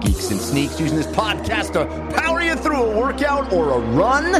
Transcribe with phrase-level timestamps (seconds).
[0.00, 4.32] Geeks and sneaks using this podcast to power you through a workout or a run.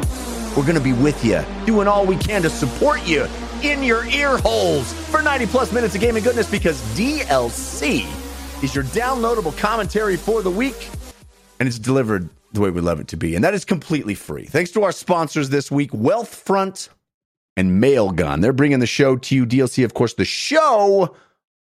[0.57, 3.27] We're going to be with you, doing all we can to support you
[3.63, 8.07] in your ear holes for 90 plus minutes of gaming goodness because DLC
[8.63, 10.89] is your downloadable commentary for the week
[11.61, 13.35] and it's delivered the way we love it to be.
[13.35, 14.45] And that is completely free.
[14.45, 16.89] Thanks to our sponsors this week, Wealthfront
[17.57, 18.41] and Mailgun.
[18.41, 19.45] They're bringing the show to you.
[19.45, 21.15] DLC, of course, the show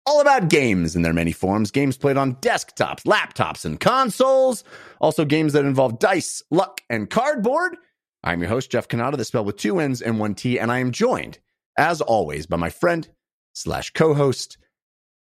[0.07, 1.69] all about games in their many forms.
[1.69, 4.63] Games played on desktops, laptops, and consoles.
[5.01, 7.75] Also, games that involve dice, luck, and cardboard.
[8.23, 10.79] I'm your host, Jeff Cannata, the spell with two N's and one T, and I
[10.79, 11.39] am joined,
[11.77, 13.07] as always, by my friend
[13.53, 14.57] slash co-host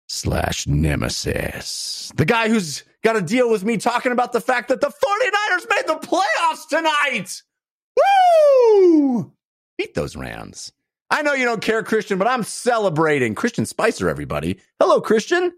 [0.08, 2.12] slash nemesis.
[2.14, 5.68] The guy who's got to deal with me talking about the fact that the 49ers
[5.68, 7.42] made the playoffs tonight.
[7.96, 9.32] Woo!
[9.76, 10.72] Beat those Rams.
[11.12, 13.34] I know you don't care, Christian, but I'm celebrating.
[13.34, 14.60] Christian Spicer, everybody.
[14.78, 15.52] Hello, Christian.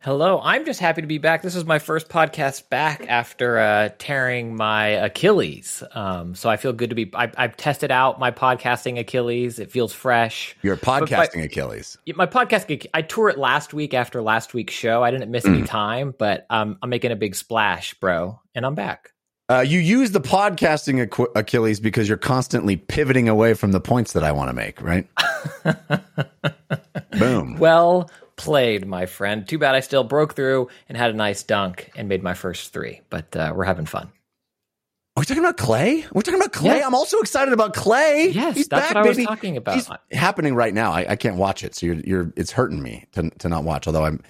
[0.00, 1.42] Hello, I'm just happy to be back.
[1.42, 5.84] This is my first podcast back after uh, tearing my Achilles.
[5.92, 7.08] Um, so I feel good to be.
[7.14, 9.60] I, I've tested out my podcasting Achilles.
[9.60, 10.56] It feels fresh.
[10.62, 11.96] You're podcasting but- Achilles.
[12.16, 15.04] My podcast, I tore it last week after last week's show.
[15.04, 18.74] I didn't miss any time, but um, I'm making a big splash, bro, and I'm
[18.74, 19.10] back.
[19.52, 24.24] Uh, you use the podcasting Achilles because you're constantly pivoting away from the points that
[24.24, 25.06] I want to make, right?
[27.18, 27.58] Boom.
[27.58, 29.46] Well played, my friend.
[29.46, 32.72] Too bad I still broke through and had a nice dunk and made my first
[32.72, 34.10] three, but uh, we're having fun.
[35.16, 36.10] Are we talking about Klay?
[36.14, 36.76] We're talking about Klay.
[36.76, 36.86] Yes.
[36.86, 38.32] I'm also excited about Klay.
[38.32, 39.26] Yes, He's that's back, what I was baby.
[39.26, 39.74] talking about.
[39.74, 40.92] He's happening right now.
[40.92, 42.32] I, I can't watch it, so you're, you're.
[42.36, 43.86] It's hurting me to to not watch.
[43.86, 44.22] Although I'm,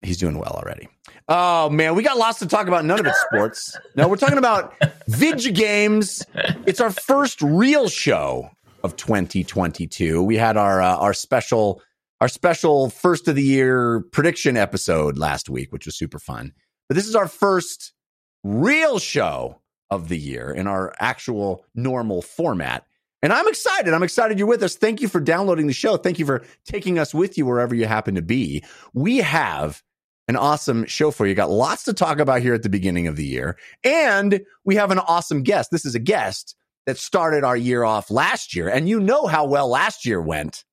[0.00, 0.88] he's doing well already.
[1.28, 2.84] Oh man, we got lots to talk about.
[2.84, 3.78] None of it's sports.
[3.96, 4.74] no, we're talking about
[5.08, 6.22] video games.
[6.66, 8.50] It's our first real show
[8.82, 10.22] of 2022.
[10.22, 11.80] We had our uh, our special
[12.20, 16.52] our special first of the year prediction episode last week, which was super fun.
[16.88, 17.94] But this is our first
[18.42, 22.84] real show of the year in our actual normal format.
[23.22, 23.94] And I'm excited.
[23.94, 24.76] I'm excited you're with us.
[24.76, 25.96] Thank you for downloading the show.
[25.96, 28.62] Thank you for taking us with you wherever you happen to be.
[28.92, 29.82] We have
[30.28, 31.34] an awesome show for you.
[31.34, 33.56] Got lots to talk about here at the beginning of the year.
[33.82, 35.70] And we have an awesome guest.
[35.70, 38.68] This is a guest that started our year off last year.
[38.68, 40.64] And you know how well last year went.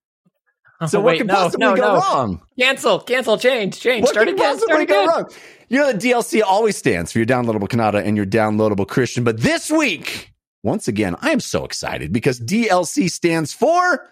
[0.79, 1.95] Oh, so Oh, what wait, could no, possibly no, go no.
[1.99, 2.41] wrong?
[2.59, 4.03] Cancel, cancel, change, change.
[4.03, 5.07] What start could again, possibly go again.
[5.07, 5.29] wrong?
[5.69, 9.23] You know, the DLC always stands for your downloadable Cannata and your downloadable Christian.
[9.23, 14.09] But this week, once again, I am so excited because DLC stands for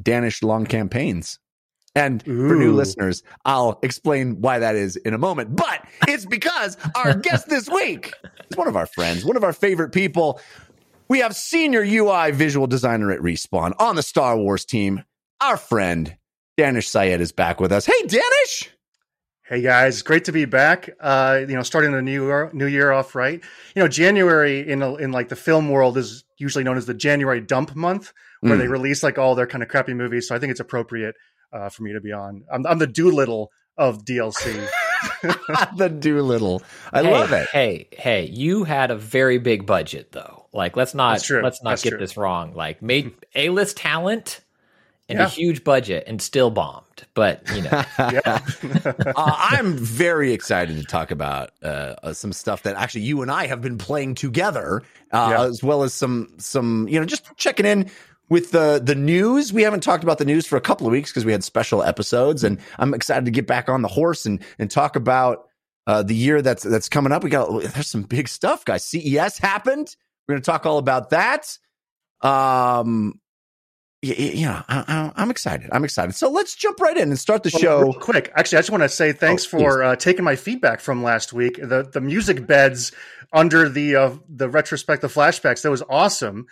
[0.00, 1.38] Danish Long Campaigns.
[1.94, 5.54] And for new listeners, I'll explain why that is in a moment.
[5.54, 8.14] But it's because our guest this week
[8.50, 10.40] is one of our friends, one of our favorite people.
[11.08, 15.04] We have senior UI visual designer at Respawn on the Star Wars team.
[15.42, 16.16] Our friend
[16.58, 17.84] Daanish Syed is back with us.
[17.84, 18.68] Hey, Daanish.
[19.44, 20.88] Hey guys, great to be back.
[20.98, 23.42] Uh, you know, starting the new year, new year off right.
[23.74, 26.94] You know, January in a, in like the film world is usually known as the
[26.94, 28.58] January dump month, where Mm.
[28.60, 30.26] they release like all their kind of crappy movies.
[30.28, 31.16] So I think it's appropriate
[31.52, 32.44] uh, for me to be on.
[32.52, 34.68] I'm, I'm the Dolittle of DLC.
[35.76, 36.62] the Dolittle.
[36.92, 37.48] I hey, love it.
[37.50, 40.46] Hey, hey, you had a very big budget though.
[40.52, 41.98] Like let's not let's not That's get true.
[41.98, 42.54] this wrong.
[42.54, 44.40] Like made A list talent
[45.08, 46.86] and a huge budget and still bombed.
[47.14, 48.38] But you know, uh,
[49.16, 53.46] I'm very excited to talk about uh, uh, some stuff that actually you and I
[53.46, 54.82] have been playing together,
[55.12, 55.44] uh, Yeah.
[55.44, 57.90] as well as some some you know just checking in
[58.28, 59.52] with the the news.
[59.52, 61.82] We haven't talked about the news for a couple of weeks because we had special
[61.82, 65.48] episodes, and I'm excited to get back on the horse and and talk about
[65.86, 67.24] uh, the year that's that's coming up.
[67.24, 68.84] We got there's some big stuff, guys.
[68.84, 69.94] CES happened.
[70.28, 71.58] We're going to talk all about that.
[72.20, 73.20] Um,
[74.02, 75.68] y- y- you know, I, I'm excited.
[75.72, 76.14] I'm excited.
[76.14, 77.80] So let's jump right in and start the Well, show.
[77.82, 78.30] real quick.
[78.36, 81.32] Actually, I just want to say thanks Oh, for uh, taking my feedback from last
[81.32, 81.56] week.
[81.60, 82.92] The the music beds
[83.32, 86.46] under the uh, the retrospective flashbacks that was awesome.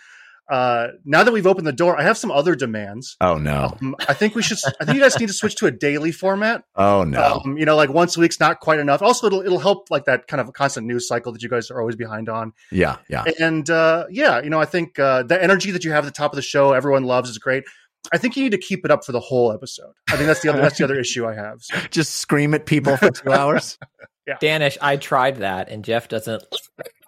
[0.51, 3.15] Uh, now that we've opened the door, I have some other demands.
[3.21, 3.77] Oh no!
[3.81, 4.57] Um, I think we should.
[4.81, 6.65] I think you guys need to switch to a daily format.
[6.75, 7.41] Oh no!
[7.45, 9.01] Um, you know, like once a week's not quite enough.
[9.01, 11.79] Also, it'll it'll help like that kind of constant news cycle that you guys are
[11.79, 12.51] always behind on.
[12.69, 13.23] yeah, yeah.
[13.39, 16.17] And uh, yeah, you know, I think uh, the energy that you have at the
[16.17, 17.63] top of the show, everyone loves, is great.
[18.11, 19.93] I think you need to keep it up for the whole episode.
[20.09, 21.61] I think that's the other that's the other issue I have.
[21.61, 23.77] So, Just scream at people for two hours.
[24.41, 26.43] Daanish, I tried that, and Jeff doesn't.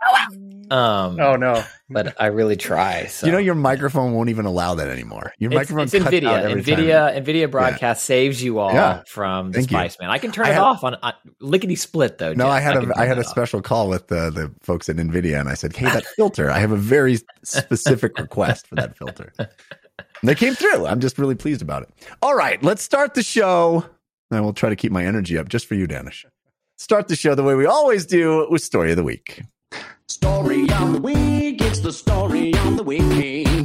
[0.72, 3.06] Um, oh no, but I really try.
[3.06, 3.28] So.
[3.28, 5.34] You know, your microphone won't even allow that anymore.
[5.38, 6.26] Your it's, microphone it's cuts NVIDIA.
[6.26, 6.78] out every time.
[6.80, 7.24] NVIDIA.
[7.24, 9.04] NVIDIA broadcast saves you all Yeah.
[9.06, 9.78] from the Thank you.
[9.78, 10.10] Spice Man.
[10.10, 12.34] I can turn I it had- off on, on lickety split though.
[12.34, 12.54] No, Jeff.
[12.54, 13.32] I had can a I turn had a that off.
[13.32, 16.50] special call with the the folks at Nvidia, and I said, "Hey, that filter.
[16.50, 19.50] I have a very specific request for that filter." And
[20.24, 20.88] they came through.
[20.88, 21.90] I'm just really pleased about it.
[22.24, 23.86] All right, let's start the show.
[24.32, 26.26] I will try to keep my energy up just for you, Daanish.
[26.78, 29.44] Start the show the way we always do with story of the week.
[30.14, 33.02] Story of the week, it's the story of the week.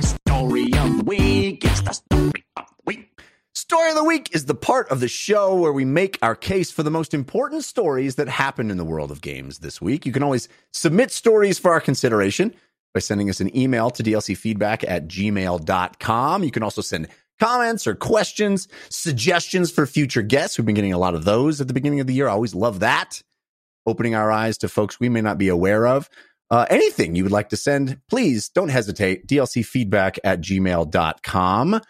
[0.02, 3.20] Story of the week, it's the story of the week.
[3.54, 6.70] Story of the week is the part of the show where we make our case
[6.70, 10.06] for the most important stories that happened in the world of games this week.
[10.06, 12.54] You can always submit stories for our consideration
[12.94, 16.44] by sending us an email to dlcfeedback at gmail.com.
[16.44, 17.08] You can also send
[17.38, 20.56] comments or questions, suggestions for future guests.
[20.56, 22.26] We've been getting a lot of those at the beginning of the year.
[22.26, 23.22] I always love that.
[23.84, 26.08] Opening our eyes to folks we may not be aware of.
[26.50, 29.26] Uh, anything you would like to send, please don't hesitate.
[29.26, 31.80] dlcfeedback at gmail.com.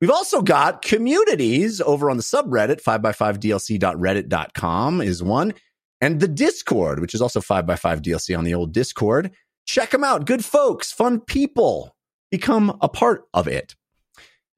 [0.00, 5.54] We've also got communities over on the subreddit, 5x5dlc.reddit.com is one.
[6.00, 9.30] And the Discord, which is also 5x5dlc on the old Discord.
[9.64, 10.26] Check them out.
[10.26, 11.96] Good folks, fun people.
[12.30, 13.74] Become a part of it.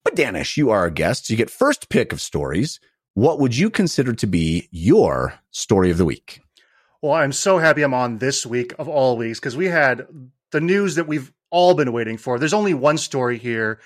[0.05, 1.31] But Daanish, you are our guest.
[1.31, 2.81] You get first pick of stories.
[3.15, 6.41] What would you consider to be your story of the week?
[7.03, 10.06] Well, I'm so happy I'm on this week of all weeks because we had
[10.50, 12.39] the news that we've all been waiting for.
[12.39, 13.81] There's only one story here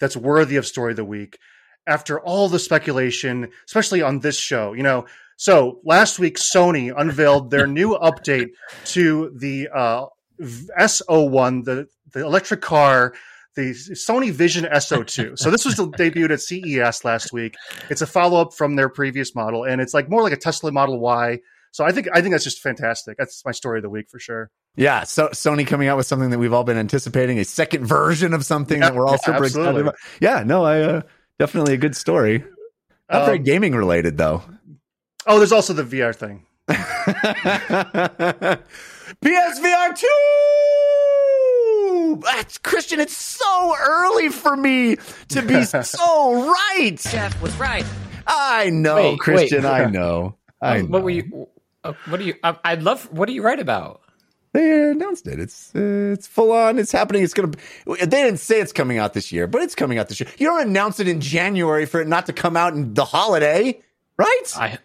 [0.00, 1.38] that's worthy of story of the week.
[1.86, 5.06] After all the speculation, especially on this show, you know.
[5.36, 8.50] So last week, Sony unveiled their new update
[8.86, 10.06] to the uh,
[10.40, 13.14] SO1, the the electric car,
[13.54, 15.38] the Sony Vision SO2.
[15.38, 17.54] So this was debuted at CES last week.
[17.88, 20.70] It's a follow up from their previous model, and it's like more like a Tesla
[20.70, 21.38] Model Y.
[21.72, 23.16] So I think I think that's just fantastic.
[23.18, 24.50] That's my story of the week for sure.
[24.76, 28.34] Yeah, so Sony coming out with something that we've all been anticipating, a second version
[28.34, 29.94] of something that we're all Yeah, super excited about.
[30.20, 31.02] Yeah, no, I uh,
[31.38, 32.44] definitely a good story.
[33.10, 34.42] Not very Um, gaming related though.
[35.26, 36.44] Oh, there's also the VR thing.
[39.22, 39.94] PSVR
[42.10, 42.20] 2!
[42.22, 44.96] That's Christian, it's so early for me
[45.28, 46.96] to be so right.
[46.98, 47.84] Jeff was right.
[48.26, 49.70] I know, Wait, Christian, wait.
[49.70, 50.36] I know.
[50.60, 51.48] I Um, what were you?
[51.88, 52.34] Uh, What do you?
[52.42, 53.10] I, I'd love.
[53.12, 54.00] What are you right about?
[54.52, 55.38] They announced it.
[55.38, 56.78] It's uh, it's full on.
[56.78, 57.22] It's happening.
[57.22, 57.52] It's gonna.
[57.86, 60.28] They didn't say it's coming out this year, but it's coming out this year.
[60.38, 63.80] You don't announce it in January for it not to come out in the holiday,
[64.16, 64.42] right?
[64.56, 64.78] I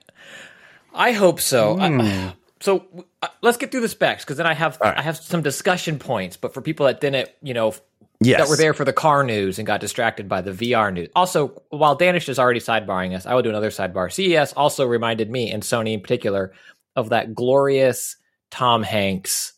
[0.94, 1.78] I hope so.
[1.80, 2.28] I- Hmm.
[2.60, 2.86] so
[3.22, 4.98] uh, let's get through the specs because then I have right.
[4.98, 6.36] I have some discussion points.
[6.38, 7.74] But for people that didn't, you know,
[8.20, 8.42] yes.
[8.42, 11.10] that were there for the car news and got distracted by the VR news.
[11.16, 14.12] Also, while Danish is already sidebarring us, I will do another sidebar.
[14.12, 16.54] CES also reminded me, and Sony in particular,
[16.96, 18.18] of that glorious
[18.52, 19.54] Tom Hanks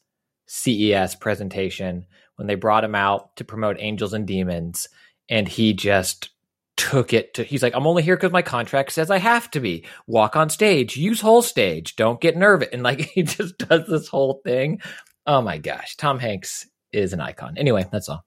[0.47, 4.87] CES presentation when they brought him out to promote Angels and Demons,
[5.29, 6.29] and he just
[6.77, 9.59] took it to he's like i'm only here because my contract says i have to
[9.59, 9.85] be.
[10.07, 10.97] Walk on stage.
[10.97, 11.95] Use whole stage.
[11.95, 12.67] Don't get nervous.
[12.73, 14.81] And like he just does this whole thing.
[15.25, 15.95] Oh my gosh.
[15.95, 17.57] Tom hanks is an icon.
[17.57, 18.25] Anyway that's all.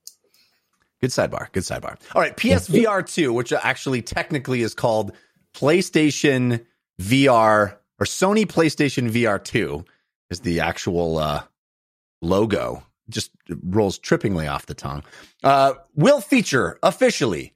[1.00, 1.52] Good sidebar.
[1.52, 1.96] Good sidebar.
[2.14, 2.36] All right.
[2.36, 5.12] PSVR 2, which actually technically is called
[5.54, 6.64] PlayStation
[7.00, 9.84] VR or Sony PlayStation VR 2
[10.30, 11.42] is the actual uh,
[12.22, 12.82] logo.
[13.08, 13.30] Just
[13.62, 15.02] rolls trippingly off the tongue.
[15.42, 17.54] Uh, will feature officially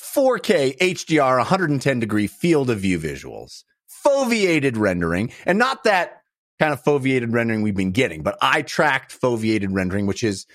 [0.00, 3.64] 4K HDR 110 degree field of view visuals,
[4.04, 6.22] foveated rendering, and not that
[6.58, 10.46] kind of foveated rendering we've been getting, but eye tracked foveated rendering, which is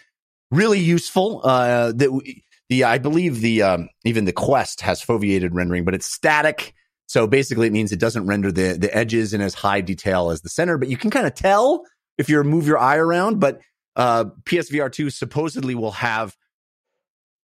[0.52, 1.42] really useful.
[1.44, 5.94] Uh, that w- the I believe the um, even the Quest has foveated rendering, but
[5.94, 6.74] it's static.
[7.12, 10.44] So basically, it means it doesn't render the the edges in as high detail as
[10.44, 11.84] the center, but you can kind of tell
[12.18, 13.42] if you move your eye around.
[13.42, 13.60] But
[13.98, 16.38] uh, PSVR two supposedly will have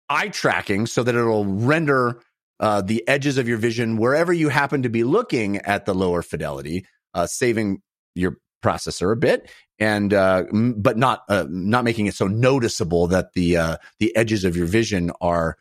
[0.09, 2.21] eye tracking so that it'll render
[2.59, 6.21] uh, the edges of your vision wherever you happen to be looking at the lower
[6.21, 6.85] fidelity,
[7.15, 7.81] uh, saving
[8.13, 9.49] your processor a bit,
[9.79, 14.15] and uh, m- but not uh, not making it so noticeable that the uh, the
[14.15, 15.57] edges of your vision are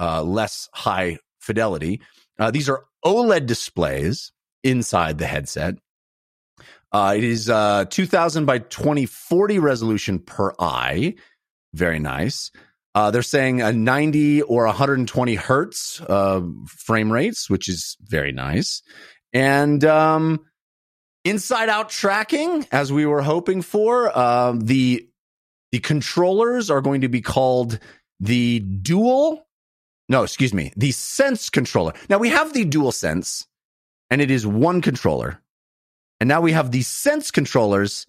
[0.00, 2.00] uh, less high fidelity.
[2.38, 5.76] Uh, these are OLED displays inside the headset.
[6.92, 11.14] Uh, it is uh, 2000 by 2040 resolution per eye.
[11.74, 12.50] Very nice.
[12.94, 18.82] Uh, they're saying a 90 or 120 hertz uh, frame rates, which is very nice.
[19.34, 20.46] And um,
[21.24, 25.06] inside out tracking, as we were hoping for, um, the
[25.72, 27.78] the controllers are going to be called
[28.20, 29.45] the dual.
[30.08, 31.92] No, excuse me, the Sense controller.
[32.08, 33.46] Now we have the Dual Sense,
[34.10, 35.40] and it is one controller.
[36.20, 38.06] And now we have the Sense controllers,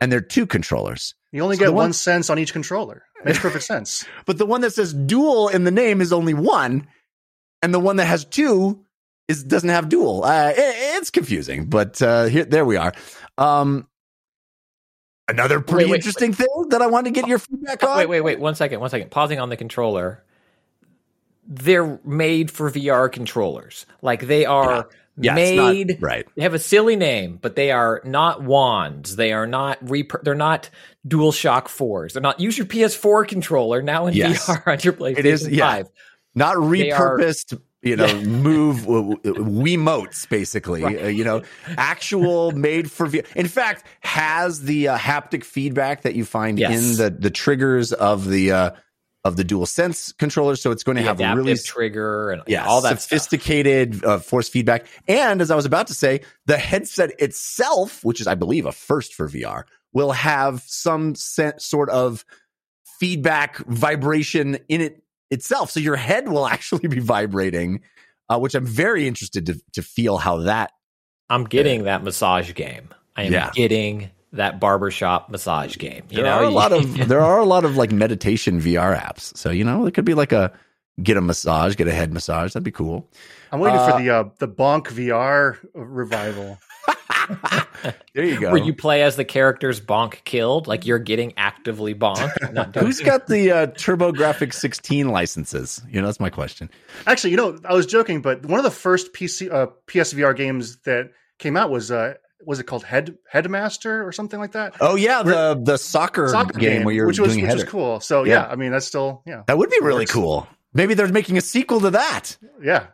[0.00, 1.14] and they're two controllers.
[1.32, 3.02] You only So get one- one sense on each controller.
[3.24, 4.06] Makes perfect sense.
[4.24, 6.86] But the one that says dual in the name is only one,
[7.62, 8.84] and the one that has two
[9.28, 10.22] is doesn't have dual.
[10.24, 12.92] Uh, it- it's confusing, but uh, here there we are.
[13.36, 13.88] Um,
[15.28, 17.96] another pretty Wait, wait, interesting thing that I wanted to get your feedback on.
[17.98, 18.38] Wait, wait, wait.
[18.38, 18.80] One second.
[18.80, 19.10] One second.
[19.10, 20.22] Pausing on the controller.
[21.46, 23.86] They're made for VR controllers.
[24.02, 24.88] Like they are
[25.18, 25.98] Yeah, not- made.
[26.00, 26.26] right.
[26.36, 29.16] They have a silly name, but they are not wands.
[29.16, 29.78] They are not.
[29.82, 30.68] Rep- they're not
[31.06, 32.12] Dual Shock fours.
[32.14, 32.40] They're not.
[32.40, 34.46] Use your PS4 controller now in Yes.
[34.46, 35.70] VR on your PlayStation It is- yeah.
[35.70, 35.86] 5.
[36.34, 37.60] Not They are- repurposed.
[37.82, 38.78] You know, move
[39.44, 40.82] Wiimotes basically.
[40.84, 41.42] Uh, you know,
[41.76, 43.24] actual made for VR.
[43.36, 46.72] In fact, has the uh, haptic feedback that you find Yes.
[46.72, 48.70] in the the triggers of the uh,
[49.26, 50.56] of the Dual Sense controller.
[50.56, 54.18] So it's going to The have a really trigger and yeah, all that sophisticated uh,
[54.18, 54.86] force feedback.
[55.08, 58.72] And as I was about to say, the headset itself, which is, I believe, a
[58.72, 62.24] first for VR, will have some sort of
[62.98, 65.70] feedback vibration in it itself.
[65.70, 67.82] So your head will actually be vibrating,
[68.28, 70.72] uh, which I'm very interested to, to feel how that.
[71.28, 72.88] I'm getting that massage game.
[73.16, 73.50] I am Yeah.
[73.54, 76.02] getting that barbershop massage game.
[76.10, 78.98] You There know, are a lot of there are a lot of like meditation VR
[78.98, 79.36] apps.
[79.36, 80.52] So you know, it could be like a
[81.02, 82.52] get a massage, get a head massage.
[82.54, 83.08] That'd be cool.
[83.52, 86.58] I'm waiting Uh, for the uh, the Bonk VR revival.
[88.14, 88.50] There you go.
[88.52, 92.52] where you play as the characters Bonk killed, like you're getting actively bonked.
[92.52, 95.82] Not Who's got the uh, TurboGrafx 16 licenses?
[95.90, 96.70] You know, that's my question.
[97.06, 100.76] Actually, you know, I was joking, but one of the first PC uh, PSVR games
[100.84, 102.14] that came out was uh,
[102.46, 104.74] was it called Head Headmaster or something like that?
[104.80, 108.00] Oh yeah, the the soccer, Soccer game, where you're which was doing which was cool.
[108.00, 108.34] So yeah.
[108.34, 108.46] Yeah.
[108.46, 110.12] I mean that's still yeah That would be really Works.
[110.12, 110.48] cool.
[110.72, 112.36] Maybe they're making a sequel to that.
[112.62, 112.86] yeah.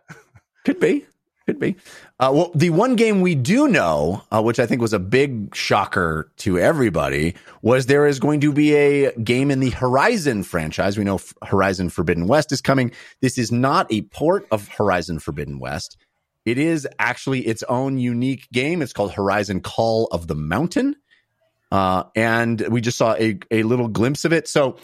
[0.64, 1.06] Could be.
[1.46, 1.74] Could be.
[2.20, 5.52] Uh, well, the one game we do know, uh, which I think was a big
[5.56, 10.96] shocker to everybody, was there is going to be a game in the Horizon franchise.
[10.96, 12.92] We know F- Horizon Forbidden West is coming.
[13.20, 15.96] This is not a port of Horizon Forbidden West.
[16.44, 18.82] It is actually its own unique game.
[18.82, 20.96] It's called Horizon Call of the Mountain.
[21.70, 24.48] Uh, and we just saw a, a little glimpse of it.
[24.48, 24.76] So,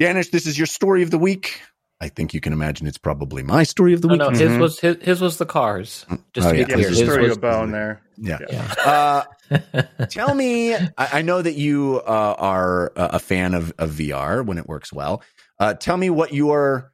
[0.00, 1.60] Daanish, this is your story of the week.
[2.00, 4.38] I think you can imagine it's probably my story of the No, week.
[4.38, 6.04] no, his was his, his was the cars.
[6.34, 6.64] Just Oh, to yeah.
[6.64, 8.02] be Yeah, clear, just his throw you a was- bone there.
[8.18, 8.38] Yeah.
[8.50, 8.74] Yeah.
[8.84, 13.90] Uh, tell me, I, I know that you uh, are a a fan of, of
[13.92, 15.22] VR when it works well.
[15.58, 16.92] Uh, tell me what your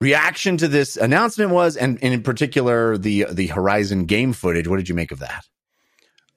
[0.00, 4.66] reaction to this announcement was, and, and in particular the the Horizon game footage.
[4.66, 5.44] What did you make of that?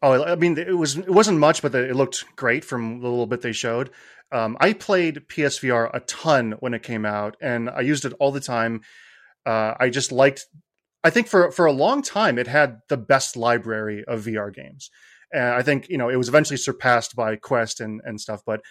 [0.01, 3.27] Oh, I mean, it was it wasn't much, but it looked great from the little
[3.27, 3.89] bit they showed.
[4.31, 8.31] Um, I played PSVR a ton when it came out, and I used it all
[8.31, 8.81] the time.
[9.45, 10.45] Uh, I just liked.
[11.03, 14.89] I think for for a long time, it had the best library of VR games,
[15.31, 18.41] and I think you know it was eventually surpassed by Quest and and stuff.
[18.45, 18.61] But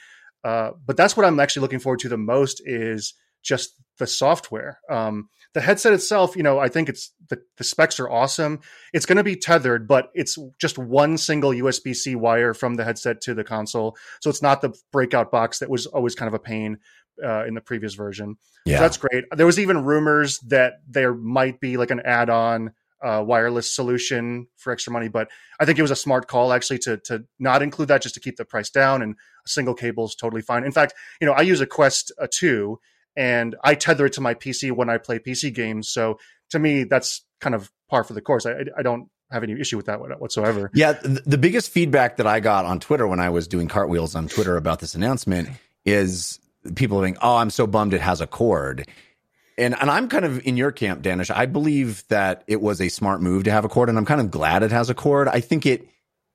[0.44, 4.80] uh, but that's what I'm actually looking forward to the most is just the software.
[4.90, 8.60] Um, the headset itself, you know, I think it's the, the specs are awesome.
[8.92, 12.84] It's going to be tethered, but it's just one single USB C wire from the
[12.84, 13.96] headset to the console.
[14.20, 16.78] So it's not the breakout box that was always kind of a pain
[17.22, 18.36] uh, in the previous version.
[18.76, 19.24] So that's great.
[19.36, 22.72] There was even rumors that there might be like an add on
[23.02, 26.78] uh, wireless solution for extra money, but I think it was a smart call actually
[26.80, 29.02] to to not include that just to keep the price down.
[29.02, 30.64] And a single cable is totally fine.
[30.64, 32.78] In fact, you know, I use a Quest uh, two,
[33.16, 35.88] and I tether it to my PC when I play PC games.
[35.88, 36.18] So
[36.50, 38.46] to me, that's kind of par for the course.
[38.46, 40.70] I, I don't have any issue with that whatsoever.
[40.74, 44.14] Yeah, th- the biggest feedback that I got on Twitter when I was doing cartwheels
[44.14, 45.48] on Twitter about this announcement
[45.84, 46.38] is
[46.74, 48.86] people being, "Oh, I'm so bummed it has a cord."
[49.58, 51.34] And and I'm kind of in your camp, Daanish.
[51.34, 54.20] I believe that it was a smart move to have a cord, and I'm kind
[54.20, 55.28] of glad it has a cord.
[55.28, 55.86] I think it,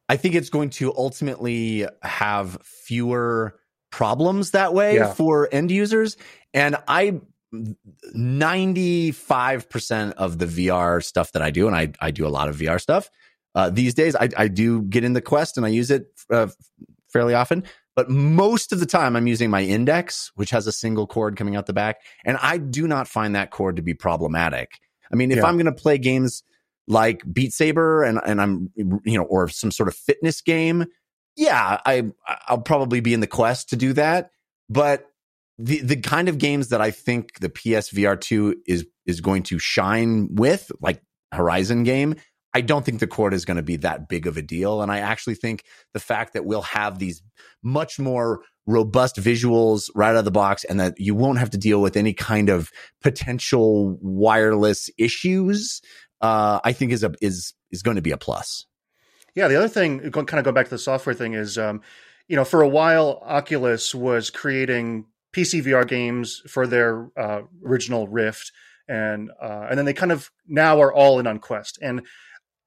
[0.10, 3.56] I think it's going to ultimately have fewer
[3.92, 5.14] problems that way Yeah.
[5.14, 6.18] for end users.
[6.58, 7.22] And I
[8.16, 12.58] 95% of the VR stuff that I do, and I, I do a lot of
[12.58, 13.10] VR stuff,
[13.56, 14.16] uh, these days.
[14.16, 16.48] I, I do get in the Quest and I use it uh,
[17.12, 17.64] fairly often,
[17.96, 21.56] but most of the time I'm using my Index, which has a single cord coming
[21.56, 24.80] out the back, and I do not find that cord to be problematic.
[25.12, 25.46] I mean, if Yeah.
[25.46, 26.44] I'm going to play games
[26.88, 30.86] like Beat Saber and and I'm you know or some sort of fitness game,
[31.36, 32.06] yeah, I
[32.48, 34.32] I'll probably be in the Quest to do that,
[34.70, 35.06] but
[35.58, 39.60] the the kind of games that I think the PSVR 2 is is going to
[39.60, 42.16] shine with, like Horizon game,
[42.54, 44.82] I don't think the cord is going to be that big of a deal.
[44.82, 47.22] And I actually think the fact that we'll have these
[47.64, 51.58] much more robust visuals right out of the box and that you won't have to
[51.58, 52.72] deal with any kind of
[53.02, 55.82] potential wireless issues,
[56.22, 58.66] uh, I think is a is is going to be a plus.
[59.36, 61.82] Yeah, the other thing, kind of go back to the software thing, is um,
[62.28, 68.08] you know, for a while, Oculus was creating PC VR games for their uh, original
[68.08, 68.52] Rift,
[68.88, 71.78] and uh, and then they kind of now are all in on Quest.
[71.82, 72.06] And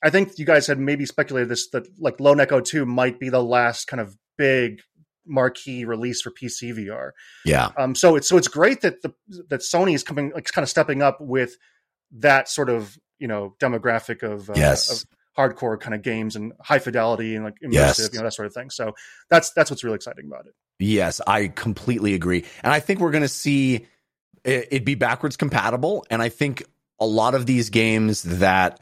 [0.02, 3.28] I think you guys had maybe speculated this that like Lone Echo Two might be
[3.28, 4.80] the last kind of big
[5.26, 7.10] marquee release for PC VR.
[7.44, 7.70] Yeah.
[7.76, 9.12] Um, so it's so it's great that the
[9.48, 11.56] that Sony is coming like kind of stepping up with
[12.12, 14.90] that sort of you know demographic of uh, Yes.
[14.90, 15.04] of
[15.38, 18.10] hardcore kind of games and high fidelity and like immersive Yes.
[18.12, 18.70] you know that sort of thing.
[18.70, 18.94] So
[19.28, 20.54] that's that's what's really exciting about it.
[20.80, 22.44] Yes, I completely agree.
[22.62, 23.86] And I think we're going to see
[24.44, 26.04] it, be backwards compatible.
[26.10, 26.64] And I think
[26.98, 28.80] a lot of these games that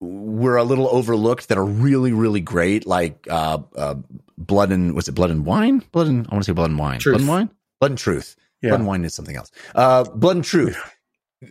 [0.00, 3.94] were a little overlooked that are really, really great, like uh, uh,
[4.36, 5.82] Blood and, was it Blood and Wine?
[5.92, 6.98] Blood and, I want to say Blood and Wine.
[6.98, 7.14] Truth.
[7.14, 7.50] Blood and Wine?
[7.80, 8.36] Blood and Truth.
[8.60, 8.70] Yeah.
[8.70, 9.50] Blood and Wine is something else.
[9.74, 10.93] Uh, Blood and Truth.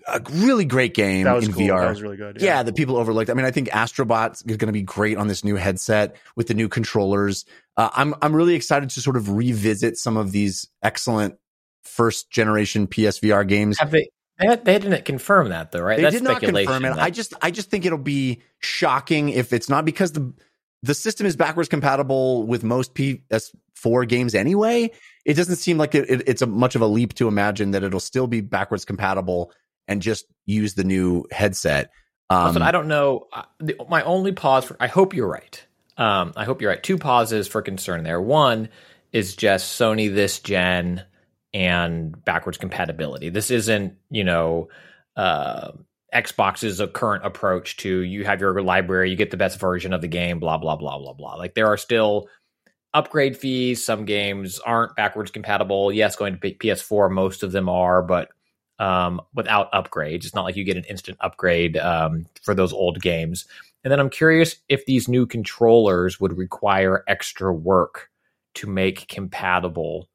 [0.07, 1.63] A really great game That was in cool.
[1.67, 1.81] VR.
[1.81, 2.41] That was really good.
[2.41, 3.29] Yeah, that people overlooked.
[3.29, 6.47] I mean, I think Astrobot is going to be great on this new headset with
[6.47, 7.45] the new controllers.
[7.77, 11.35] Uh, I'm I'm really excited to sort of revisit some of these excellent
[11.83, 13.77] first generation PSVR games.
[13.79, 14.09] Have they?
[14.39, 15.97] They, they didn't confirm that though, right?
[15.97, 16.71] They That's did not speculation.
[16.73, 16.95] confirm it.
[16.95, 20.33] that- I just I just think it'll be shocking if it's not because the
[20.81, 24.91] the system is backwards compatible with most PS4 games anyway.
[25.23, 27.83] It doesn't seem like it, it- it's a much of a leap to imagine that
[27.83, 29.51] it'll still be backwards compatible
[29.87, 31.91] and just use the new headset.
[32.29, 33.27] Um, Listen, I don't know.
[33.31, 33.43] Uh,
[33.89, 35.65] my only pause for I hope you're right.
[35.97, 36.81] Um, I hope you're right.
[36.81, 38.21] Two pauses for concern there.
[38.21, 38.69] One
[39.11, 41.03] is just Sony this gen
[41.53, 43.29] and backwards compatibility.
[43.29, 44.69] This isn't, you know,
[45.15, 45.71] uh,
[46.13, 50.01] Xbox's a current approach to you have your library, you get the best version of
[50.01, 51.35] the game, blah blah blah blah blah.
[51.35, 52.27] Like there are still
[52.93, 53.83] upgrade fees.
[53.83, 55.91] Some games aren't backwards compatible.
[55.91, 58.29] Yes, going to P- PS4, most of them are, but
[58.79, 60.25] um, without upgrades.
[60.25, 63.45] It's not like you get an instant upgrade um, for those old games.
[63.83, 68.09] And then I'm curious if these new controllers would require extra work
[68.55, 70.09] to make compatible,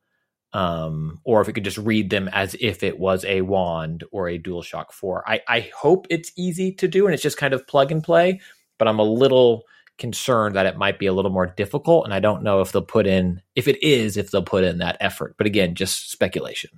[0.53, 4.29] um, or if it could just read them as if it was a wand or
[4.29, 5.29] a DualShock 4.
[5.29, 8.41] I, I hope it's easy to do and it's just kind of plug and play,
[8.79, 9.65] but I'm a little
[9.99, 12.05] concerned that it might be a little more difficult.
[12.05, 14.79] And I don't know if they'll put in, if it is, if they'll put in
[14.79, 15.35] that effort.
[15.37, 16.71] But again, just speculation.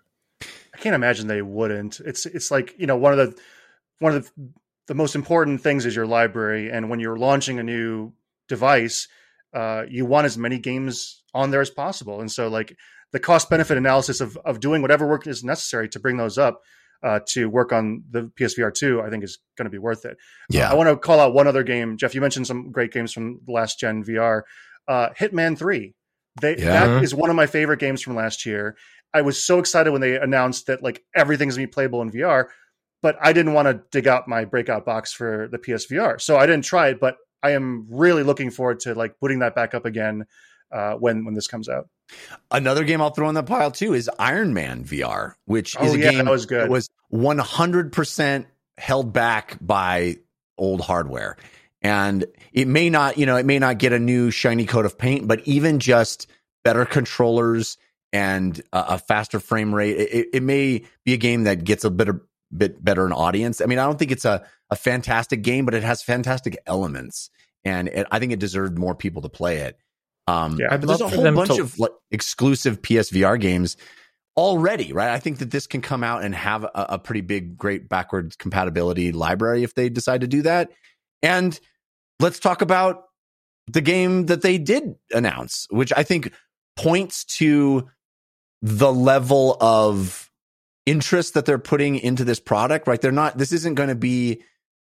[0.74, 2.00] I can't imagine they wouldn't.
[2.00, 3.40] It's it's like you know one of the
[3.98, 4.50] one of the
[4.86, 8.12] the most important things is your library, and when you're launching a new
[8.48, 9.08] device,
[9.54, 12.20] uh, you want as many games on there as possible.
[12.20, 12.76] And so like
[13.12, 16.60] the cost benefit analysis of of doing whatever work is necessary to bring those up
[17.02, 20.16] uh, to work on the PSVR two, I think is going to be worth it.
[20.50, 20.70] yeah.
[20.70, 21.96] I want to call out one other game.
[21.96, 24.42] Jeff, you mentioned some great games from the last gen VR.
[24.86, 25.94] Uh, Hitman 3.
[26.40, 26.86] They, Yeah.
[26.86, 28.76] That is one of my favorite games from last year.
[29.12, 32.46] I was so excited when they announced that like everything's gonna be playable in VR,
[33.02, 36.46] but I didn't want to dig out my breakout box for the PSVR, so I
[36.46, 37.00] didn't try it.
[37.00, 40.26] But I am really looking forward to like putting that back up again
[40.70, 41.88] uh, when when this comes out.
[42.50, 45.94] Another game I'll throw in the pile too is Iron Man VR, which is Oh,
[45.94, 46.68] a yeah, game that was good.
[46.68, 48.46] was 100%
[48.78, 50.16] held back by
[50.58, 51.36] old hardware.
[51.82, 54.98] And it may not, you know, it may not get a new shiny coat of
[54.98, 56.26] paint, but even just
[56.62, 57.78] better controllers
[58.12, 61.90] and a, a faster frame rate, it, it may be a game that gets a
[61.90, 62.20] bit, a
[62.54, 63.60] bit better an audience.
[63.60, 67.30] I mean, I don't think it's a, a fantastic game, but it has fantastic elements.
[67.64, 69.78] And it, I think it deserved more people to play it.
[70.26, 70.68] Um, Yeah.
[70.70, 73.76] I'd but there's a whole bunch to- of like exclusive PSVR games
[74.36, 75.10] already, right?
[75.10, 78.36] I think that this can come out and have a, a pretty big, great backwards
[78.36, 80.70] compatibility library if they decide to do that.
[81.22, 81.58] And
[82.20, 83.04] let's talk about
[83.66, 86.32] the game that they did announce, which I think
[86.76, 87.88] points to
[88.62, 90.30] the level of
[90.86, 93.00] interest that they're putting into this product, right?
[93.00, 94.42] They're not, this isn't going to be,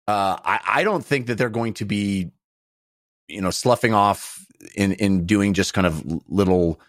[0.06, 2.30] uh, I, I don't think that they're going to be,
[3.28, 6.80] you know, sloughing off in, in doing just kind of little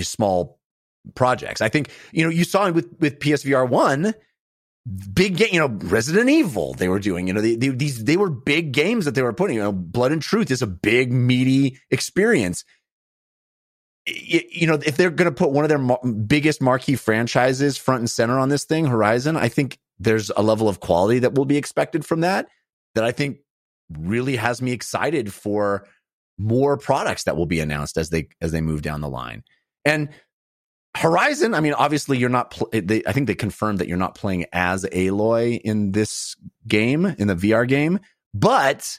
[0.00, 0.58] small
[1.14, 1.60] projects.
[1.60, 4.14] I think, you know, you saw with, with PSVR one,
[5.12, 8.16] big game, you know, Resident Evil they were doing, you know, they, they, these, they
[8.16, 11.12] were big games that they were putting, you know, Blood and Truth is a big,
[11.12, 12.64] meaty experience.
[14.06, 18.00] You, know, if they're going to put one of their mar- biggest marquee franchises front
[18.00, 21.46] and center on this thing, Horizon, I think there's a level of quality that will
[21.46, 22.48] be expected from that
[22.94, 23.38] that I think
[23.90, 25.86] really has me excited for
[26.38, 29.42] more products that will be announced as they as they move down the line.
[29.84, 30.08] And
[30.96, 32.52] Horizon, I mean, obviously you're not.
[32.52, 36.36] Pl- they, I think they confirmed that you're not playing as Aloy in this
[36.68, 38.00] game in the VR game,
[38.32, 38.98] but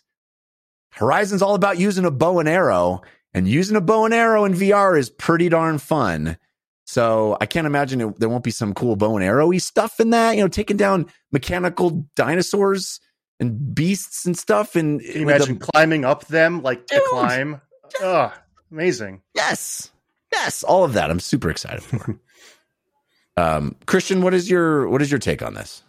[0.91, 3.01] Horizon's all about using a bow and arrow,
[3.36, 6.38] and using a bow and arrow in VR is pretty darn fun.
[6.86, 10.12] So I can't imagine it, there won't be some cool bow and arrowy stuff in
[10.12, 10.38] that.
[10.38, 13.02] You know, taking down mechanical dinosaurs
[13.41, 14.78] and beasts and stuff.
[14.78, 17.04] And Can you imagine climbing up them like to Dude.
[17.10, 17.62] climb?
[18.02, 18.34] Oh,
[18.71, 19.21] amazing.
[19.34, 19.91] Yes.
[20.32, 20.63] Yes.
[20.63, 21.10] All of that.
[21.12, 22.17] I'm super excited for.
[23.38, 25.84] um, Christian, what is your what is your take on this?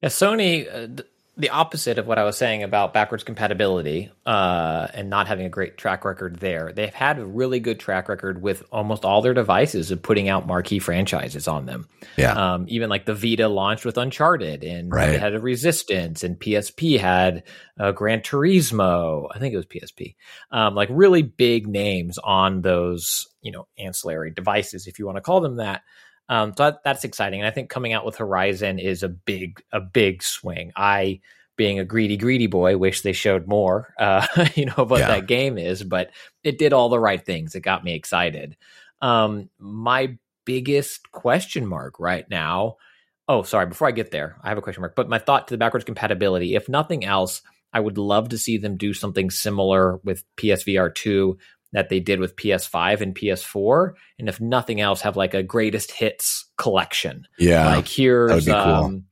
[0.00, 4.86] Yeah, Sony, uh, th- the opposite of what I was saying about backwards compatibility uh,
[4.94, 6.72] and not having a great track record there.
[6.72, 10.46] They've had a really good track record with almost all their devices of putting out
[10.46, 11.88] marquee franchises on them.
[12.16, 12.54] Yeah.
[12.54, 15.10] Um, even like the Vita launched with Uncharted, and Right.
[15.10, 17.42] it had a Resistance, and PSP had
[17.80, 19.26] uh, Gran Turismo.
[19.34, 20.14] I think it was PSP.
[20.52, 25.22] Um, like really big names on those, you know, ancillary devices, if you want to
[25.22, 25.82] call them that.
[26.28, 29.62] Um, so that, that's exciting, and I think coming out with Horizon is a big,
[29.72, 30.72] a big swing.
[30.74, 31.20] I,
[31.56, 35.08] being a greedy, greedy boy, wish they showed more, uh, you know, what Yeah.
[35.08, 36.10] that game is, but
[36.42, 37.54] it did all the right things.
[37.54, 38.56] It got me excited.
[39.02, 42.76] Um, my biggest question mark right now.
[43.28, 43.66] Oh, sorry.
[43.66, 44.94] Before I get there, I have a question mark.
[44.96, 47.40] But my thought to the backwards compatibility, if nothing else,
[47.72, 51.38] I would love to see them do something similar with PSVR 2
[51.74, 53.92] that they did with PS5 and PS4.
[54.18, 57.26] And if nothing else, have like a greatest hits collection.
[57.38, 57.66] Yeah.
[57.76, 58.60] like here's be cool.
[58.60, 59.04] um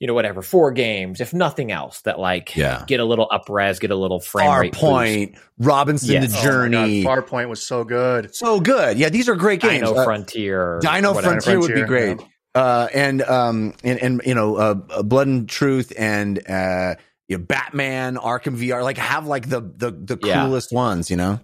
[0.00, 2.84] you know, whatever, four games, if nothing else, that like Yeah.
[2.86, 4.82] get a little up res, get a little frame Far rate boost.
[4.82, 6.32] Point, Robinson Yes.
[6.32, 7.02] the Oh Oh my Journey.
[7.04, 8.34] God, Farpoint was so good.
[8.34, 8.98] so good.
[8.98, 9.88] Yeah, these are great games.
[9.88, 10.80] Dino Uh, Frontier.
[10.82, 11.40] Dino whatever.
[11.40, 12.28] Frontier would be Frontier, great.
[12.56, 16.96] Uh, and um and and you know uh, Blood and Truth and uh
[17.28, 20.44] you know, Batman Arkham VR like have like the the the Yeah.
[20.44, 21.40] coolest ones, you know.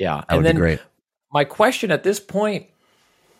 [0.00, 0.16] Yeah.
[0.16, 0.80] That and would then be great.
[1.30, 2.66] my question at this point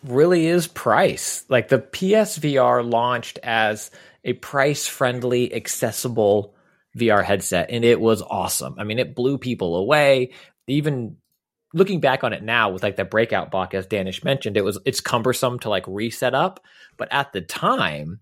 [0.03, 1.43] really is price.
[1.49, 3.91] Like the PSVR launched as
[4.23, 6.55] a price friendly, accessible
[6.95, 8.75] VR headset, and it was awesome.
[8.77, 10.31] I mean, it blew people away.
[10.67, 11.17] Even
[11.73, 14.77] looking back on it now with like that breakout box, as Daanish mentioned, it was
[14.85, 16.63] it's cumbersome to like reset up.
[16.97, 18.19] But at the time,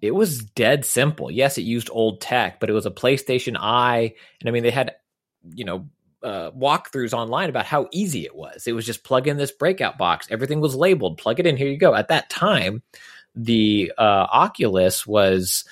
[0.00, 1.30] it was dead simple.
[1.30, 4.70] Yes, it used old tech, but it was a PlayStation Eye, and I mean they
[4.70, 4.94] had,
[5.54, 5.88] you know,
[6.22, 8.66] uh, walkthroughs online about how easy it was.
[8.66, 10.26] It was just plug in this breakout box.
[10.30, 11.18] Everything was labeled.
[11.18, 11.56] Plug it in.
[11.56, 11.94] Here you go.
[11.94, 12.82] At that time,
[13.34, 15.64] the uh, Oculus was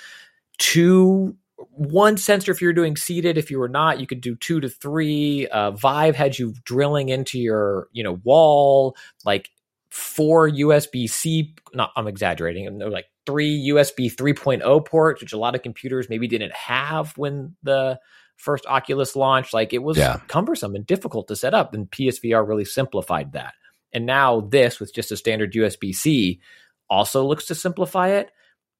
[0.59, 1.37] two
[1.73, 3.37] one sensor if you were doing seated.
[3.37, 5.47] If you were not, you could do two to three.
[5.47, 9.51] Uh, Vive had you drilling into your you know wall like
[9.91, 11.55] four USB C.
[11.75, 12.67] Not I'm exaggerating.
[12.67, 17.17] and They're like three USB 3.0 ports, which a lot of computers maybe didn't have
[17.17, 18.01] when the
[18.40, 19.53] first Oculus launch.
[19.53, 20.20] Like it was Yeah.
[20.29, 23.55] cumbersome and difficult to set up, and PSVR really simplified that.
[23.92, 26.40] And now this with just a standard USB C
[26.88, 28.31] also looks to simplify it.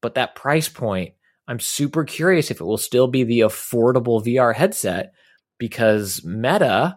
[0.03, 1.15] But that price point,
[1.49, 5.13] I'm super curious if it will still be the affordable VR headset
[5.59, 6.97] because Meta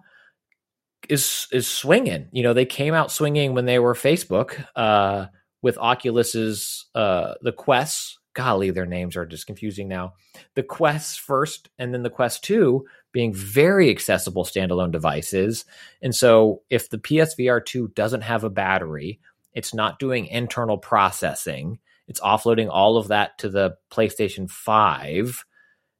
[1.09, 2.29] is is swinging.
[2.31, 5.25] You know, they came out swinging when they were Facebook uh,
[5.61, 8.19] with Oculus's uh, the Quests.
[8.33, 10.13] Golly, their names are just confusing now.
[10.55, 15.65] The Quest first, and then the Quest Two being very accessible standalone devices.
[16.01, 19.19] And so, if the PSVR two doesn't have a battery,
[19.53, 21.79] it's not doing internal processing.
[22.07, 25.45] It's offloading all of that to the PlayStation 5.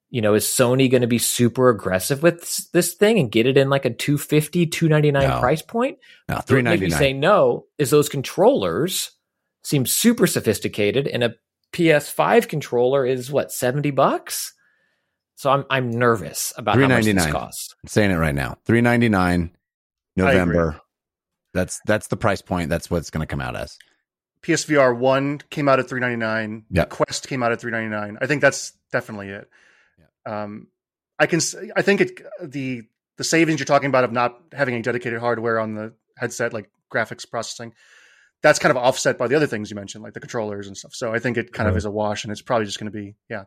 [0.10, 3.48] You know, is Sony going to be super aggressive with this- this thing and get
[3.48, 5.40] it in like a 250, 299 No.
[5.40, 5.98] price point?
[6.30, 9.12] No, What three would make me say no is those controllers
[9.64, 11.36] seem super sophisticated and a
[11.74, 14.54] PS5 controller is what 70 bucks?
[15.36, 17.76] So I'm I'm nervous about how much this costs.
[17.84, 18.58] I'm saying it right now.
[18.66, 19.52] Three ninety nine,
[20.16, 20.80] November.
[21.54, 22.70] That's that's the price point.
[22.70, 23.78] That's what's going to come out as.
[24.44, 26.66] PSVR one came out at three ninety nine.
[26.70, 26.90] Yep.
[26.92, 28.18] Quest came out at three ninety nine.
[28.22, 29.50] I think that's definitely it.
[30.26, 30.68] Um,
[31.20, 31.38] I can.
[31.38, 32.84] s- I think it the
[33.18, 36.70] the savings you're talking about of not having any dedicated hardware on the headset, like
[36.94, 37.74] graphics processing,
[38.44, 40.94] that's kind of offset by the other things you mentioned, like the controllers and stuff.
[40.94, 42.96] So I think it kind of is a wash, and it's probably just going to
[42.98, 43.46] be yeah.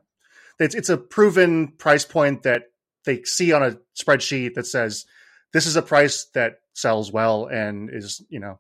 [0.58, 2.64] It's it's a proven price point that
[3.04, 5.06] they see on a spreadsheet that says
[5.52, 8.58] this is a price that sells well and is you know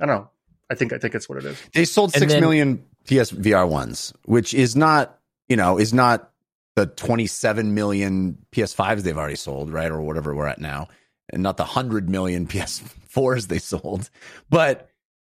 [0.00, 0.30] I don't know.
[0.70, 1.58] I think I think it's what it is.
[1.74, 5.18] They sold And six then- million PSVR ones, which is not,
[5.48, 6.30] you know, is not
[6.76, 9.90] the 27 million PS5s they've already sold, right?
[9.90, 10.86] Or whatever we're at now,
[11.28, 14.08] and not the 100 million PS4s they sold,
[14.48, 14.88] but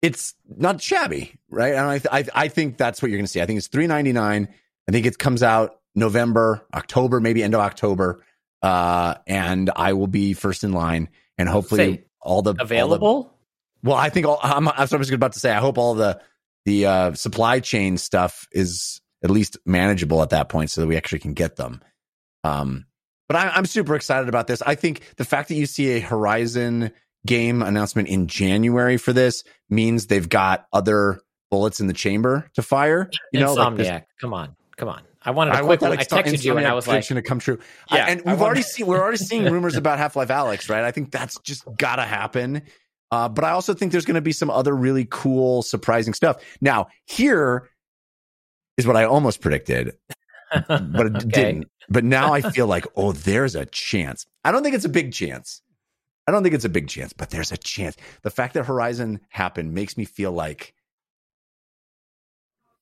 [0.06, 1.74] it's not shabby, right?
[1.74, 3.40] And I, I, I think that's what you're going to see.
[3.42, 4.48] I think it's 399.
[4.88, 8.24] I think it comes out November, October, maybe end of October.
[8.62, 12.62] Uh, and I will be first in line and hopefully Say, all the all the-
[12.62, 13.32] Available?
[13.82, 15.50] well, I think all, I'm, I was about to say.
[15.50, 16.20] I hope all the
[16.64, 20.96] the uh, supply chain stuff is at least manageable at that point, so that we
[20.96, 21.80] actually can get them.
[22.44, 22.86] Um,
[23.28, 24.62] but I, I'm super excited about this.
[24.62, 26.90] I think the fact that you see a Horizon
[27.26, 32.62] game announcement in January for this means they've got other bullets in the chamber to
[32.62, 33.10] fire.
[33.32, 34.04] You know, like this- Insomniac.
[34.20, 34.56] come on.
[34.76, 35.02] Come on.
[35.22, 37.20] I wanted a I quick want that I texted you and I was like, to
[37.22, 37.58] come true.
[37.90, 40.84] Yeah, I- and we've already seen we're already seeing rumors about Half Life Alyx, right?
[40.84, 42.62] I think that's just gotta happen.
[43.10, 46.42] Uh, but I also think there's going to be some other really cool, surprising stuff.
[46.60, 47.68] Now, here
[48.76, 49.96] is what I almost predicted,
[50.68, 51.28] but it Okay.
[51.28, 51.66] didn't.
[51.88, 54.26] But now I feel like, oh, there's a chance.
[54.44, 55.62] I don't think it's a big chance.
[56.26, 57.96] I don't think it's a big chance, but there's a chance.
[58.22, 60.74] The fact that Horizon happened makes me feel like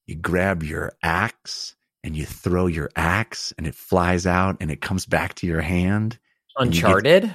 [0.06, 4.80] you grab your axe and you throw your axe and it flies out and it
[4.80, 6.18] comes back to your hand.
[6.56, 7.34] and you get- Uncharted?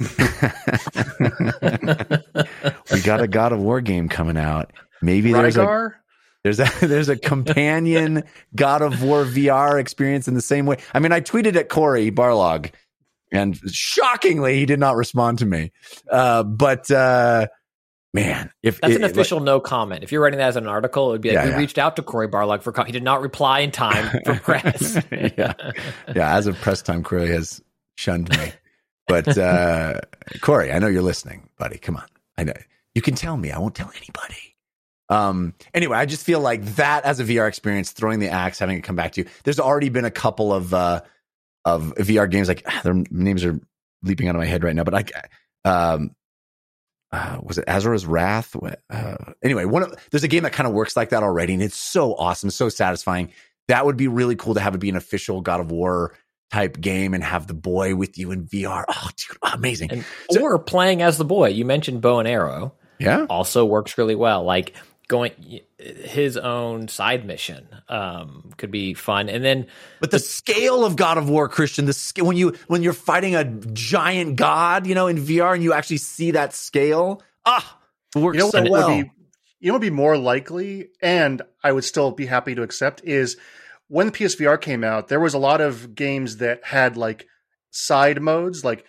[2.92, 4.72] we got a God of War game coming out.
[5.02, 5.60] Maybe there's a
[6.44, 8.22] there's a there's a companion
[8.54, 10.76] God of War VR experience in the same way.
[10.94, 12.70] I mean, I tweeted at Cory Barlog,
[13.32, 15.72] and shockingly, he did not respond to me.
[16.10, 17.46] Uh, but uh,
[18.14, 20.02] man, if That's it- an official no comment.
[20.04, 21.56] If you're writing that as an article, it would be like, Yeah, we yeah.
[21.58, 22.88] reached out to Cory Barlog for comment.
[22.88, 24.96] He did not reply in time for press.
[25.12, 25.52] yeah,
[26.14, 26.36] yeah.
[26.36, 27.60] As of press time, Cory has
[27.96, 28.52] shunned me.
[29.06, 30.00] But uh,
[30.42, 31.78] Cory, I know you're listening, buddy.
[31.78, 32.04] Come on,
[32.36, 32.52] I know
[32.94, 33.50] you can tell me.
[33.50, 34.36] I won't tell anybody.
[35.08, 35.54] Um.
[35.72, 38.82] Anyway, I just feel like that as a VR experience, throwing the axe, having it
[38.82, 39.28] come back to you.
[39.44, 41.00] There's already been a couple of uh
[41.74, 43.60] of VR games like their names are
[44.02, 45.12] leaping out of my head right now, but like
[45.64, 46.10] um.
[47.10, 48.54] Uh, was it Asura's Wrath?
[48.90, 51.62] Uh, anyway, one of there's a game that kind of works like that already, and
[51.62, 53.32] it's so awesome, so satisfying.
[53.68, 56.14] That would be really cool to have it be an official God of War
[56.50, 58.84] type game and have the boy with you in VR.
[58.88, 59.90] Oh, dude, amazing.
[59.90, 61.48] And, So- or playing as the boy.
[61.48, 62.74] You mentioned bow and arrow.
[62.98, 63.24] yeah.
[63.30, 64.44] Also works really well.
[64.44, 64.74] Like
[65.08, 69.28] going his own side mission um, could be fun.
[69.28, 69.66] And then
[70.00, 73.34] But the scale of God of War, Christian, the scale when you when you're fighting
[73.34, 77.78] a giant god, you know, in VR and you actually see that scale, ah,
[78.14, 78.88] it works You know so well.
[78.88, 79.10] would be
[79.60, 83.02] you know what would be more likely, and I would still be happy to accept
[83.02, 83.36] is
[83.88, 87.26] when the PSVR came out, there was a lot of games that had like
[87.70, 88.64] side modes.
[88.64, 88.84] Like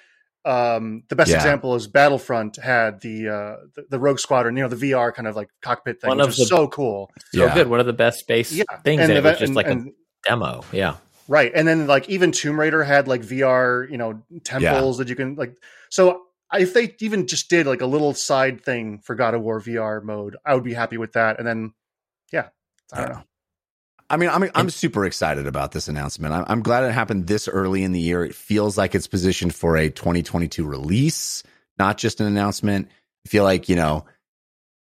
[0.45, 1.37] um, the best Yeah.
[1.37, 5.27] example is Battlefront had the, uh, the the Rogue Squadron, you know, the VR kind
[5.27, 7.11] of like cockpit thing, One which of was the- so cool.
[7.33, 7.53] so Yeah.
[7.53, 7.67] good.
[7.67, 9.01] One of the best space Yeah, things.
[9.01, 10.63] and And it the- was just and- like and- a demo.
[10.71, 10.95] Yeah.
[11.27, 11.51] Right.
[11.53, 15.35] And then like even Tomb Raider had like VR, you know, temples that you can
[15.35, 15.55] like
[15.89, 16.23] so
[16.53, 20.01] if they even just did like a little side thing for God of War VR
[20.01, 21.37] mode, I would be happy with that.
[21.37, 21.73] And then
[22.31, 22.47] yeah,
[22.91, 23.23] I don't know.
[24.09, 26.33] I mean, I'm I'm super excited about this announcement.
[26.33, 28.25] I'm, I'm glad it happened this early in the year.
[28.25, 31.43] It feels like it's positioned for a 2022 release,
[31.77, 32.89] not just an announcement.
[33.25, 34.05] I feel like you know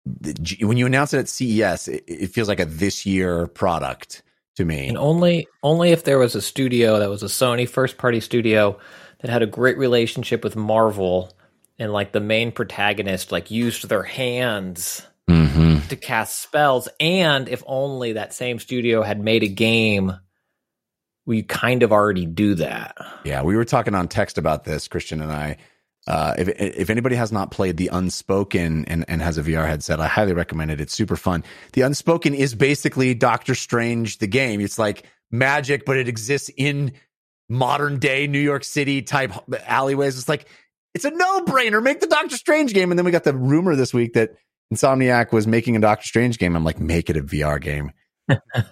[0.05, 4.21] the- when you announce it at CES, it, it feels like a this year product
[4.57, 4.87] to me.
[4.87, 8.79] And only only if there was a studio that was a Sony first party studio
[9.21, 11.31] that had a great relationship with Marvel
[11.79, 17.63] and like the main protagonist like used their hands hmm to cast spells and if
[17.67, 20.13] only that same studio had made a game
[21.25, 22.95] we kind of already do that.
[23.23, 25.57] Yeah, we were talking on text about this, Christian and I.
[26.07, 29.99] Uh, if if anybody has not played the Unspoken and, and has a VR headset,
[29.99, 30.79] I highly recommend it.
[30.79, 31.43] It's super fun.
[31.73, 34.61] The Unspoken is basically Doctor Strange, the game.
[34.61, 36.91] It's like magic, but it exists in
[37.49, 39.31] modern day New York City type
[39.65, 40.19] alleyways.
[40.19, 40.47] It's like
[40.93, 41.81] it's a no brainer.
[41.81, 42.91] Make the Doctor Strange game.
[42.91, 44.35] And then we got the rumor this week that
[44.73, 46.55] Insomniac was making a Doctor Strange game.
[46.55, 47.91] I'm like, make it a VR game.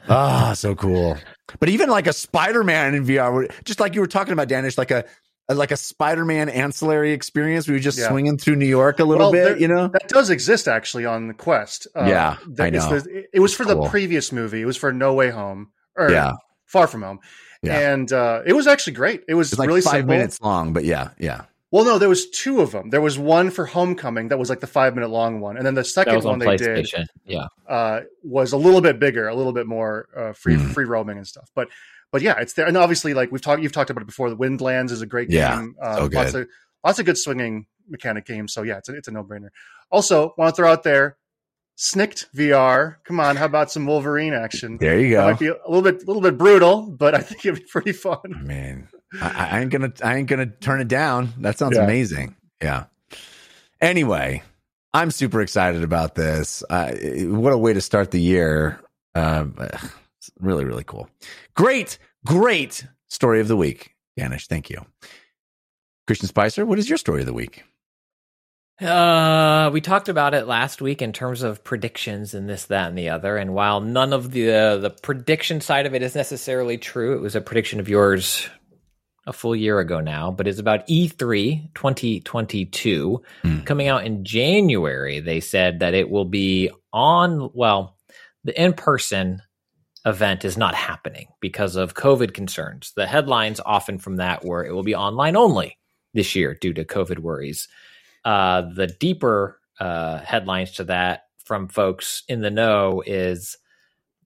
[0.10, 1.18] Ah, so cool.
[1.60, 4.90] But even like a Spider-Man in VR, just like you were talking about, Daanish, like
[4.92, 5.06] a,
[5.50, 8.10] a- like a Spider-Man ancillary experience where you're just Yeah.
[8.10, 9.90] swinging through New York a little Well, bit, there- you know?
[9.90, 11.86] That does exist actually on the Quest.
[11.96, 13.00] Uh, Yeah, that I know.
[13.00, 14.62] the- it was for the previous movie.
[14.62, 16.32] It was for No Way Home or Yeah.
[16.66, 17.20] Far From Home.
[17.62, 17.92] Yeah.
[17.94, 19.22] And uh, it was actually great.
[19.28, 20.16] It was It's like really five simple.
[20.16, 21.42] minutes long, but yeah, yeah.
[21.74, 22.92] Well, no, there was two of them.
[22.92, 25.74] There was one for Homecoming that was like the five minute long one, and then
[25.74, 26.88] the second was one they did
[27.26, 27.48] Yeah.
[27.68, 30.72] uh, was a little bit bigger, a little bit more uh, free Mhm.
[30.72, 31.50] free roaming and stuff.
[31.56, 31.70] But
[32.12, 32.68] but yeah, it's there.
[32.68, 34.30] And obviously, like we've talked, you've talked about it before.
[34.30, 35.76] The Windlands is a great Yeah, game.
[35.82, 36.42] Uh, so Lots good.
[36.44, 36.48] of
[36.84, 38.54] lots of good swinging mechanic games.
[38.54, 39.50] So yeah, it's a, it's a no brainer.
[39.92, 41.18] Also, want to throw out there
[41.78, 42.98] Snikt VR.
[43.06, 44.78] Come on, how about some Wolverine action?
[44.78, 45.30] There you That go.
[45.32, 47.92] might be a little bit, a little bit brutal, but I think it'd be pretty
[47.94, 48.20] fun.
[48.44, 48.88] Man,
[49.22, 51.34] I, I ain't gonna, I ain't gonna turn it down.
[51.40, 51.84] That sounds Yeah.
[51.84, 52.36] amazing.
[52.62, 52.86] Yeah.
[53.82, 54.44] Anyway,
[54.94, 56.64] I'm super excited about this.
[56.70, 56.94] Uh,
[57.28, 58.80] what a way to start the year.
[59.16, 59.56] Um,
[60.40, 61.10] really, really cool.
[61.56, 64.48] Great, great story of the week, Daanish.
[64.48, 64.86] Thank you,
[66.08, 66.66] Christian Spicer.
[66.66, 67.64] What is your story of the week?
[68.82, 72.98] Uh, we talked about it last week in terms of predictions and this, that, and
[72.98, 73.38] the other.
[73.38, 77.22] And while none of the uh, the prediction side of it is necessarily true, it
[77.22, 78.50] was a prediction of yours
[79.26, 80.32] a full year ago now.
[80.32, 83.60] But it's about E E3 2022 Hmm.
[83.62, 85.20] coming out in January.
[85.20, 87.52] They said that it will be on.
[87.54, 87.96] Well,
[88.44, 89.42] the in person
[90.06, 92.92] event is not happening because of COVID concerns.
[92.96, 95.78] The headlines often from that were it will be online only
[96.14, 97.68] this year due to COVID worries.
[98.26, 103.58] Uh, the deeper uh, headlines to that from folks in the know is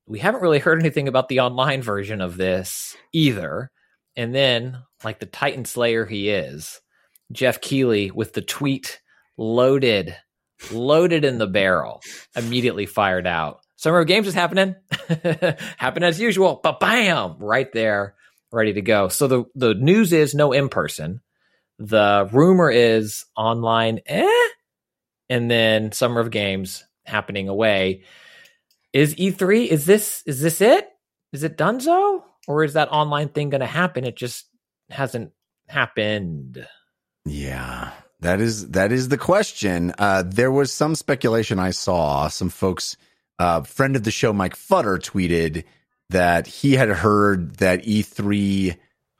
[0.05, 3.71] we haven't really heard anything about the online version of this either.
[4.15, 6.81] And then, like the Titan Slayer he is,
[7.31, 8.99] Geoff Keighley with the tweet
[9.37, 10.15] loaded,
[10.71, 12.01] loaded in the barrel,
[12.35, 13.59] immediately fired out.
[13.75, 14.75] Summer of Games is happening,
[15.77, 18.15] happen as usual, but bam, right there,
[18.51, 19.07] ready to go.
[19.09, 21.21] So the the news is no in person.
[21.79, 24.47] The rumor is online, eh,
[25.29, 28.03] and then Summer of Games happening away.
[28.93, 29.67] Is E3?
[29.67, 30.89] Is this is this it?
[31.33, 34.05] Is it Dunzo, or is that online thing going to happen?
[34.05, 34.45] It just
[34.89, 35.31] hasn't
[35.67, 36.65] happened.
[37.25, 39.93] Yeah, that is that is the question.
[39.99, 42.27] Uh, there was some speculation I saw.
[42.27, 42.97] Some folks,
[43.37, 45.63] uh, friend of the show, Mike Futter, tweeted
[46.09, 48.77] that he had heard that E3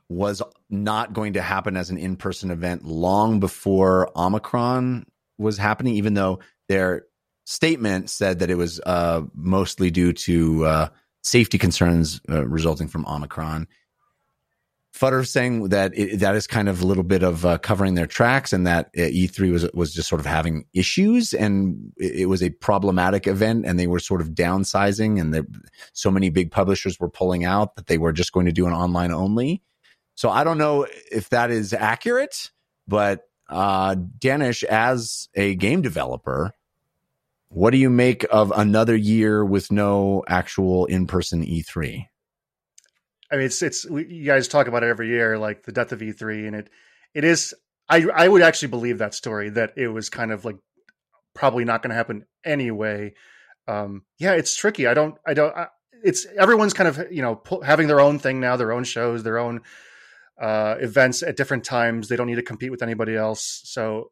[0.10, 5.06] was not going to happen as an in-person event long before Omicron
[5.38, 6.40] was happening, even though
[6.70, 7.04] their
[7.46, 10.90] statement said that it was uh, mostly due to uh,
[11.24, 13.68] safety concerns uh, resulting from Omicron.
[14.94, 18.08] Futter saying that it, that is kind of a little bit of uh, covering their
[18.08, 22.42] tracks, and that uh, E3 was was just sort of having issues, and it, was
[22.42, 25.46] a problematic event, and they were sort of downsizing, and the,
[25.94, 28.74] so many big publishers were pulling out that they were just going to do an
[28.74, 29.62] online only.
[30.18, 32.50] So I don't know if that is accurate,
[32.88, 36.54] but uh, Daanish, as a game developer,
[37.50, 42.08] what do you make of another year with no actual in person E E3?
[43.32, 45.92] I mean, it's it's we, you guys talk about it every year, like the death
[45.92, 46.70] of E3, and it
[47.14, 47.54] it is.
[47.88, 50.58] I I would actually believe that story that it was kind of like
[51.36, 53.14] probably not going to happen anyway.
[53.68, 54.88] Um, yeah, it's tricky.
[54.88, 55.16] I don't.
[55.28, 55.56] I don't.
[55.56, 55.68] I,
[56.04, 59.38] it's everyone's kind of you know having their own thing now, their own shows, their
[59.38, 59.62] own
[60.42, 62.08] uh, events at different times.
[62.08, 63.62] They don't need to compete with anybody else.
[63.66, 64.12] So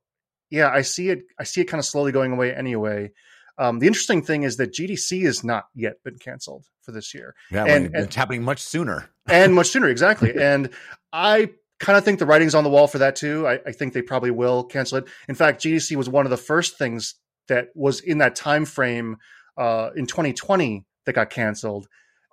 [0.49, 1.23] yeah, I see it.
[1.39, 3.11] I see it kind of slowly going away anyway.
[3.57, 7.33] Um, the interesting thing is that GDC has not yet been canceled for this year
[7.51, 9.09] Yeah, And- when it's happening much sooner.
[9.27, 10.69] and much sooner exactly and
[11.11, 13.93] i kind of think the writing's on the wall for that too I, I think
[13.93, 17.15] they probably will cancel it in fact gdc was one of the first things
[17.47, 19.17] that was in that time frame
[19.57, 21.87] uh, in 2020 that got canceled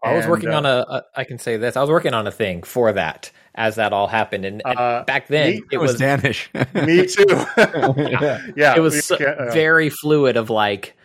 [0.05, 1.03] I was And, working uh, on a, a.
[1.15, 1.77] I can say this.
[1.77, 5.05] I was working on a thing for that as that all happened, and, and Uh,
[5.07, 6.49] back then me- it It was was Daanish.
[6.87, 10.97] me too yeah it was so- uh, very fluid of like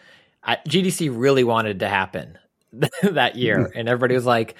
[0.44, 2.38] I, GDC really wanted to happen
[3.02, 4.56] that year, and everybody was like,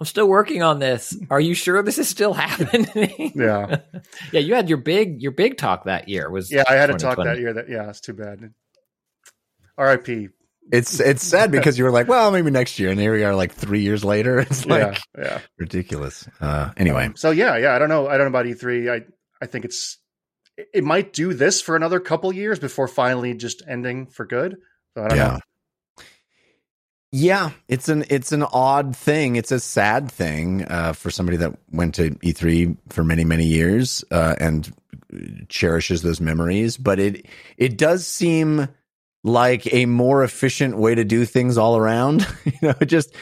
[0.00, 1.16] "I'm still working on this.
[1.30, 3.78] Are you sure this is still happening?" yeah
[4.32, 4.40] yeah.
[4.40, 6.28] You had your big your big talk that year.
[6.30, 8.50] Was yeah i had a talk that year that yeah it's too bad
[9.78, 10.08] rip
[10.72, 13.34] it's it's sad because you were like, well, maybe next year, and here we are,
[13.34, 14.38] like three years later.
[14.50, 16.28] It's like yeah yeah ridiculous.
[16.40, 18.06] Uh, anyway, So yeah, yeah, I don't know.
[18.08, 18.90] I don't know about E3.
[18.92, 19.04] I
[19.42, 19.98] I think it's
[20.56, 24.56] it- it might do this for another couple years before finally just ending for good.
[24.94, 25.28] So I don't yeah.
[25.28, 25.38] know.
[27.10, 29.36] Yeah, it's an it's an odd thing.
[29.36, 34.04] It's a sad thing uh, for somebody that went to E3 for many many years
[34.10, 34.70] uh, and
[35.48, 36.76] cherishes those memories.
[36.76, 37.24] But it
[37.56, 38.68] it does seem
[39.24, 42.26] like a more efficient way to do things all around.
[42.44, 43.14] you know, it just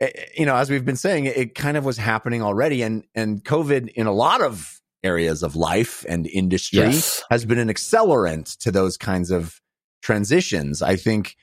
[0.00, 3.44] eh, you know, as we've been saying, it kind of was happening already, and and
[3.44, 7.24] COVID in a lot of areas of life and industry Yes.
[7.28, 9.60] has been an accelerant to those kinds of
[10.00, 10.80] transitions.
[10.80, 11.34] I think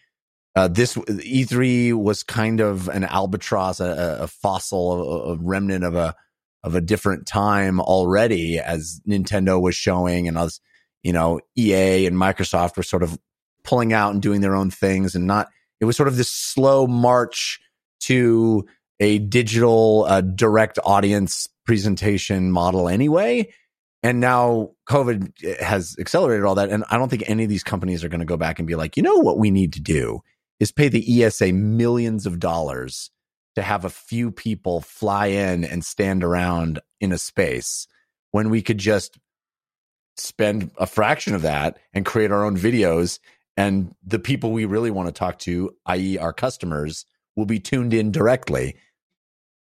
[0.55, 5.95] uh, this E3 was kind of an albatross, a, a fossil, a, a remnant of
[5.95, 6.15] a
[6.63, 10.59] of a different time already, as Nintendo was showing, and us,
[11.03, 13.17] you know, EA and Microsoft were sort of
[13.64, 15.49] pulling out and doing their own things, and not.
[15.80, 17.60] It was sort of this slow march
[18.01, 18.66] to
[18.99, 23.53] a digital uh, direct audience presentation model, anyway.
[24.01, 28.03] And now COVID has accelerated all that, and I don't think any of these companies
[28.03, 30.22] are going to go back and be like, you know, what we need to do
[30.60, 33.12] is pay the ESA millions of dollars
[33.55, 37.88] to have a few people fly in and stand around in a space
[38.32, 39.18] when we could just
[40.18, 43.20] spend a fraction of that and create our own videos
[43.60, 46.18] and the people we really want to talk to i.e.
[46.18, 47.05] our customers
[47.36, 48.76] will be tuned in directly.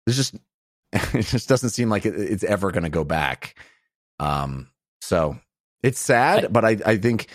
[0.05, 0.37] There's just
[0.93, 3.59] it just doesn't seem like it, it's ever going to go back.
[4.21, 4.69] Um
[5.01, 5.39] so
[5.83, 7.29] it's sad but i i think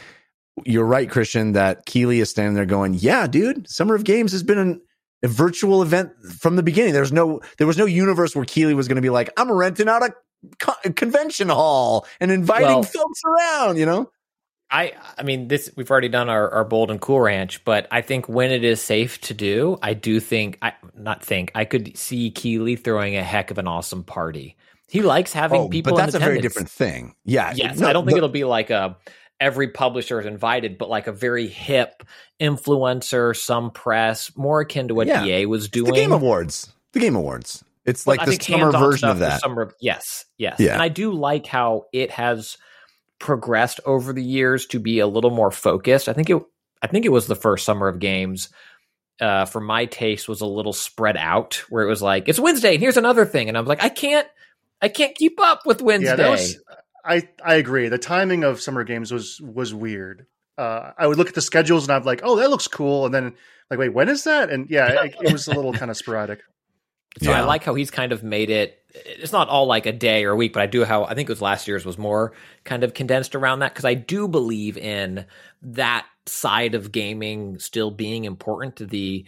[0.66, 4.44] you're right christian that Keighley is standing there going yeah dude summer of games has
[4.44, 4.82] been an,
[5.24, 6.94] a virtual event from the beginning.
[6.94, 9.88] There's no there was no universe where Keighley was going to be like i'm renting
[9.88, 10.14] out a
[10.60, 14.12] co- convention hall and inviting Well- folks around you know
[14.72, 18.02] I I mean this we've already done our, our bold and cool ranch, but I
[18.02, 21.98] think when it is safe to do, I do think I not think I could
[21.98, 24.56] see Keighley throwing a heck of an awesome party.
[24.88, 25.94] He likes having oh, people.
[25.94, 28.44] but that's a very different thing yeah Yes, No, I don't think the- it'll be
[28.46, 28.98] like a
[29.40, 32.04] every publisher is invited, but like a very hip
[32.40, 35.26] influencer, some press, more akin to what Yeah.
[35.26, 35.92] EA was doing.
[35.92, 39.42] the game awards the game awards it's But like I the summer version of that
[39.42, 40.58] Summer, yes, yes.
[40.60, 40.74] Yeah.
[40.74, 42.58] And I do like how it has
[43.22, 46.10] progressed over the years to be a little more focused.
[46.10, 46.42] I think it
[46.82, 48.50] I think it was the first summer of games
[49.22, 52.74] uh, for my taste was a little spread out where it was like it's Wednesday
[52.74, 54.28] and here's another thing and I was like I can't
[54.82, 56.18] I can't keep up with Wednesday.
[56.18, 56.60] Yeah, was.
[57.06, 57.88] I I agree.
[57.90, 60.26] The timing of summer games was was weird.
[60.58, 63.14] Uh, I would look at the schedules and I'm like, oh, that looks cool, and
[63.14, 63.36] then
[63.70, 64.50] like, wait, when is that?
[64.50, 66.42] And yeah, it, it was a little kind of sporadic.
[67.22, 68.84] So I like how he's kind of made it.
[68.94, 71.30] It's not all like a day or a week, but I do how I think
[71.30, 72.34] it was last year's was more
[72.64, 75.26] kind of condensed around that because I do believe in
[75.62, 79.26] that side of gaming still being important to the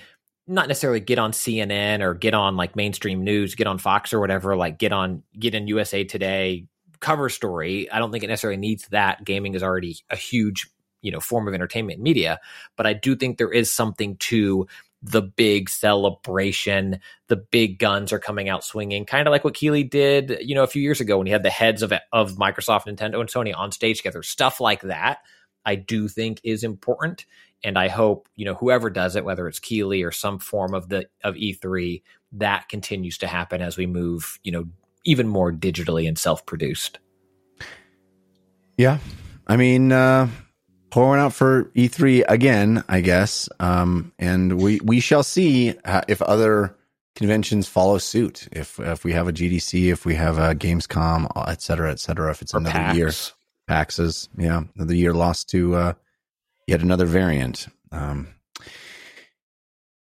[0.47, 4.19] not necessarily get on CNN or get on like mainstream news, get on Fox or
[4.19, 6.67] whatever, like get on get in USA Today
[6.99, 7.91] cover story.
[7.91, 9.25] I don't think it necessarily needs that.
[9.25, 10.69] Gaming is already a huge,
[11.01, 12.39] you know, form of entertainment media,
[12.77, 14.67] but I do think there is something to
[15.03, 16.99] the big celebration.
[17.27, 20.63] The big guns are coming out swinging, kind of like what Keighley did, you know,
[20.63, 23.55] a few years ago when he had the heads of of Microsoft, Nintendo, and Sony
[23.55, 24.23] on stage together.
[24.23, 25.19] Stuff like that,
[25.65, 27.25] I do think is important,
[27.63, 30.87] and I hope you know whoever does it, whether it's Keighley or some form of
[30.87, 32.01] the of E3,
[32.33, 34.65] that continues to happen as we move, you know,
[35.03, 36.99] even more digitally and self produced.
[38.77, 38.99] Yeah.
[39.45, 40.29] I mean, uh,
[40.93, 43.49] pouring out for E3 again, I guess.
[43.59, 46.75] Um, and we, we shall see uh, if other
[47.15, 48.47] conventions follow suit.
[48.51, 51.99] If, if we have a GDC, if we have a Gamescom, uh, et cetera, et
[51.99, 52.95] cetera, if it's Or another PAX.
[52.95, 53.11] year.
[53.67, 54.29] PAXes.
[54.37, 54.61] Yeah.
[54.75, 55.93] Another year lost to, uh,
[56.67, 57.65] yet another variant.
[57.91, 58.27] Um,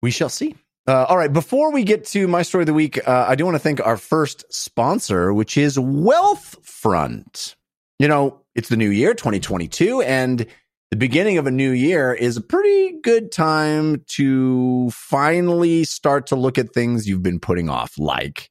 [0.01, 0.57] we shall see.
[0.87, 1.31] Uh, all right.
[1.35, 3.85] Before we get to my story of the week, uh, I do want to thank
[3.87, 7.57] our first sponsor, which is Wealthfront.
[7.99, 10.47] You know, it's the new year, 2022, and
[10.91, 16.37] the beginning of a new year is a pretty good time to finally start to
[16.37, 18.49] look at things you've been putting off, like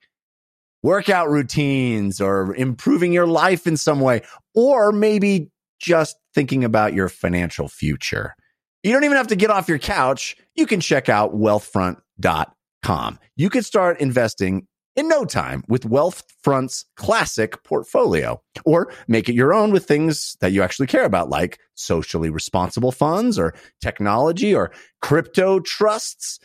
[0.84, 4.22] workout routines or improving your life in some way,
[4.54, 8.36] or maybe just thinking about your financial future.
[8.84, 10.38] You don't even have to get off your couch.
[10.56, 13.20] You can check out wealthfront.com.
[13.36, 14.68] You can start investing
[14.98, 20.52] in no time with Wealthfront's classic portfolio or make it your own with things that
[20.52, 24.72] you actually care about, like socially responsible funds or technology or
[25.02, 26.40] crypto trusts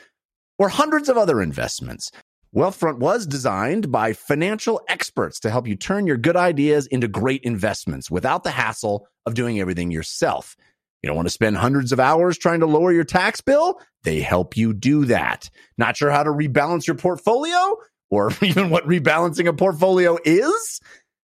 [0.59, 2.13] or hundreds of other investments.
[2.55, 7.43] Wealthfront was designed by financial experts to help you turn your good ideas into great
[7.45, 10.55] investments without the hassle of doing everything yourself.
[11.03, 13.81] You don't want to spend hundreds of hours trying to lower your tax bill?
[14.05, 15.49] They help you do that.
[15.79, 17.77] Not sure how to rebalance your portfolio
[18.13, 20.81] or even what rebalancing a portfolio is?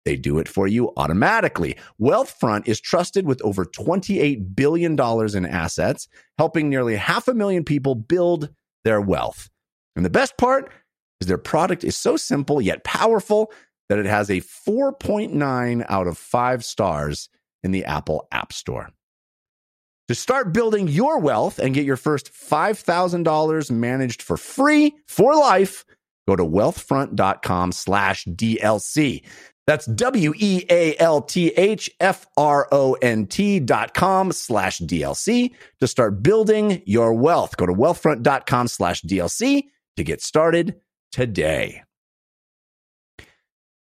[0.04, 1.76] They do it for you automatically.
[2.00, 6.08] Wealthfront is trusted with over $28 billion in assets,
[6.38, 8.50] helping nearly half a million people build
[8.82, 9.48] their wealth.
[9.94, 10.72] And the best part
[11.20, 13.52] is their product is so simple yet powerful
[13.88, 17.28] that it has a 4.9 out of 5 stars
[17.62, 18.88] in the Apple App Store.
[20.08, 25.84] To start building your wealth and get your first $5,000 managed for free for life,
[26.26, 29.22] go to wealthfront.com slash DLC.
[29.66, 34.80] That's W E A L T H F R O N T dot com slash
[34.80, 37.56] DLC to start building your wealth.
[37.56, 39.64] Go to wealthfront.com slash DLC
[39.96, 40.80] to get started
[41.12, 41.82] today.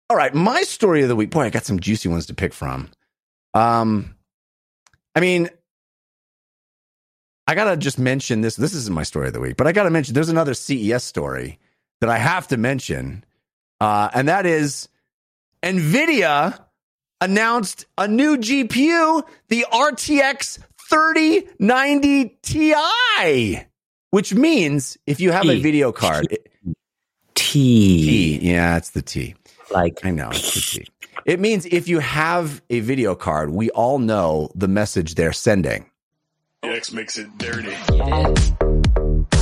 [0.10, 1.30] All right, my story of the week.
[1.30, 2.90] Boy, I got some juicy ones to pick from.
[3.54, 4.16] Um,
[5.16, 5.50] I mean,
[7.48, 8.58] I gotta just mention this.
[8.58, 11.58] This isn't my story of the week, but I gotta mention there's another CES story
[12.02, 13.24] that I have to mention,
[13.82, 14.88] uh, and that is
[15.64, 16.58] NVIDIA
[17.22, 23.60] announced a new GPU, the RTX 3090 Ti.
[24.12, 25.62] which means if you have a T.
[25.62, 26.52] video card, it-
[27.36, 28.38] T.
[28.39, 29.36] T, yeah, it's the T.
[29.72, 30.88] Like I know it's the T.
[31.26, 35.86] It means if you have a video card, we all know the message they're sending.
[36.64, 37.76] X makes it dirty.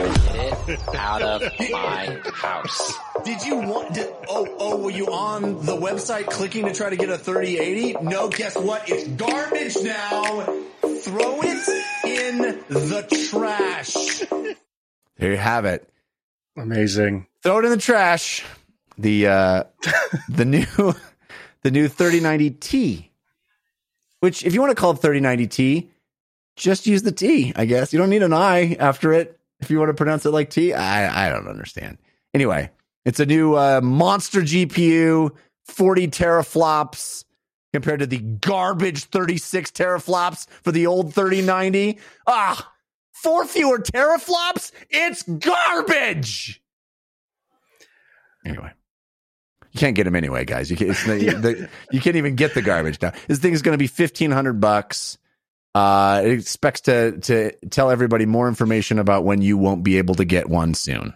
[1.04, 2.94] out of my house.
[3.24, 3.94] Did you want?
[3.94, 7.96] Did, oh, oh, were you on the website clicking to try to get a 3080?
[8.02, 8.88] No, guess what?
[8.88, 10.44] It's garbage now.
[11.00, 11.68] Throw it
[12.04, 14.24] in the trash.
[15.16, 15.88] There you have it.
[16.56, 17.26] Amazing.
[17.42, 18.44] Throw it in the trash.
[18.98, 19.64] The uh,
[20.28, 20.66] the new
[21.62, 23.08] the new 3090T,
[24.20, 25.88] which if you want to call it 3090T,
[26.56, 27.52] just use the T.
[27.56, 30.30] I guess you don't need an I after it if you want to pronounce it
[30.30, 30.72] like T.
[30.72, 31.98] I I don't understand.
[32.32, 32.70] Anyway,
[33.04, 35.30] it's a new uh, monster GPU,
[35.64, 37.24] 40 teraflops
[37.72, 41.98] compared to the garbage 36 teraflops for the old 3090.
[42.26, 42.72] Ah,
[43.12, 44.70] four fewer teraflops.
[44.90, 46.62] It's garbage.
[48.44, 48.70] Anyway,
[49.72, 50.70] you can't get them anyway, guys.
[50.70, 50.90] You can't.
[50.90, 53.12] It's, the, you can't even get the garbage now.
[53.26, 55.18] This thing is going to be fifteen hundred bucks.
[55.74, 60.14] Uh, it expects to to tell everybody more information about when you won't be able
[60.14, 61.14] to get one soon.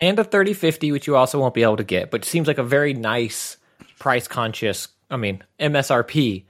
[0.00, 2.62] and a 3050 which you also won't be able to get but seems like a
[2.62, 3.56] very nice
[3.98, 6.44] price conscious i mean msrp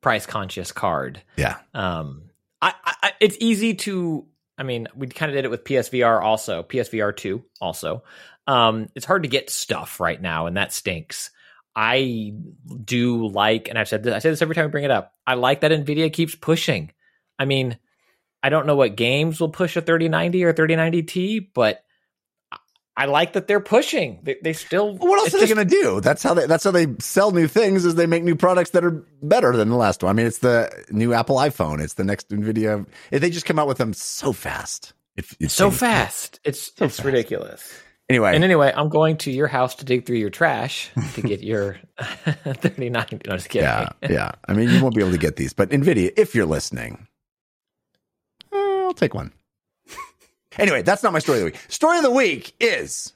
[0.00, 1.20] price conscious card.
[1.36, 2.30] Yeah, um
[2.62, 4.24] I, I it's easy to
[4.56, 8.04] i mean we kind of did it with psvr also psvr 2 also.
[8.46, 11.30] Um it's hard to get stuff right now and that stinks
[11.76, 12.32] i
[12.84, 15.12] do like and i've said this i say this every time we bring it up
[15.26, 16.90] i like that nvidia keeps pushing
[17.38, 17.78] i mean
[18.42, 21.82] i don't know what games will push a 3090 or 3090t but
[22.98, 24.20] I like that they're pushing.
[24.22, 24.96] They, they still.
[24.96, 26.00] what else it's are they going to do?
[26.00, 27.84] That's how they that's how they sell new things.
[27.84, 30.08] Is they make new products that are better than the last one.
[30.08, 31.82] I mean, it's the new Apple iPhone.
[31.82, 32.86] It's the next Nvidia.
[33.10, 34.94] They just come out with them so fast.
[35.14, 36.40] It, it so seems- fast.
[36.42, 37.04] It's it's fast.
[37.04, 37.70] ridiculous.
[38.08, 41.42] Anyway, And anyway, I'm going to your house to dig through your trash to get
[41.42, 43.06] your 39.
[43.26, 43.64] No, just kidding.
[43.64, 44.32] Yeah, yeah.
[44.46, 47.08] I mean, you won't be able to get these, but Nvidia, if you're listening,
[48.52, 49.32] eh, I'll take one.
[50.58, 51.58] anyway, that's not my story of the week.
[51.66, 53.12] Story of the week is,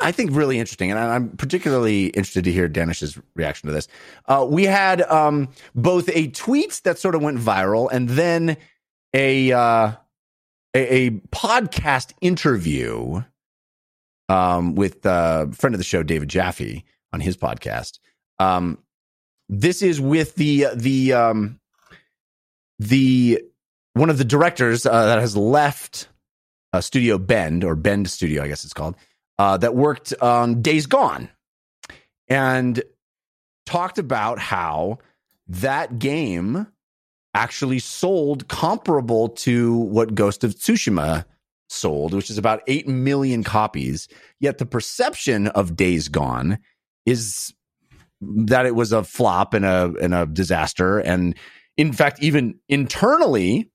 [0.00, 3.88] I think, really interesting, and I'm particularly interested to hear Daanish's reaction to this.
[4.26, 8.56] Uh, we had um, both a tweet that sort of went viral, and then
[9.12, 9.92] a uh,
[10.74, 13.22] a, a podcast interview
[14.28, 17.98] um, with uh, friend of the show David Jaffe on his podcast.
[18.38, 18.78] Um,
[19.48, 21.60] this is with the the um,
[22.78, 23.42] the
[23.94, 26.08] one of the directors uh, that has left
[26.72, 28.96] uh, Studio Bend or Bend Studio, I guess it's called,
[29.38, 31.28] uh, that worked on Days Gone,
[32.28, 32.82] and
[33.66, 34.98] talked about how
[35.46, 36.66] that game
[37.34, 41.24] actually sold comparable to what Ghost of Tsushima
[41.72, 44.08] sold, which is about 8 million copies.
[44.40, 46.58] Yet the perception of Days Gone
[47.06, 47.52] is
[48.22, 51.34] that it was a flop and a and a disaster and
[51.76, 53.68] in fact even internally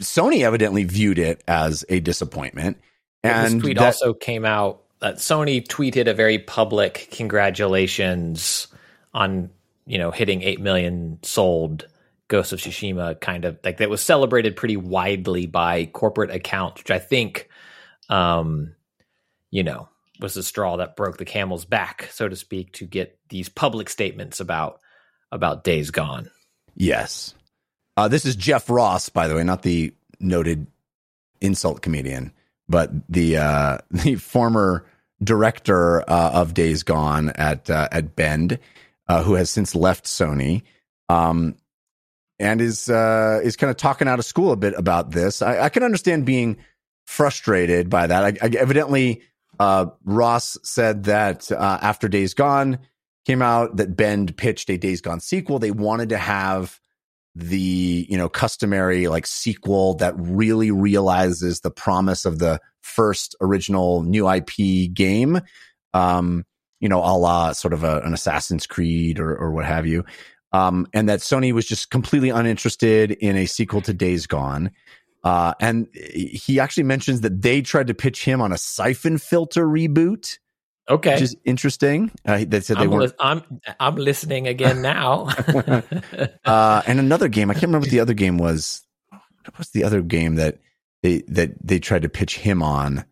[0.00, 2.78] Sony evidently viewed it as a disappointment
[3.22, 8.66] And this tweet that- also came out that Sony tweeted a very public congratulations
[9.14, 9.50] on
[9.86, 11.86] you know hitting eight million sold
[12.28, 16.90] Ghost of Tsushima kind of like that was celebrated pretty widely by corporate accounts, which
[16.90, 17.48] I think,
[18.08, 18.74] um,
[19.50, 19.88] you know,
[20.20, 23.88] was the straw that broke the camel's back, so to speak, to get these public
[23.88, 24.80] statements about
[25.30, 26.30] about Days Gone.
[26.74, 27.34] Yes.
[27.96, 30.66] Uh, this is Jeff Ross, by the way, not the noted
[31.40, 32.32] insult comedian,
[32.68, 34.86] but the uh, the former
[35.22, 38.58] director uh, of Days Gone at uh, at Bend,
[39.08, 40.62] uh, who has since left Sony,
[41.08, 41.54] um,
[42.38, 45.42] and is uh, is kind of talking out of school a bit about this.
[45.42, 46.58] I, I can understand being
[47.06, 48.24] frustrated by that.
[48.24, 49.22] I, I, evidently,
[49.58, 52.78] uh, Ross said that uh, after Days Gone
[53.24, 55.58] came out, that Bend pitched a Days Gone sequel.
[55.58, 56.78] They wanted to have
[57.34, 64.02] the you know customary like sequel that really realizes the promise of the first original
[64.02, 65.40] new IP game.
[65.92, 66.44] Um,
[66.80, 70.04] you know, a la sort of a, an Assassin's Creed or, or what have you.
[70.56, 74.70] Um, and that Sony was just completely uninterested in a sequel to Days Gone.
[75.22, 79.66] Uh, and he actually mentions that they tried to pitch him on a syphon filter
[79.66, 80.38] reboot,
[80.88, 81.14] Okay.
[81.14, 82.12] which is interesting.
[82.24, 83.02] Uh, they said they I'm, weren't.
[83.02, 83.42] lis- I'm
[83.80, 85.28] I'm listening again now.
[86.44, 87.50] uh, and another game.
[87.50, 88.82] I can't remember what the other game was.
[89.10, 90.58] What was the other game that
[91.02, 93.04] they that they tried to pitch him on?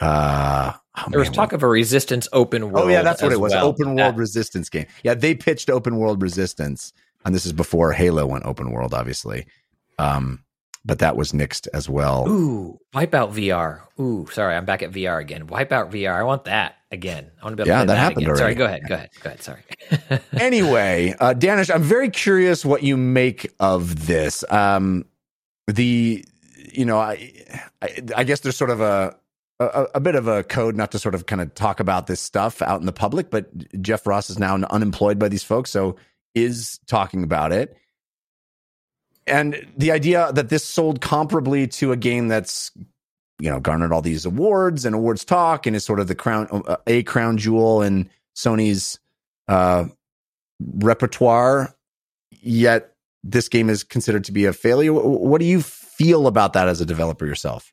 [0.00, 2.86] Uh, oh, there was man, talk of a resistance open world.
[2.86, 3.52] Oh yeah, that's what it was.
[3.52, 3.66] well.
[3.66, 4.86] Open world That- resistance game.
[5.02, 6.92] Yeah, they pitched open world resistance,
[7.24, 9.46] and this is before Halo went open world, obviously.
[9.98, 10.40] Um,
[10.84, 12.28] but that was nixed as well.
[12.28, 13.80] Ooh, Wipeout VR.
[13.98, 15.46] Ooh, sorry, I'm back at VR again.
[15.46, 16.12] Wipeout VR.
[16.12, 17.30] I want that again.
[17.40, 18.36] I want to be able Yeah, to play that happened again.
[18.36, 18.58] Sorry, already.
[18.58, 18.82] go ahead.
[18.88, 19.10] Go ahead.
[19.22, 19.42] Go ahead.
[19.42, 20.20] Sorry.
[20.44, 24.44] anyway, uh, Daanish, I'm very curious what you make of this.
[24.50, 25.06] Um,
[25.68, 26.22] the,
[26.72, 27.32] you know, I,
[27.80, 29.16] I, I guess there's sort of a,
[29.60, 32.20] a, a bit of a code not to sort of kind of talk about this
[32.20, 33.50] stuff out in the public, but
[33.80, 35.96] Jeff Ross is now unemployed by these folks, so
[36.34, 37.76] is talking about it.
[39.26, 42.72] And the idea that this sold comparably to a game that's,
[43.38, 46.48] you know, garnered all these awards and awards talk and is sort of the crown,
[46.66, 48.98] uh, a crown jewel in Sony's
[49.48, 49.86] uh,
[50.76, 51.74] repertoire,
[52.30, 52.92] yet
[53.22, 54.92] this game is considered to be a failure.
[54.92, 57.72] What do you feel about that as a developer yourself?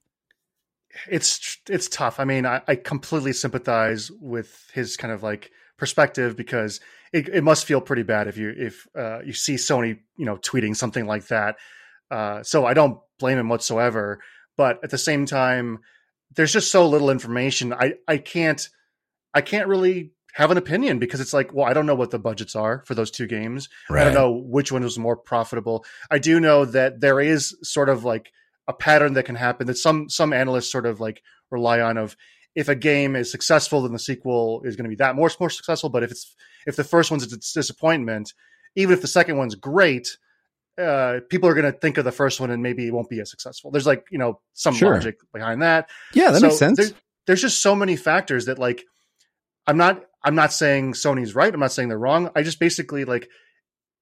[1.10, 2.20] It's it's tough.
[2.20, 6.80] I mean, I, I completely sympathize with his kind of like perspective because
[7.12, 10.38] it, it must feel pretty bad if you if uh, you see Sony you know
[10.38, 11.56] tweeting something like that.
[12.10, 14.20] Uh, so I don't blame him whatsoever.
[14.58, 15.80] But at the same time,
[16.36, 17.74] there's just so little information.
[17.74, 18.68] I I can't
[19.34, 22.20] I can't really have an opinion because it's like, well, I don't know what the
[22.20, 23.70] budgets are for those two games.
[23.89, 25.86] I don't know which one was more profitable.
[26.10, 28.32] I do know that there is sort of like
[28.68, 32.16] a pattern that can happen that some some analysts sort of like rely on of
[32.55, 35.49] if a game is successful then the sequel is going to be that more more
[35.49, 36.36] successful but if it's
[36.68, 38.34] if the first one's a disappointment
[38.76, 40.18] even if the second one's great
[40.78, 43.20] uh people are going to think of the first one and maybe it won't be
[43.20, 44.93] as successful there's like you know some Sure.
[44.93, 46.78] logic behind that Yeah, that So makes sense.
[46.78, 46.93] There's,
[47.28, 48.84] there's just so many factors that like
[49.68, 51.53] I'm not I'm not saying Sony's right.
[51.53, 52.30] I'm not saying they're wrong.
[52.36, 53.28] I just basically like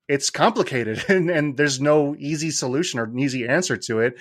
[0.07, 4.16] it's complicated and, and there's no easy solution or an easy answer to it.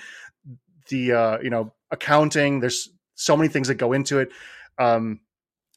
[0.89, 4.29] The uh, you know, accounting, there's so many things that go into it.
[4.77, 5.21] Um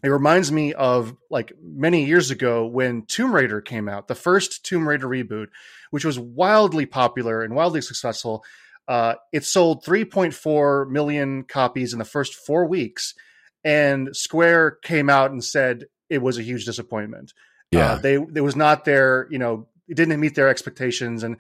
[0.03, 4.65] it reminds me of like many years ago when Tomb Raider came out, the first
[4.65, 5.47] Tomb Raider reboot,
[5.91, 8.45] which was wildly popular and wildly successful.
[8.89, 13.15] Uh, it sold 3.4 million copies in the first four weeks,
[13.63, 17.33] and Square came out and said it was a huge disappointment.
[17.71, 17.93] Yeah.
[17.93, 21.37] uh, they it was not their you know it didn't meet their expectations, and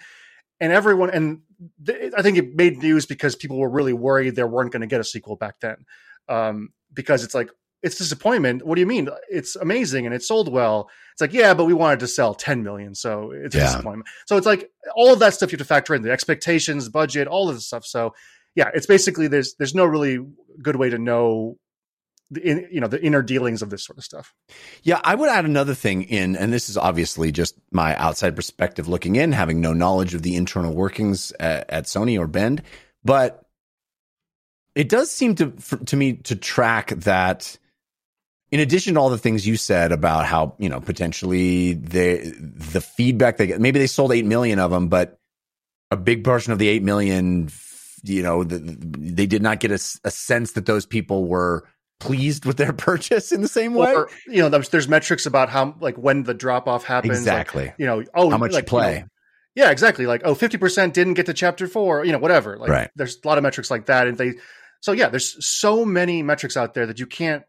[0.62, 1.40] and everyone and
[1.84, 4.86] th- I think it made news because people were really worried they weren't going to
[4.86, 5.76] get a sequel back then,
[6.28, 7.50] um, because it's like
[7.82, 8.64] it's disappointment.
[8.64, 9.08] What do you mean?
[9.28, 10.88] It's amazing and it sold well.
[11.12, 12.94] It's like, yeah, but we wanted to sell 10 million.
[12.94, 13.64] So it's a Yeah.
[13.66, 14.06] disappointment.
[14.26, 17.26] So it's like all of that stuff you have to factor in the expectations, budget,
[17.26, 17.84] all of this stuff.
[17.84, 18.14] So
[18.54, 20.18] yeah, it's basically there's there's no really
[20.62, 21.56] good way to know
[22.32, 24.34] the in, you know the inner dealings of this sort of stuff.
[24.82, 28.88] Yeah, I would add another thing in, and this is obviously just my outside perspective
[28.88, 32.62] looking in, having no knowledge of the internal workings at, at Sony or Bend,
[33.04, 33.44] but
[34.74, 37.58] it does seem to for, to me to track that.
[38.50, 42.80] In addition to all the things you said about how you know potentially the the
[42.82, 45.18] feedback they get, maybe they sold eight million of them, but
[45.92, 47.50] a big portion of the eight million,
[48.02, 51.68] you know, the, they did not get a sense that those people were
[52.02, 53.94] pleased with their purchase in the same way.
[53.94, 57.10] Or you know, there's, there's metrics about how like when the drop off happens.
[57.10, 57.72] like, Exactly.
[57.78, 59.00] you know, oh, How much you like, play.
[59.00, 59.06] know,
[59.54, 60.06] yeah, exactly.
[60.06, 62.56] Like, oh, 50% didn't get to chapter four, you know, whatever.
[62.58, 62.90] Like, Right.
[62.96, 64.06] there's a lot of metrics like that.
[64.08, 64.34] And they,
[64.80, 67.44] so yeah, there's so many metrics out there that you can't,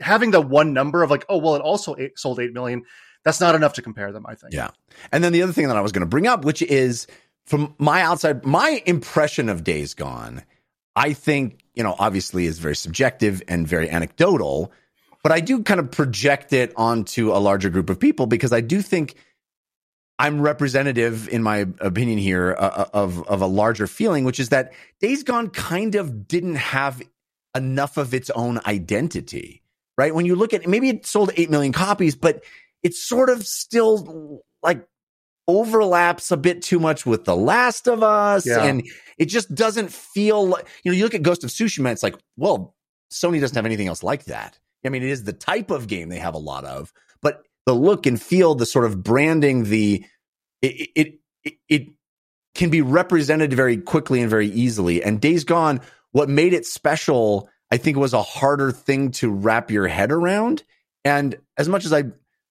[0.00, 2.82] having the one number of like, oh, well, it also eight, sold 8 million,
[3.24, 4.52] that's not enough to compare them, I think.
[4.52, 4.70] Yeah.
[5.12, 7.06] And then the other thing that I was going to bring up, which is
[7.46, 10.42] from my outside, my impression of Days Gone,
[10.96, 14.72] I think, you know, obviously is very subjective and very anecdotal,
[15.22, 18.60] but I do kind of project it onto a larger group of people because I
[18.60, 19.16] do think
[20.18, 24.72] I'm representative, in my opinion here, uh, of, of a larger feeling, which is that
[25.00, 27.02] Days Gone kind of didn't have
[27.56, 29.62] enough of its own identity,
[29.98, 30.14] right?
[30.14, 32.44] When you look at maybe it sold 8 million copies, but
[32.82, 34.86] it's sort of still like
[35.46, 38.46] overlaps a bit too much with The Last of Us.
[38.46, 38.64] Yeah.
[38.64, 38.82] And
[39.18, 42.16] it just doesn't feel like, you know, you look at Ghost of Tsushima, it's like,
[42.36, 42.74] well,
[43.12, 44.58] Sony doesn't have anything else like that.
[44.84, 46.92] I mean, it is the type of game they have a lot of,
[47.22, 50.04] but the look and feel, the sort of branding, the,
[50.60, 51.14] it, it,
[51.44, 51.88] it, it
[52.54, 55.02] can be represented very quickly and very easily.
[55.02, 55.80] And Days Gone,
[56.12, 60.62] what made it special, I think was a harder thing to wrap your head around.
[61.04, 62.04] And as much as I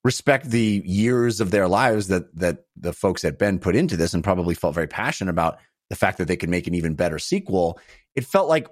[0.03, 4.13] respect the years of their lives that that the folks at Bend put into this
[4.13, 5.57] and probably felt very passionate about
[5.89, 7.79] the fact that they could make an even better sequel,
[8.15, 8.67] it felt like,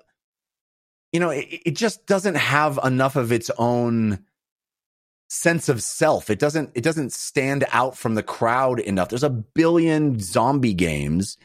[1.12, 4.26] you know, it, it just doesn't have enough of its own
[5.30, 6.30] sense of self.
[6.30, 9.10] It doesn't it doesn't stand out from the crowd enough.
[9.10, 11.38] There's a billion zombie games.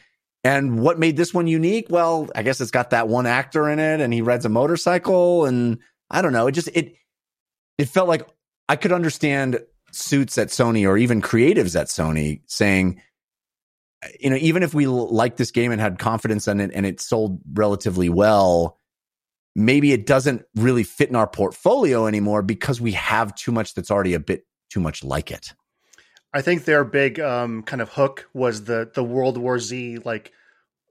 [0.43, 1.87] And what made this one unique?
[1.89, 5.45] Well, I guess it's got that one actor in it and he rides a motorcycle
[5.45, 5.79] and
[6.09, 6.47] I don't know.
[6.47, 6.95] It just it
[7.77, 8.27] it felt like
[8.67, 9.59] I could understand
[9.97, 13.01] suits at Sony or even creatives at Sony saying
[14.19, 17.01] you know, even if we liked this game and had confidence in it and it
[17.01, 18.77] sold relatively well,
[19.55, 23.91] maybe it doesn't really fit in our portfolio anymore because we have too much that's
[23.91, 25.53] already a bit too much like it.
[26.33, 30.31] I think their big um, kind of hook was the the World War Z like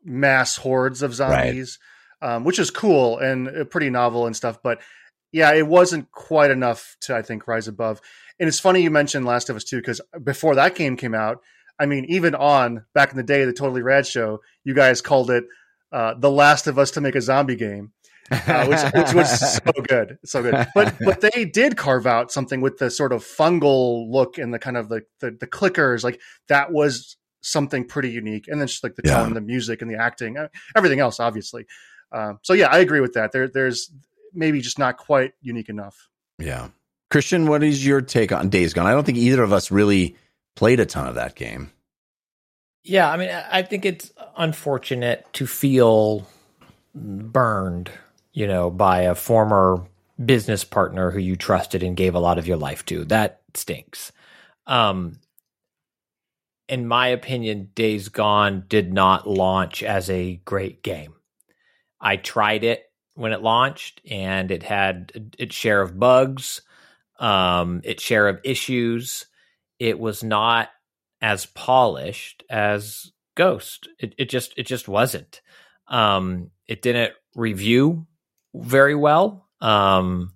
[0.02, 1.78] mass hordes of zombies,
[2.20, 2.34] right.
[2.34, 4.60] um, which is cool and uh, pretty novel and stuff.
[4.62, 4.80] But
[5.32, 8.00] yeah, it wasn't quite enough to I think rise above.
[8.38, 11.38] And it's funny you mentioned Last of Us too because before that game came out,
[11.78, 15.30] I mean, even on back in the day, the Totally Rad show, you guys called
[15.30, 15.44] it
[15.92, 17.92] uh, "The Last of Us" to make a zombie game
[18.30, 20.66] uh, which, which was so good, so good.
[20.74, 24.58] But but they did carve out something with the sort of fungal look and the
[24.58, 26.04] kind of the the, the clickers.
[26.04, 28.48] Like that was something pretty unique.
[28.48, 31.66] And then just like the tone, the music, and the acting, uh, everything else, obviously.
[32.12, 33.32] Um, so yeah, I agree with that.
[33.32, 33.90] There there's
[34.36, 36.08] maybe just not quite unique enough.
[36.38, 36.68] Yeah,
[37.10, 38.86] Christian, what is your take on Days Gone?
[38.86, 40.16] I don't think either of us really
[40.54, 41.72] played a ton of that game.
[42.84, 46.26] Yeah, I mean, I think it's unfortunate to feel
[46.94, 47.90] burned
[48.36, 49.82] you know, by a former
[50.22, 53.02] business partner who you trusted and gave a lot of your life to.
[53.06, 54.12] That stinks.
[54.66, 55.18] Um,
[56.68, 61.14] in my opinion, Days Gone did not launch as a great game.
[61.98, 62.85] I tried it
[63.16, 66.62] when it launched, and it had its share of bugs,
[67.18, 69.26] um, its share of issues.
[69.78, 70.68] It was not
[71.20, 73.88] as polished as Ghost.
[73.98, 75.40] It, it just it just wasn't.
[75.88, 78.06] Um, it didn't review
[78.54, 79.48] very well.
[79.60, 80.32] Um,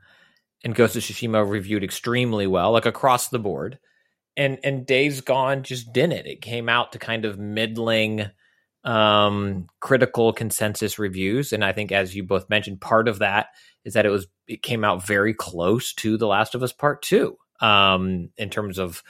[0.62, 3.78] and Ghost of Tsushima reviewed extremely well, like across the board.
[4.36, 6.26] And and Days Gone just didn't.
[6.26, 8.30] It came out to kind of middling
[8.84, 11.52] um critical consensus reviews.
[11.52, 13.48] And i think as you both mentioned part of that
[13.84, 17.02] is that it was it came out very close to the last of us part
[17.02, 19.02] 2 um in terms of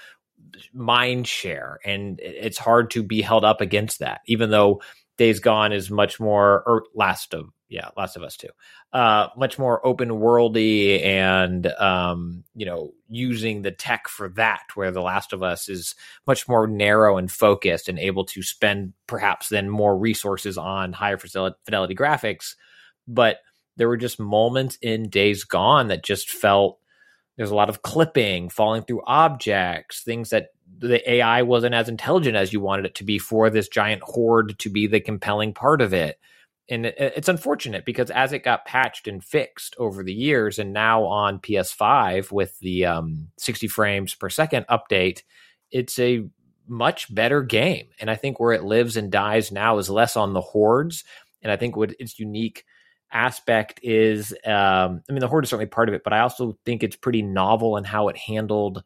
[0.72, 1.78] mind share.
[1.84, 4.82] And it's hard to be held up against that even though
[5.16, 8.48] days gone is much more or last of yeah, Last of Us too.
[8.92, 14.90] Uh, much more open worldy and um, you know using the tech for that, where
[14.90, 15.94] The Last of Us is
[16.26, 21.16] much more narrow and focused and able to spend perhaps then more resources on higher
[21.16, 22.56] fidelity graphics.
[23.06, 23.38] But
[23.76, 26.78] there were just moments in Days Gone that just felt
[27.36, 32.36] there's a lot of clipping, falling through objects, things that the AI wasn't as intelligent
[32.36, 35.80] as you wanted it to be for this giant horde to be the compelling part
[35.80, 36.18] of it
[36.70, 41.04] and it's unfortunate because as it got patched and fixed over the years, and now
[41.04, 45.22] on PS5 with the um, 60 frames per second update,
[45.72, 46.28] it's a
[46.68, 47.88] much better game.
[48.00, 51.02] And I think where it lives and dies now is less on the hordes.
[51.42, 52.64] And I think what its unique
[53.12, 56.56] aspect is, um, I mean, the horde is certainly part of it, but I also
[56.64, 58.84] think it's pretty novel in how it handled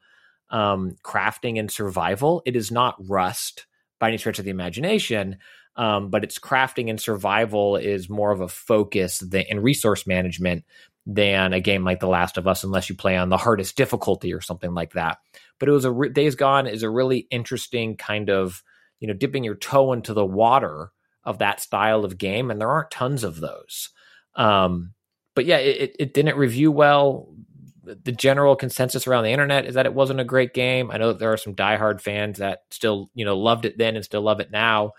[0.49, 2.43] um, crafting and survival.
[2.47, 3.67] It is not Rust
[4.01, 5.37] by any stretch of the imagination,
[5.77, 10.65] um, but its crafting and survival is more of a focus than, and resource management
[11.07, 14.33] than a game like The Last of Us, unless you play on the hardest difficulty
[14.33, 15.19] or something like that.
[15.59, 18.63] But it was a re- Days Gone is a really interesting kind of
[19.01, 20.91] you know dipping your toe into the water
[21.25, 23.91] of that style of game, and there aren't tons of those.
[24.37, 24.95] Um,
[25.35, 27.35] but yeah, it, it didn't review well.
[27.83, 30.91] The general consensus around the internet is that it wasn't a great game.
[30.91, 33.97] I know that there are some diehard fans that still you know loved it then
[33.97, 34.93] and still love it now.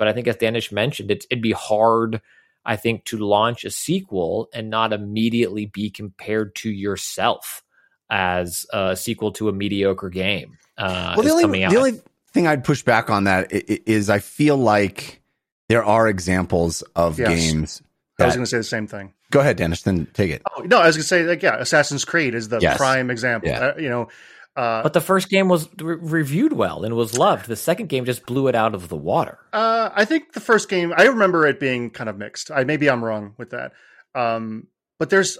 [0.00, 2.22] But I think, as Daanish mentioned, it's, it'd be hard,
[2.64, 7.62] I think, to launch a sequel and not immediately be compared to yourself
[8.08, 10.56] as a sequel to a mediocre game.
[10.78, 12.00] Uh, well, the only, the only
[12.32, 15.20] thing I'd push back on that is I feel like
[15.68, 17.28] there are examples of yes.
[17.28, 17.82] games.
[18.16, 19.12] That, I was going to say the same thing.
[19.30, 19.82] Go ahead, Dennis.
[19.82, 20.40] Then take it.
[20.56, 22.78] Oh, no, I was going to say like yeah, Assassin's Creed is the yes.
[22.78, 23.50] prime example.
[23.50, 23.58] Yeah.
[23.58, 24.08] Uh, you know,
[24.56, 27.46] uh, but the first game was re- reviewed well and was loved.
[27.46, 29.38] The second game just blew it out of the water.
[29.52, 32.50] Uh, I think the first game, I remember it being kind of mixed.
[32.50, 33.72] I maybe I'm wrong with that.
[34.14, 34.66] Um,
[34.98, 35.38] but there's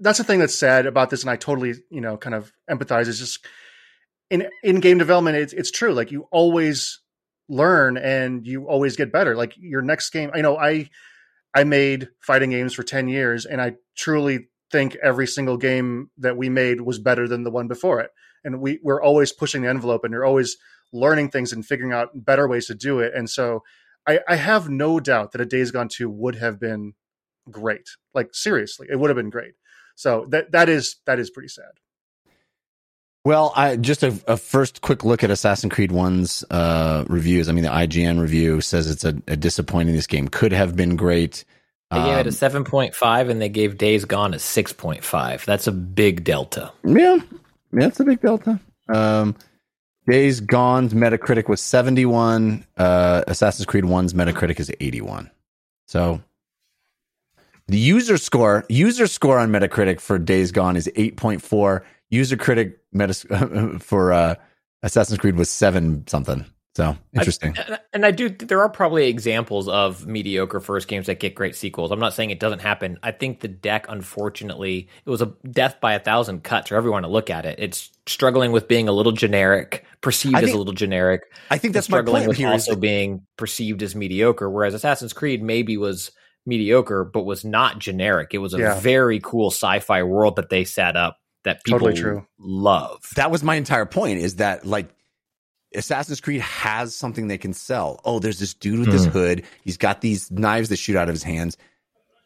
[0.00, 3.06] that's the thing that's sad about this, and I totally you know kind of empathize.
[3.06, 3.46] Is just
[4.30, 5.92] in in game development, it's it's true.
[5.92, 7.00] Like you always
[7.48, 9.36] learn and you always get better.
[9.36, 10.90] Like your next game, I know I
[11.54, 16.36] I made fighting games for ten years, and I truly think every single game that
[16.36, 18.10] we made was better than the one before it.
[18.42, 20.56] And we, we're always pushing the envelope and you're always
[20.92, 23.14] learning things and figuring out better ways to do it.
[23.14, 23.62] And so
[24.04, 26.94] I, I have no doubt that a Days Gone 2 would have been
[27.48, 27.88] great.
[28.14, 29.52] Like seriously, it would have been great.
[29.94, 31.70] So that that is that is pretty sad.
[33.24, 37.48] Well, I just a, a first quick look at Assassin's Creed One's uh, reviews.
[37.48, 39.94] I mean, the IGN review says it's a, a disappointing.
[39.94, 41.44] This game could have been great.
[41.94, 44.72] They gave it a Um, seven point five, and they gave Days Gone a six
[44.72, 45.44] point five.
[45.46, 46.72] That's a big delta.
[46.84, 47.18] Yeah,
[47.72, 48.60] yeah, it's a big delta.
[48.88, 49.36] Um,
[50.06, 52.66] Days Gone's Metacritic was seventy one.
[52.76, 55.30] Uh, Assassin's Creed One's Metacritic is eighty one.
[55.86, 56.20] So
[57.68, 61.84] the user score user score on Metacritic for Days Gone is eight point four.
[62.10, 63.24] User critic metas-
[63.80, 64.34] for uh,
[64.82, 66.44] Assassin's Creed was seven something.
[66.76, 67.56] So interesting.
[67.56, 68.28] And, and I do.
[68.28, 71.92] There are probably examples of mediocre first games that get great sequels.
[71.92, 72.98] I'm not saying it doesn't happen.
[73.02, 77.02] I think the deck, unfortunately, it was a death by a thousand cuts for everyone
[77.02, 77.60] to look at it.
[77.60, 81.22] It's struggling with being a little generic, perceived I as a little generic.
[81.50, 84.50] I think that's my struggling with also that- being perceived as mediocre.
[84.50, 86.10] Whereas Assassin's Creed maybe was
[86.44, 88.30] mediocre, but was not generic.
[88.34, 88.80] It was a Yeah.
[88.80, 92.26] very cool sci-fi world that they set up that people Totally true.
[92.38, 93.00] love.
[93.16, 94.88] that was my entire point is that like
[95.74, 98.00] Assassin's Creed has something they can sell.
[98.04, 99.44] Oh, there's this dude with this hood.
[99.64, 101.56] He's got these knives that shoot out of his hands.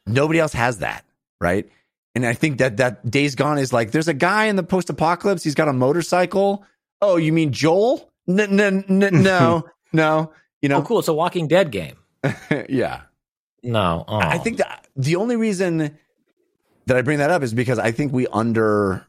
[0.07, 1.05] Nobody else has that,
[1.41, 1.69] right?
[2.15, 5.45] And I think that that Days Gone is like there's a guy in the post-apocalypse.
[5.45, 6.65] He's got a motorcycle.
[7.01, 8.11] Oh, you mean Joel?
[8.29, 10.33] N- n- n- no, no.
[10.61, 10.99] You Oh, know, cool!
[10.99, 11.97] It's a Walking Dead game.
[12.69, 13.03] yeah.
[13.63, 14.19] No, oh.
[14.19, 15.97] I think that the only reason
[16.87, 19.07] that I bring that up is because I think we under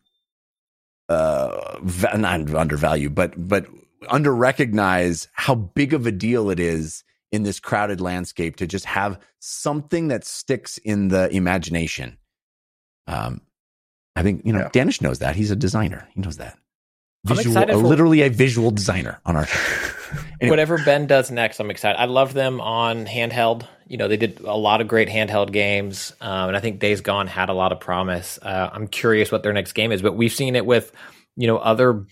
[1.07, 1.79] uh
[2.15, 3.65] not undervalue but but
[4.07, 8.85] under recognize how big of a deal it is in this crowded landscape to just
[8.85, 12.17] have something that sticks in the imagination.
[13.07, 13.41] Um
[14.15, 14.69] I think you know Yeah.
[14.69, 15.35] Daanish knows that.
[15.35, 16.07] He's a designer.
[16.13, 16.57] He knows that.
[17.27, 19.47] I'm Visual, excited for- literally a visual designer on our.
[20.41, 20.51] Anyway.
[20.53, 21.99] Whatever Bend does next, I'm excited.
[22.01, 23.67] I love them on handheld.
[23.87, 27.01] You know, they did a lot of great handheld games, um, and I think Days
[27.01, 28.39] Gone had a lot of promise.
[28.41, 30.91] Uh, I'm curious what their next game is, but we've seen it with,
[31.35, 32.05] you know, other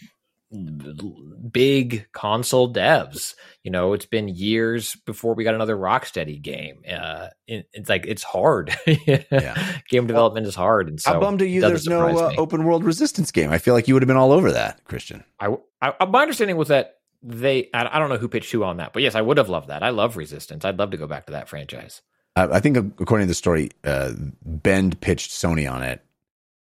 [1.51, 3.35] big console devs.
[3.63, 6.81] You know, it's been years before we got another Rocksteady game.
[6.89, 8.75] Uh, it, it's like it's hard.
[9.07, 9.77] Yeah.
[9.89, 12.83] game development is hard, and so How bummed are you there's no uh, open world
[12.83, 13.51] resistance game?
[13.51, 15.23] I feel like you would have been all over that, Christian.
[15.39, 18.77] I, I my understanding was that they I, I don't know who pitched who on
[18.77, 19.83] that, but yes, I would have loved that.
[19.83, 20.65] I love Resistance.
[20.65, 22.01] I'd love to go back to that franchise.
[22.35, 26.01] I, I think according to the story, uh, Bend pitched Sony on it.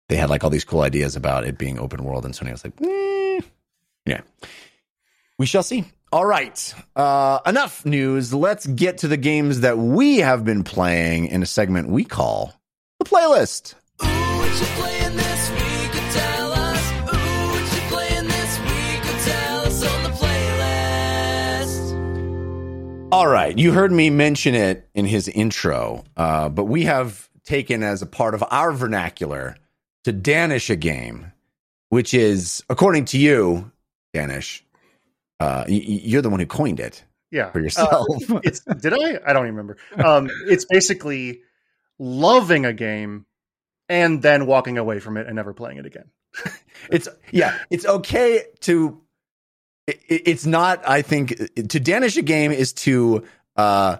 [0.09, 2.64] They had like all these cool ideas about it being open world, and Sony was
[2.64, 3.10] like, eh.
[4.07, 4.21] "Yeah,
[5.39, 8.35] we shall see." All right, uh, enough news.
[8.35, 12.53] Let's get to the games that we have been playing in a segment we call
[12.99, 13.75] the playlist.
[23.13, 27.83] All right, you heard me mention it in his intro, uh, but we have taken
[27.83, 29.57] as a part of our vernacular
[30.05, 31.33] to Daanish a game,
[31.89, 33.73] which is, according to you,
[34.15, 34.63] Daanish,
[35.39, 37.51] uh, you're the one who coined it Yeah.
[37.51, 38.07] for yourself.
[38.31, 39.21] Uh, it's did I?
[39.27, 39.77] I don't even remember.
[39.97, 41.41] Um, it's basically
[41.99, 43.27] loving a game
[43.89, 46.11] and then walking away from it and never playing it again.
[46.91, 49.01] it's yeah, it's okay to.
[49.87, 50.89] it- It's not.
[50.89, 53.25] I think to Daanish a game is to
[53.57, 53.97] uh,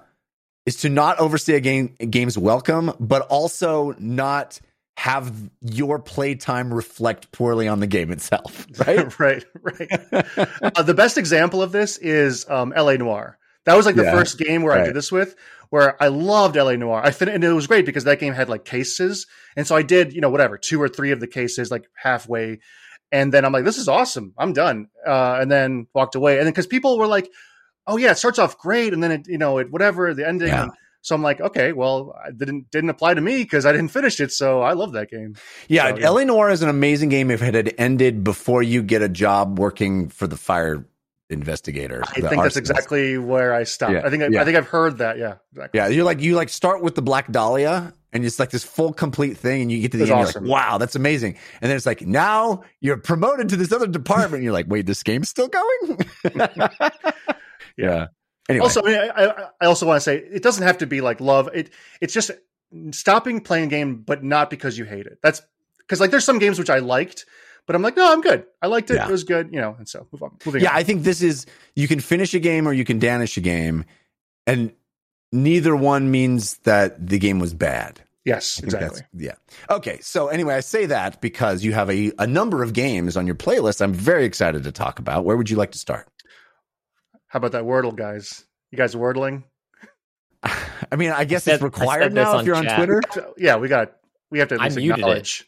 [0.67, 4.61] is to not overstay a game a game's welcome, but also not
[4.97, 8.67] have your playtime reflect poorly on the game itself.
[8.87, 9.19] Right?
[9.19, 9.91] right, right.
[10.77, 12.99] uh, the best example of this is um, L.A.
[12.99, 13.39] Noire.
[13.67, 15.37] That was like the Yeah, first game where I did this with,
[15.69, 16.77] where I loved L.A.
[16.77, 17.03] Noire.
[17.05, 19.27] I fin- and it was great because that game had like cases,
[19.57, 22.61] and so I did you know whatever two or three of the cases like halfway,
[23.13, 26.47] and then I'm like, this is awesome, I'm done, uh, and then walked away, and
[26.47, 27.31] then because people were like,
[27.87, 30.49] oh yeah, it starts off great, and then it you know it whatever the ending.
[30.49, 30.69] Yeah.
[31.03, 34.21] So I'm like, okay, well, it didn't didn't apply to me because I didn't finish
[34.21, 34.33] it.
[34.33, 35.35] So I love that game.
[35.69, 36.47] Yeah, So, yeah.
[36.51, 40.27] Is an amazing game if it had ended before you get a job working for
[40.27, 40.87] the fire
[41.31, 42.03] investigator.
[42.05, 43.93] I think that's exactly where I stopped.
[43.93, 44.43] Yeah, I think I, yeah.
[44.43, 45.17] I think I've heard that.
[45.17, 45.79] Yeah, exactly.
[45.79, 48.93] Yeah, you're like you like start with the Black Dahlia, and it's like this full
[48.93, 50.45] complete thing, and you get to the It's end, awesome.
[50.45, 51.37] you're like, wow, that's amazing.
[51.61, 54.35] And then it's like now you're promoted to this other department.
[54.35, 55.99] and you're like, wait, this game's still going?
[57.77, 58.09] yeah.
[58.49, 61.01] Anyway, Also, I, mean, I, I- also want to say it doesn't have to be
[61.01, 61.49] like love.
[61.55, 61.71] It
[62.01, 62.31] it's just
[62.93, 65.19] stopping playing a game, but not because you hate it.
[65.23, 65.43] That's
[65.79, 67.27] because like there's some games which I liked,
[67.67, 68.45] but I'm like, no, I'm good.
[68.63, 68.95] I liked it.
[68.95, 69.09] Yeah.
[69.09, 69.51] It was good.
[69.53, 70.37] You know, and so move on.
[70.45, 70.77] Moving yeah, on.
[70.77, 73.85] I think this is you can finish a game or you can daanish a game,
[74.47, 74.73] and
[75.33, 78.01] neither one means that the game was bad.
[78.25, 79.03] yes, exactly.
[79.15, 79.35] Yeah.
[79.69, 79.99] Okay.
[80.01, 83.37] So anyway, I say that because you have a, a number of games on your
[83.37, 83.81] playlist.
[83.81, 85.25] I'm very excited to talk about.
[85.25, 86.09] Where would you like to start?
[87.31, 88.45] How about that Wordle, guys?
[88.73, 89.45] You guys wordling?
[90.43, 92.65] I mean, I guess said- it's required now if you're on.
[92.65, 93.01] Twitter.
[93.13, 93.93] So, yeah, we got
[94.31, 95.01] we have to at I least muted it.
[95.03, 95.47] acknowledge.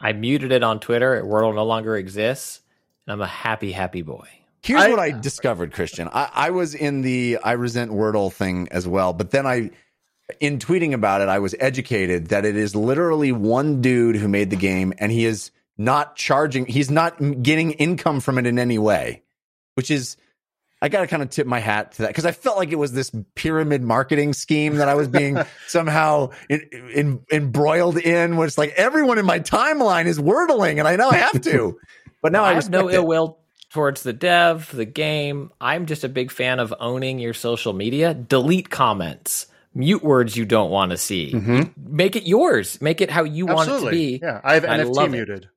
[0.00, 1.22] I muted it on Twitter.
[1.24, 2.60] Wordle no longer exists,
[3.06, 4.28] and I'm a happy, happy boy.
[4.62, 6.08] Here's I- what I discovered, Christian.
[6.12, 9.70] I, I was in the I resent Wordle thing as well, but then I,
[10.40, 14.50] in tweeting about it, I was educated that it is literally one dude who made
[14.50, 16.66] the game, and he is not charging.
[16.66, 19.22] He's not getting income from it in any way,
[19.74, 20.16] which is.
[20.84, 22.76] I got to kind of tip my hat to that because I felt like it
[22.76, 26.60] was this pyramid marketing scheme that I was being somehow in,
[26.94, 31.16] in, embroiled in, which like everyone in my timeline is wordling, and I know I
[31.16, 31.78] have to.
[32.22, 32.94] But now I, I have no it.
[32.96, 33.38] ill will
[33.70, 35.50] towards the dev, the game.
[35.60, 38.14] I'm just a big fan of owning your social media.
[38.14, 41.32] Delete comments, mute words you don't want to see.
[41.32, 41.96] Mm-hmm.
[41.96, 42.80] Make it yours.
[42.80, 44.20] Make it how you want it to be.
[44.22, 45.12] Yeah, I have I NFT love it.
[45.12, 45.48] muted.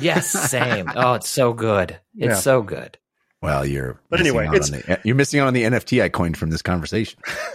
[0.00, 0.90] Yes, same.
[0.94, 1.98] oh, it's so good.
[2.14, 2.34] It's Yeah.
[2.34, 2.98] so good.
[3.40, 6.50] Well, you're But anyway, on the, you're missing out on the NFT I coined from
[6.50, 7.20] this conversation.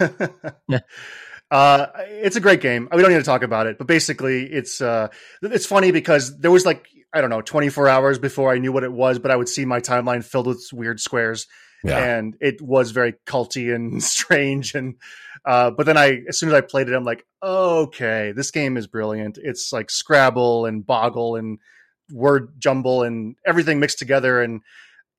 [1.50, 2.88] uh, it's a great game.
[2.92, 5.08] We don't need to talk about it, but basically, it's uh,
[5.42, 8.82] it's funny because there was like I don't know, 24 hours before I knew what
[8.82, 11.46] it was, but I would see my timeline filled with weird squares,
[11.84, 11.98] Yeah.
[12.16, 14.74] and it was very culty and strange.
[14.74, 14.96] And
[15.44, 18.76] uh, but then I, as soon as I played it, I'm like, okay, this game
[18.76, 19.38] is brilliant.
[19.40, 21.58] It's like Scrabble and Boggle and
[22.10, 24.62] word jumble and everything mixed together, and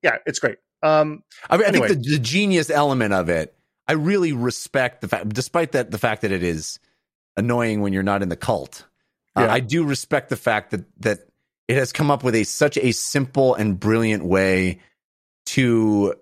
[0.05, 0.59] yeah, it's great.
[0.83, 3.55] Um, I mean, I think the, the genius element of it,
[3.87, 6.79] I really respect the fact, despite that, the fact that it is
[7.35, 8.85] annoying when you're not in the cult.
[9.35, 11.19] uh, I do respect the fact that that
[11.67, 14.79] it has come up with a such a simple and brilliant way
[15.47, 16.13] to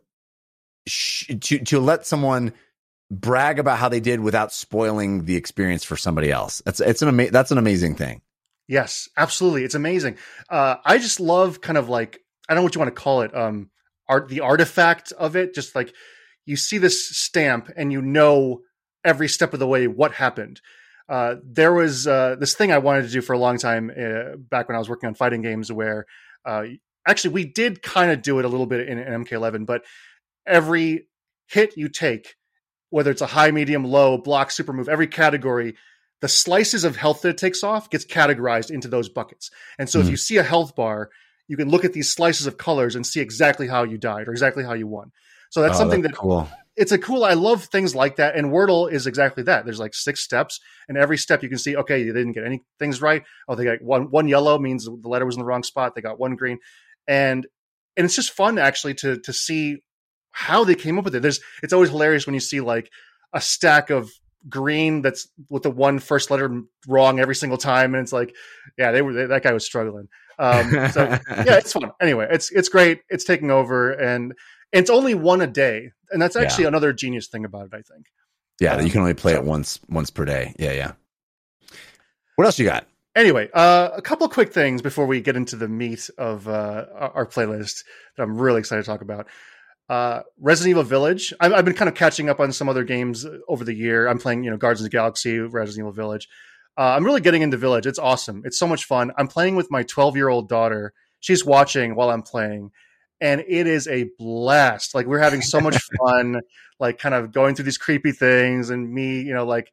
[0.87, 2.53] sh- to to let someone
[3.11, 6.61] brag about how they did without spoiling the experience for somebody else.
[6.63, 8.21] That's it's an ama- that's an amazing thing.
[8.69, 9.65] Yes, absolutely.
[9.65, 10.15] It's amazing.
[10.49, 13.21] Uh, I just love kind of like I don't know what you want to call
[13.23, 13.35] it.
[13.35, 13.69] Um,
[14.09, 15.53] art the artifact of it.
[15.53, 15.93] Just like
[16.45, 18.61] you see this stamp and you know
[19.03, 20.61] every step of the way what happened.
[21.09, 24.37] Uh, there was uh, this thing I wanted to do for a long time uh,
[24.37, 26.05] back when I was working on fighting games, where
[26.45, 26.63] uh,
[27.05, 29.83] actually we did kind of do it a little bit in, in MK11, but
[30.47, 31.07] every
[31.47, 32.35] hit you take,
[32.89, 35.75] whether it's a high, medium, low, block, super move, every category,
[36.21, 39.49] the slices of health that it takes off gets categorized into those buckets.
[39.77, 40.11] And so if Mhm.
[40.11, 41.09] you see a health bar,
[41.53, 44.31] you can look at these slices of colors and see exactly how you died or
[44.31, 45.11] exactly how you won.
[45.51, 46.49] So that's Oh, something that cool.
[46.75, 49.63] it's a cool i love things like that and wordle is exactly that.
[49.65, 52.63] There's like six steps and every step you can see okay they didn't get any
[52.79, 53.21] things right.
[53.47, 55.93] Oh they got one one yellow means the letter was in the wrong spot.
[55.93, 56.57] They got one green.
[57.07, 57.45] And
[57.95, 59.83] and it's just fun actually to to see
[60.31, 61.21] how they came up with it.
[61.21, 62.89] There's it's always hilarious when you see like
[63.31, 64.09] a stack of
[64.49, 68.35] green that's with the one first letter wrong every single time and it's like
[68.77, 70.09] yeah they were they, that guy was struggling
[70.39, 71.91] um so yeah, it's fun.
[72.01, 73.01] Anyway, it's it's great.
[73.09, 74.33] It's taking over, and
[74.71, 77.73] it's only one a day, and that's actually another genius thing about it.
[77.73, 78.07] I think.
[78.59, 80.53] yeah, you can only play so- it once once per day.
[80.57, 80.91] Yeah, yeah.
[82.35, 82.87] What else you got?
[83.15, 86.85] Anyway, uh, a couple of quick things before we get into the meat of uh,
[86.95, 87.83] our our playlist
[88.17, 89.27] that I'm really excited to talk about.
[89.89, 91.33] Uh, Resident Evil Village.
[91.39, 94.07] I've, I've been kind of catching up on some other games over the year.
[94.07, 96.27] I'm playing, you know, Guardians of the Galaxy, Resident Evil Village.
[96.77, 97.85] Uh, I'm really getting into Village.
[97.85, 98.41] It's awesome.
[98.45, 99.11] It's so much fun.
[99.17, 100.93] I'm playing with my 12 year old daughter.
[101.19, 102.71] She's watching while I'm playing,
[103.21, 104.93] and it is a blast.
[104.95, 106.41] Like we're having so much fun,
[106.79, 109.71] like kind of going through these creepy things, and me, you know, like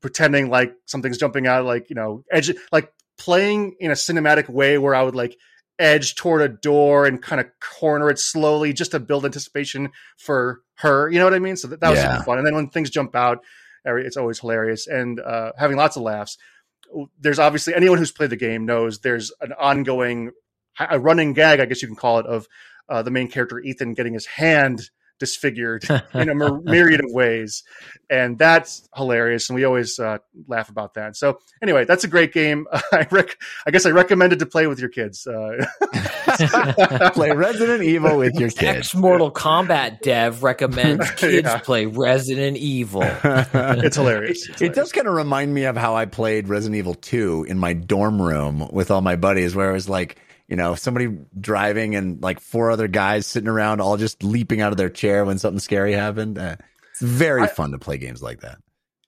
[0.00, 4.78] pretending like something's jumping out, like you know, edge, like playing in a cinematic way
[4.78, 5.36] where I would like
[5.78, 10.62] edge toward a door and kind of corner it slowly just to build anticipation for
[10.76, 11.08] her.
[11.10, 11.56] You know what I mean?
[11.56, 12.12] So that, that was Yeah.
[12.14, 12.38] super fun.
[12.38, 13.38] And then when things jump out,
[13.84, 16.38] it's always hilarious and uh, having lots of laughs.
[17.18, 20.32] There's obviously anyone who's played the game knows there's an ongoing,
[20.78, 22.46] a running gag, I guess you can call it, of
[22.88, 24.90] uh, the main character Ethan getting his hand
[25.22, 27.62] disfigured in a myriad of ways,
[28.10, 29.48] and that's hilarious.
[29.48, 30.18] And we always uh,
[30.48, 31.16] laugh about that.
[31.16, 32.66] So anyway, that's a great game.
[32.92, 35.24] I rec- I guess I recommend it to play with your kids.
[35.26, 35.64] Uh,
[37.14, 38.62] play Resident Evil with your kids.
[38.92, 41.58] Ex Mortal Kombat dev recommends kids Yeah.
[41.58, 43.02] play Resident Evil.
[43.04, 44.48] it's hilarious.
[44.48, 47.58] It's It does kind of remind me of how I played Resident Evil 2 in
[47.58, 50.16] my dorm room with all my buddies, where it was like,
[50.48, 51.08] you know, somebody
[51.40, 55.24] driving and like four other guys sitting around, all just leaping out of their chair
[55.24, 56.38] when something scary happened.
[56.38, 56.56] Uh,
[56.90, 58.58] it's very I- fun to play games like that.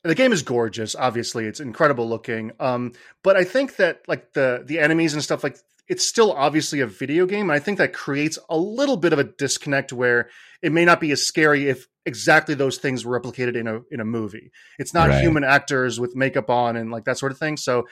[0.05, 4.63] the game is gorgeous obviously it's incredible looking um but i think that like the
[4.67, 5.57] the enemies and stuff like
[5.89, 9.19] it's still obviously a video game and i think that creates a little bit of
[9.19, 10.29] a disconnect where
[10.63, 13.99] it may not be as scary if exactly those things were replicated in a in
[14.01, 15.23] a movie it's not Right.
[15.23, 17.85] human actors with makeup on and like that sort of thing so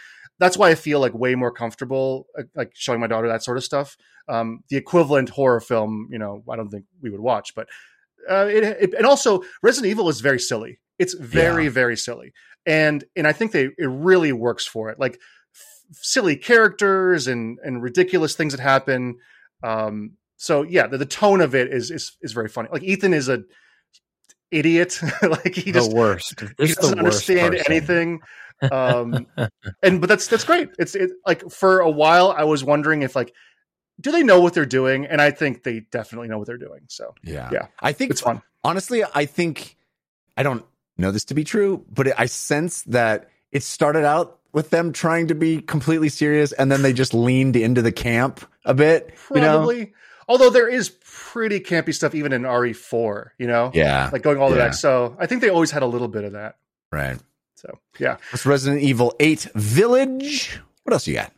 [0.42, 3.64] that's why i feel like way more comfortable like showing my daughter that sort of
[3.64, 3.96] stuff
[4.28, 7.66] um the equivalent horror film you know i don't think we would watch but
[8.30, 10.78] uh, it, it and also Resident Evil is very silly.
[10.96, 11.70] It's very Yeah.
[11.70, 12.32] very silly,
[12.64, 15.00] and and I think they it really works for it.
[15.00, 19.16] Like f- silly characters and and ridiculous things that happen.
[19.64, 22.68] Um, so yeah, the, the tone of it is is is very funny.
[22.70, 23.42] Like Ethan is a
[24.52, 25.00] idiot.
[25.22, 26.40] like he the just worst.
[26.40, 27.72] he This doesn't understand person.
[27.72, 28.20] anything.
[28.70, 29.26] Um,
[29.82, 30.70] and but that's that's great.
[30.78, 33.34] It's it like for a while I was wondering if like
[34.00, 36.82] do they know what they're doing, and I think they definitely know what they're doing.
[36.88, 37.50] So Yeah.
[37.52, 37.66] Yeah.
[37.80, 38.42] I think it's fun.
[38.64, 39.76] honestly, I think
[40.36, 40.64] I don't
[40.96, 45.28] know this to be true, but I sense that it started out with them trying
[45.28, 49.14] to be completely serious and then they just leaned into the camp a bit.
[49.34, 49.84] You know?
[50.28, 53.70] Although there is pretty campy stuff even in RE4, you know?
[53.74, 54.10] Yeah.
[54.12, 54.68] Like going all the way Yeah.
[54.68, 54.74] back.
[54.74, 56.56] So I think they always had a little bit of that.
[56.90, 57.18] Right.
[57.56, 58.16] So yeah.
[58.32, 60.58] It's Resident Evil 8 Village.
[60.84, 61.32] What else you got?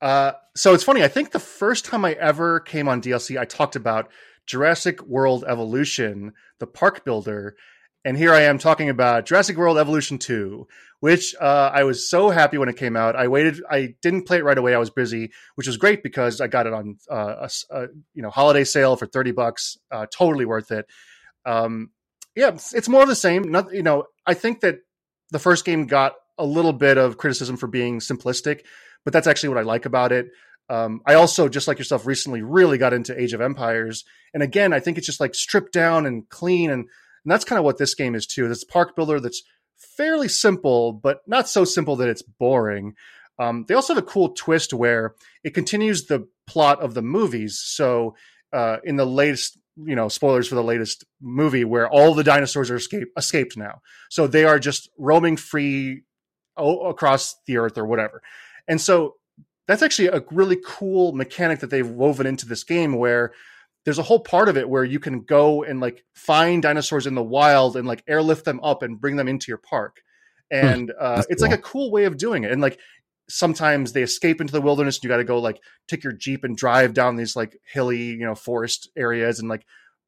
[0.00, 1.02] Uh, so it's funny.
[1.02, 4.10] I think the first time I ever came on DLC, I talked about
[4.46, 7.56] Jurassic World Evolution, the park builder.
[8.06, 10.68] And here I am talking about Jurassic World Evolution 2,
[11.00, 13.16] which uh, I was so happy when it came out.
[13.16, 14.76] I waited, I didn't play it right away.
[14.76, 18.22] I was busy, which was great because I got it on uh, a, a, you
[18.22, 19.76] know holiday sale for 30 bucks.
[19.90, 20.86] Uh, totally worth it.
[21.44, 21.90] Um,
[22.36, 23.42] yeah, it's, it's more of the same.
[23.50, 24.76] Not, you know, I think that
[25.32, 28.60] the first game got a little bit of criticism for being simplistic,
[29.02, 30.28] but that's actually what I like about it.
[30.70, 34.72] Um, I also, just like yourself, recently really got into Age of Empires, and again,
[34.72, 36.86] I think it's just like stripped down and clean, and,
[37.26, 38.46] and that's kind of what this game is too.
[38.46, 39.42] This park builder that's
[39.76, 42.94] fairly simple, but not so simple that it's boring.
[43.36, 47.58] Um, they also have a cool twist where it continues the plot of the movies.
[47.58, 48.14] So,
[48.52, 52.70] uh, in the latest, you know, spoilers for the latest movie, where all the dinosaurs
[52.70, 56.02] are escape, escaped now, so they are just roaming free
[56.56, 58.22] o- across the earth or whatever.
[58.68, 59.16] And so
[59.66, 63.32] that's actually a really cool mechanic that they've woven into this game where
[63.86, 67.14] there's a whole part of it where you can go and like find dinosaurs in
[67.14, 70.02] the wild and like airlift them up and bring them into your park.
[70.50, 71.48] And uh, it's cool.
[71.48, 72.50] like a cool way of doing it.
[72.50, 72.80] And like
[73.28, 76.42] sometimes they escape into the wilderness and you got to go like take your Jeep
[76.42, 79.64] and drive down these like hilly, you know, forest areas and like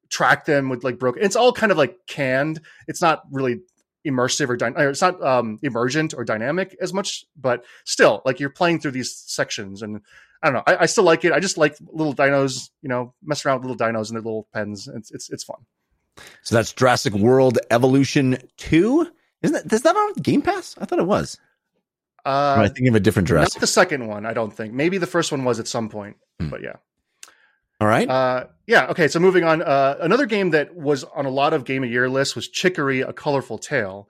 [0.09, 1.23] track them with like broken.
[1.23, 2.59] It's all kind of like canned.
[2.85, 3.61] It's not really
[4.07, 8.39] immersive or, dy- or it's not um emergent or dynamic as much but still like
[8.39, 9.99] you're playing through these sections and
[10.41, 13.13] i don't know I, I still like it i just like little dinos you know
[13.21, 15.57] mess around with little dinos in their little pens it's it's, it's fun
[16.43, 19.07] So that's Jurassic World Evolution 2.
[19.41, 20.75] Isn't that, is that on Game Pass?
[20.77, 21.37] I thought it was.
[22.25, 23.61] Or am I uh thinking of a different not Jurassic.
[23.61, 26.49] the second one i don't think maybe the first one was at some point Hmm.
[26.49, 26.75] but yeah
[27.79, 28.09] All right.
[28.09, 28.87] Uh, yeah.
[28.87, 29.07] Okay.
[29.07, 29.61] So moving on.
[29.61, 33.01] Uh, another game that was on a lot of Game of Year lists was Chicory:
[33.01, 34.09] A Colorful Tale,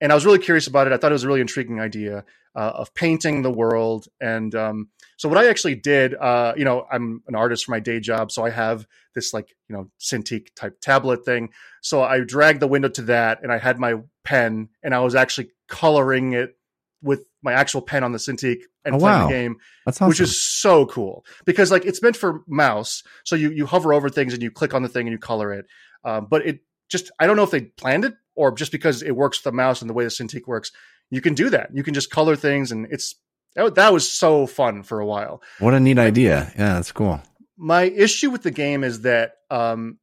[0.00, 0.92] and I was really curious about it.
[0.92, 2.24] I thought it was a really intriguing idea
[2.56, 4.08] uh, of painting the world.
[4.20, 4.88] And um,
[5.18, 8.32] so what I actually did, uh, you know, I'm an artist for my day job,
[8.32, 11.50] so I have this like you know Cintiq type tablet thing.
[11.82, 15.14] So I dragged the window to that, and I had my pen, and I was
[15.14, 16.56] actually coloring it
[17.02, 19.26] with my actual pen on the Cintiq and Oh, playing wow.
[19.26, 20.08] the game awesome.
[20.08, 24.08] which is so cool because like it's meant for mouse so you you hover over
[24.10, 25.64] things and you click on the thing and you color it
[26.04, 29.12] um, but it just i don't know if they planned it or just because it
[29.16, 30.70] works with the mouse and the way the Cintiq works
[31.10, 33.14] you can do that you can just color things and it's
[33.54, 36.52] that, that was so fun for a while what a neat idea.
[36.58, 37.22] Yeah, that's cool.
[37.56, 39.98] my issue with the game is that um,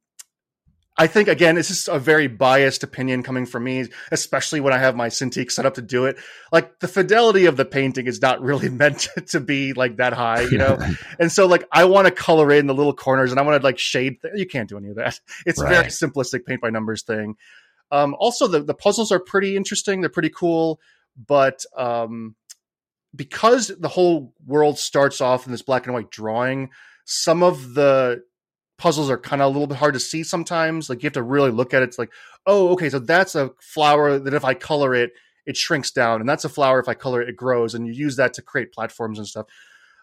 [0.96, 4.78] I think again, this is a very biased opinion coming from me, especially when I
[4.78, 6.16] have my Cintiq set up to do it.
[6.52, 10.42] Like the fidelity of the painting is not really meant to be like that high,
[10.42, 10.78] you know.
[11.18, 13.64] and so, like, I want to color in the little corners, and I want to
[13.64, 14.22] like shade.
[14.22, 15.20] Th- you can't do any of that.
[15.46, 17.36] It's a very simplistic paint by numbers thing.
[17.90, 20.00] Um, also, the the puzzles are pretty interesting.
[20.00, 20.80] They're pretty cool,
[21.16, 22.36] but um,
[23.14, 26.70] because the whole world starts off in this black and white drawing,
[27.04, 28.22] some of the
[28.84, 30.90] puzzles are kind of a little bit hard to see sometimes.
[30.90, 31.86] Like you have to really look at it.
[31.86, 32.12] It's like,
[32.44, 35.12] oh, okay, so that's a flower that if I color it,
[35.46, 37.94] it shrinks down, and that's a flower if I color it, it grows, and you
[37.94, 39.46] use that to create platforms and stuff.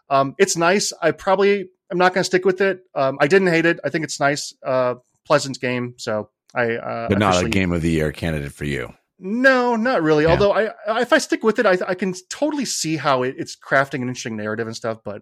[0.10, 0.92] Um, it's nice.
[1.00, 2.82] I probably I'm not going to stick with it.
[2.96, 3.80] Um, I didn't hate it.
[3.84, 4.96] I think it's nice, uh,
[5.28, 5.94] pleasant game.
[5.98, 8.94] So I, uh, But not a game of the year candidate for you.
[9.20, 10.24] no, not really.
[10.24, 10.32] Yeah.
[10.32, 13.36] Although I, I, if I stick with it, I, I can totally see how it,
[13.38, 15.00] it's crafting an interesting narrative and stuff.
[15.04, 15.22] But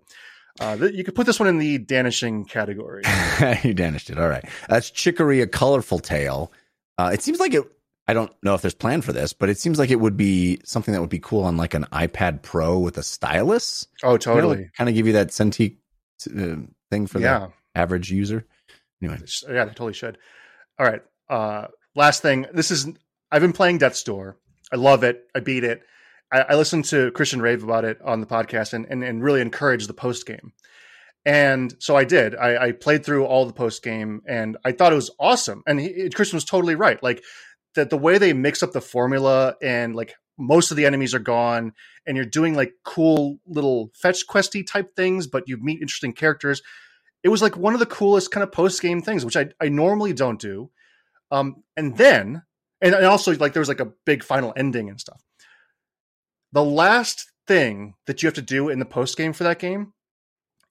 [0.59, 3.03] uh, th- you could put this one in the danishing category.
[3.63, 4.19] you danished it.
[4.19, 4.45] All right.
[4.67, 6.51] That's Chicory, a colorful tale.
[6.97, 7.63] Uh, it seems like it.
[8.07, 10.59] I don't know if there's plan for this, but it seems like it would be
[10.63, 13.87] something that would be cool on like an iPad Pro with a stylus.
[14.01, 14.69] Oh, totally.
[14.75, 15.77] kind of give you that Cintiq
[16.27, 16.55] uh,
[16.89, 18.45] thing for yeah, the average user.
[19.01, 20.17] Anyway, yeah, they totally should.
[20.79, 21.01] All right.
[21.29, 22.47] Uh, last thing.
[22.51, 22.87] This is
[23.31, 24.37] I've been playing Death's Door.
[24.71, 25.25] I love it.
[25.35, 25.83] I beat it.
[26.31, 29.41] I, I listened to Christian rave about it on the podcast and and, and really
[29.41, 30.53] encouraged the post game.
[31.25, 32.35] And so I did.
[32.35, 35.63] I, I played through all the post game, and I thought it was awesome.
[35.67, 37.01] And he, Christian was totally right.
[37.03, 37.23] Like
[37.75, 41.19] that the way they mix up the formula and like most of the enemies are
[41.19, 41.73] gone
[42.07, 46.61] and you're doing like cool little fetch questy type things, but you meet interesting characters.
[47.23, 49.67] It was like one of the coolest kind of post game things, which I, I
[49.69, 50.71] normally don't do.
[51.31, 52.43] Um, and then,
[52.81, 55.21] and, and also like there was like a big final ending and stuff.
[56.51, 59.93] The last thing that you have to do in the post game for that game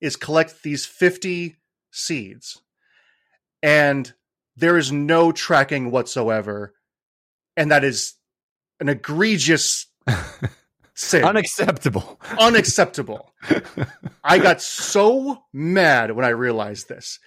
[0.00, 1.56] is collect these 50
[1.90, 2.60] seeds.
[3.62, 4.12] And
[4.56, 6.74] there is no tracking whatsoever.
[7.56, 8.14] And that is
[8.80, 9.86] an egregious
[10.94, 11.24] sin.
[11.24, 12.20] Unacceptable.
[12.38, 13.32] Unacceptable.
[14.22, 17.18] I got so mad when I realized this.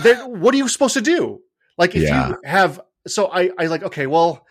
[0.00, 1.40] Then what are you supposed to do?
[1.78, 2.28] Like if Yeah.
[2.30, 4.44] you have so I I like okay, well,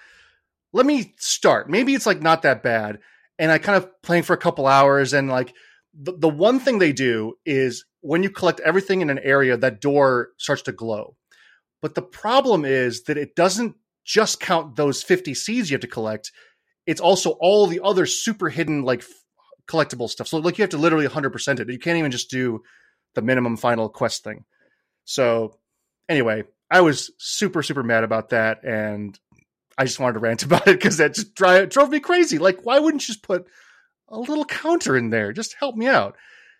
[0.73, 1.69] let me start.
[1.69, 2.99] Maybe it's like not that bad.
[3.39, 5.53] And I kind of playing for a couple hours and like
[5.99, 9.81] the, the one thing they do is when you collect everything in an area, that
[9.81, 11.15] door starts to glow.
[11.81, 13.75] But the problem is that it doesn't
[14.05, 16.31] just count those 50 seeds you have to collect.
[16.85, 19.07] It's also all the other super hidden like f-
[19.69, 20.27] collectible stuff.
[20.27, 21.69] So like you have to literally 100% it.
[21.69, 22.61] You can't even just do
[23.15, 24.45] the minimum final quest thing.
[25.03, 25.57] So
[26.07, 29.17] anyway, I was super super mad about that and
[29.77, 32.37] I just wanted to rant about it because that just drove me crazy.
[32.37, 33.47] Like, why wouldn't you just put
[34.09, 35.33] a little counter in there?
[35.33, 36.15] Just help me out.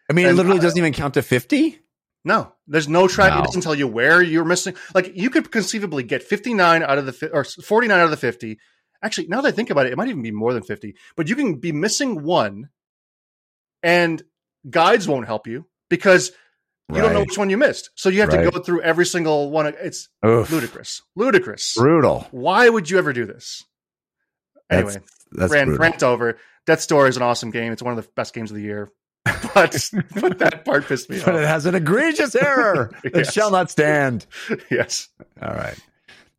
[0.10, 1.80] I mean, it literally I- doesn't even count to 50.
[2.26, 3.40] No, there's no track.
[3.40, 4.76] It doesn't tell you where you're missing.
[4.94, 8.60] Like, you could conceivably get 59 out of the or 49 out of the 50.
[9.02, 10.96] Actually, now that I think about it, it might even be more than 50.
[11.16, 12.70] But you can be missing one,
[13.82, 14.22] and
[14.70, 16.32] guides won't help you because
[16.94, 17.90] you don't know which one you missed.
[17.96, 18.44] So you have Right.
[18.46, 19.68] to go through every single one.
[19.82, 20.50] It's Oof.
[20.52, 21.02] ludicrous.
[21.16, 21.74] Ludicrous.
[21.76, 22.28] Brutal.
[22.32, 23.64] Why would you ever do this?
[24.70, 25.82] That's, Anyway, that's rant, brutal.
[25.84, 26.38] rant over.
[26.66, 27.72] Death's Door is an awesome game.
[27.74, 28.92] It's one of the best games of the year.
[29.54, 29.90] But
[30.22, 31.26] but that part pissed me off.
[31.26, 33.34] But it has an egregious error that Yes.
[33.34, 34.26] shall not stand.
[34.72, 35.08] yes.
[35.42, 35.78] All right.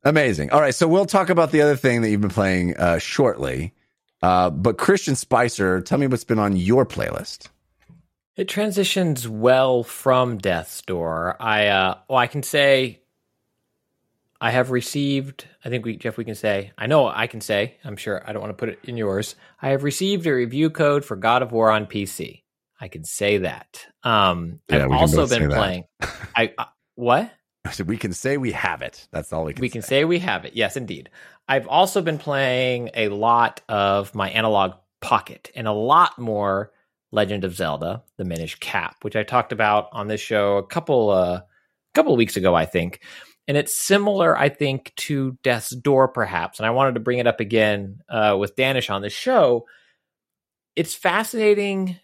[0.05, 0.51] Amazing.
[0.53, 0.75] All right.
[0.75, 3.75] So we'll talk about the other thing that you've been playing uh, shortly.
[4.23, 7.49] Uh, but Christian Spicer, tell me what's been on your playlist.
[8.39, 11.36] It transitions well from Death's Door.
[11.40, 13.01] I uh well I can say
[14.40, 17.78] I have received I think we Jeff we can say I know I can say
[17.82, 19.35] I'm sure I don't want to put it in yours.
[19.60, 22.44] I have received a review code for God of War on PC.
[22.81, 23.85] I can say that.
[24.05, 25.86] Um Yeah, I've also been playing
[26.36, 27.32] I uh, what?
[27.73, 29.09] So we can say we have it.
[29.10, 29.73] That's all we can we say.
[29.73, 30.55] can say we have it.
[30.55, 31.10] Yes, indeed.
[31.48, 36.70] I've also been playing a lot of my analog pocket and a lot more
[37.10, 41.10] Legend of Zelda: The Minish Cap, which I talked about on this show a couple
[41.10, 41.40] uh,
[41.94, 43.01] couple of weeks ago, I think.
[43.47, 46.59] And it's similar, I think, to Death's Door, perhaps.
[46.59, 49.66] And I wanted to bring it up again uh, with Daanish on the show.
[50.76, 51.97] It's fascinating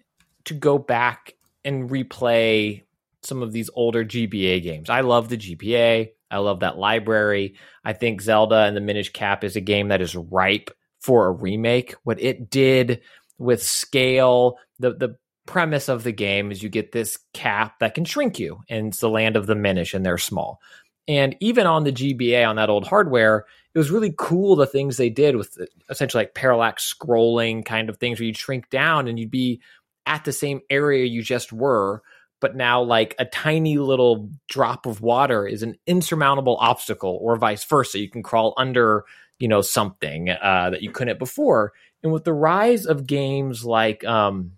[0.46, 2.82] to go back and replay
[3.22, 4.90] some of these older GBA games.
[4.90, 6.10] I love the GBA.
[6.30, 7.54] I love that library.
[7.84, 10.70] I think Zelda and the Minish Cap is a game that is ripe
[11.00, 11.94] for a remake.
[12.04, 13.02] What it did
[13.38, 18.04] with scale, the the premise of the game is you get this cap that can
[18.04, 20.60] shrink you, and it's the land of the Minish, and they're small.
[21.06, 23.44] And even on the GBA on that old hardware,
[23.74, 25.58] it was really cool the things they did with
[25.90, 29.60] essentially like parallax scrolling kind of things where you'd shrink down and you'd be
[30.06, 32.02] at the same area you just were
[32.40, 37.64] but now like a tiny little drop of water is an insurmountable obstacle or vice
[37.64, 39.04] versa you can crawl under
[39.38, 41.72] you know something uh, that you couldn't before
[42.02, 44.52] and with the rise of games like um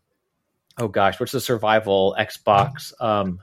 [0.79, 1.19] oh gosh.
[1.21, 3.41] What's the survival xbox um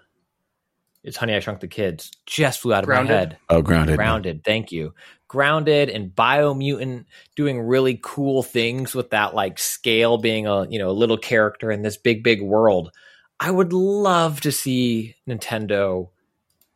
[1.04, 3.10] it's honey i shrunk the kids just flew out of Grounded?
[3.12, 3.38] my head.
[3.50, 3.96] Oh, grounded.
[3.98, 4.44] grounded.
[4.44, 4.94] Thank you.
[5.28, 7.06] Grounded and biomutant
[7.36, 11.72] doing really cool things with that like scale being a you know a little character
[11.72, 12.92] in this big big world.
[13.40, 16.10] I would love to see nintendo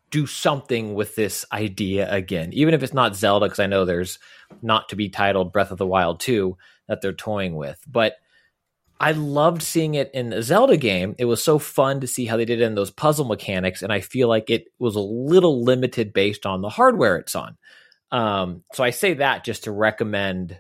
[0.10, 2.52] do something with this idea again.
[2.54, 4.20] Even if it's not zelda because i know there's
[4.62, 6.58] not to be titled breath of the wild 2
[6.88, 7.80] that they're toying with.
[7.88, 8.14] But
[9.00, 11.16] I loved seeing it in a Zelda game.
[11.18, 13.94] It was so fun to see how they did it in those puzzle mechanics, and
[13.94, 17.58] I feel like it was a little limited based on the hardware it's on.
[18.12, 20.60] Um, so I say that just to recommend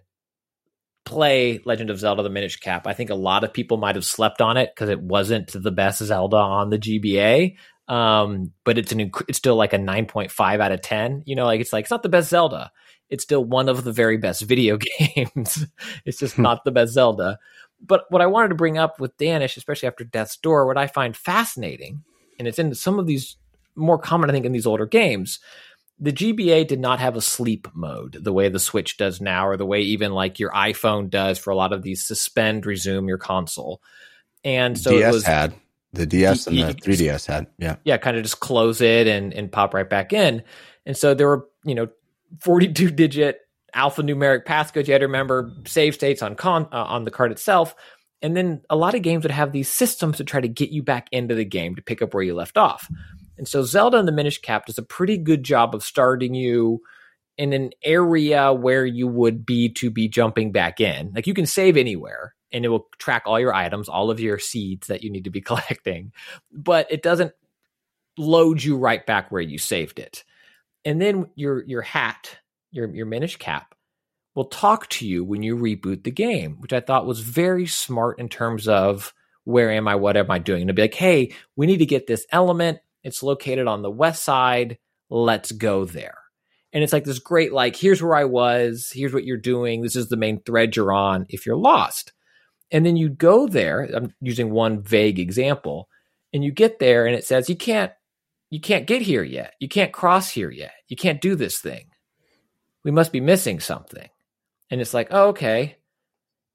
[1.05, 2.85] play Legend of Zelda: The Minish Cap.
[2.85, 5.71] I think a lot of people might have slept on it because it wasn't the
[5.71, 7.55] best Zelda on the GBA.
[7.87, 11.23] Um, but it's an it's still like a nine point five out of ten.
[11.25, 12.71] You know, like it's like it's not the best Zelda.
[13.09, 15.65] It's still one of the very best video games.
[16.05, 17.39] it's just not the best Zelda.
[17.79, 20.87] But what I wanted to bring up with Daanish, especially after Death's Door, what I
[20.87, 22.03] find fascinating,
[22.39, 23.37] and it's in some of these
[23.75, 25.39] more common, I think, in these older games,
[25.99, 29.57] the GBA did not have a sleep mode the way the Switch does now, or
[29.57, 33.17] the way even like your iPhone does for a lot of these suspend, resume your
[33.17, 33.81] console.
[34.43, 35.53] And so DS it was had
[35.93, 37.47] the DS and the 3DS had.
[37.57, 37.77] Yeah.
[37.83, 40.43] yeah, kind of just close it and and pop right back in.
[40.85, 41.87] And so there were, you know,
[42.41, 43.39] 42 digit
[43.77, 47.75] alphanumeric passcodes you had to remember, save states on con uh, on the card itself,
[48.21, 50.81] and then a lot of games would have these systems to try to get you
[50.83, 52.89] back into the game to pick up where you left off.
[53.37, 56.81] And so Zelda and the Minish Cap does a pretty good job of starting you
[57.37, 61.11] in an area where you would be to be jumping back in.
[61.13, 64.39] Like you can save anywhere and it will track all your items, all of your
[64.39, 66.11] seeds that you need to be collecting,
[66.51, 67.33] but it doesn't
[68.17, 70.23] load you right back where you saved it.
[70.83, 72.37] And then your your hat,
[72.71, 73.75] your your Minish Cap
[74.37, 78.19] will talk to you when you reboot the game, which I thought was very smart
[78.19, 79.11] in terms of
[79.45, 80.61] where am I, what am I doing?
[80.61, 82.77] And to be like, hey, we need to get this element.
[83.03, 84.77] It's located on the west side.
[85.09, 86.19] Let's go there.
[86.71, 89.95] And it's like this great, like, here's where I was, here's what you're doing, this
[89.95, 92.11] is the main thread you're on if you're lost.
[92.69, 95.89] And then you go there, I'm using one vague example,
[96.31, 97.91] and you get there and it says you can't
[98.49, 99.55] you can't get here yet.
[99.59, 100.73] You can't cross here yet.
[100.87, 101.89] You can't do this thing.
[102.87, 104.07] We must be missing something.
[104.71, 105.75] And it's like, oh, okay.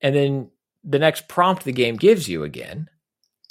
[0.00, 0.50] And then
[0.82, 2.88] the next prompt the game gives you again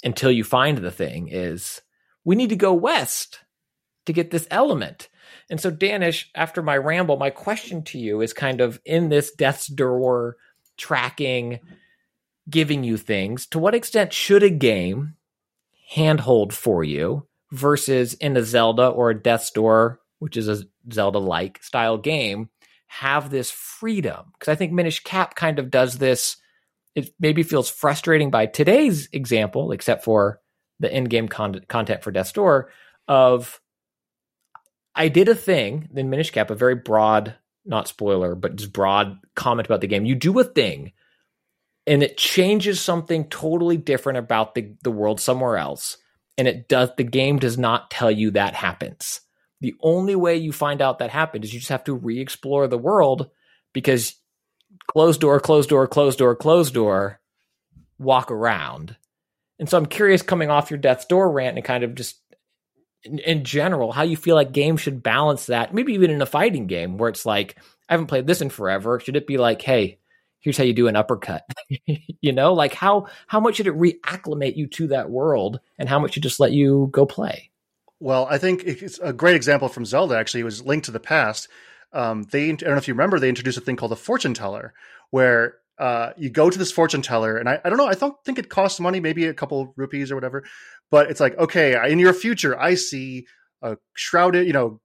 [0.02, 1.80] until you find the thing is
[2.24, 3.38] we need to go west
[4.06, 5.08] to get this element.
[5.48, 9.30] And so, Daanish, after my ramble, my question to you is kind of in this
[9.30, 10.36] death's door
[10.76, 11.60] tracking,
[12.50, 15.14] giving you things, to what extent should a game
[15.90, 21.20] handhold for you versus in a Zelda or a Death's Door, which is a Zelda
[21.20, 22.48] like style game,
[22.92, 24.26] have this freedom?
[24.32, 26.36] Because I think Minish Cap kind of does this.
[26.94, 30.40] It maybe feels frustrating by today's example, except for
[30.78, 32.70] the in-game con- content for Death's Door
[33.08, 33.60] of
[34.94, 39.18] I did a thing in Minish Cap, a very broad, not spoiler, but just broad
[39.34, 40.04] comment about the game.
[40.04, 40.92] You do a thing
[41.86, 45.96] and it changes something totally different about the, the world somewhere else.
[46.36, 49.22] And it does the game does not tell you that happens.
[49.62, 52.76] The only way you find out that happened is you just have to re-explore the
[52.76, 53.30] world
[53.72, 54.16] because
[54.88, 57.20] closed door, closed door, closed door, closed door,
[57.96, 58.96] walk around.
[59.60, 62.16] And so I'm curious coming off your death's door rant and kind of just
[63.04, 65.72] in, in, general, how you feel like games should balance that.
[65.72, 67.56] Maybe even in a fighting game where it's like,
[67.88, 68.98] I haven't played this in forever.
[68.98, 70.00] Should it be like, hey,
[70.40, 71.44] here's how you do an uppercut?
[71.86, 76.00] you know, like how how much should it reacclimate you to that world, and how
[76.00, 77.51] much should just let you go play?
[78.02, 80.18] Well, I think it's a great example from Zelda.
[80.18, 81.46] Actually, it was Link to the Past.
[81.92, 84.34] Um, they I don't know if you remember, they introduced a thing called the fortune
[84.34, 84.74] teller,
[85.10, 88.16] where uh, you go to this fortune teller, and I, I don't know, I don't
[88.24, 90.42] think it costs money, maybe a couple rupees or whatever,
[90.90, 93.26] but it's like, okay, in your future, I see
[93.62, 94.80] a shrouded, you know,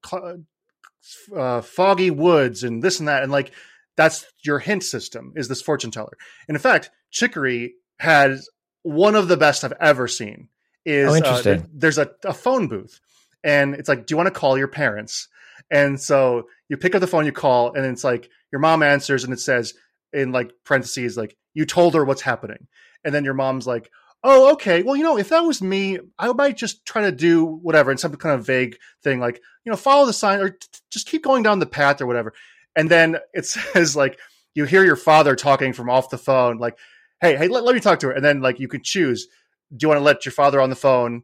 [1.35, 3.52] uh, foggy woods and this and that, and like
[3.95, 6.18] that's your hint system is this fortune teller.
[6.48, 8.48] And in fact, Chicory has
[8.84, 10.49] one of the best I've ever seen.
[10.88, 11.59] Is oh, interesting.
[11.59, 12.99] Uh, there's a, a phone booth,
[13.43, 15.27] and it's like, do you want to call your parents?
[15.69, 19.23] And so you pick up the phone, you call, and it's like your mom answers,
[19.23, 19.73] and it says
[20.14, 22.68] in like parentheses, like you told her what's happening,
[23.03, 23.91] and then your mom's like,
[24.23, 27.45] oh, okay, well, you know, if that was me, I might just try to do
[27.45, 30.68] whatever and some kind of vague thing like, you know, follow the sign or t-
[30.89, 32.34] just keep going down the path or whatever.
[32.76, 34.19] And then it says like
[34.55, 36.77] you hear your father talking from off the phone, like,
[37.22, 38.14] hey, hey, let, let me talk to her.
[38.14, 39.27] And then like you can choose,
[39.72, 41.23] do you want to let your father on the phone?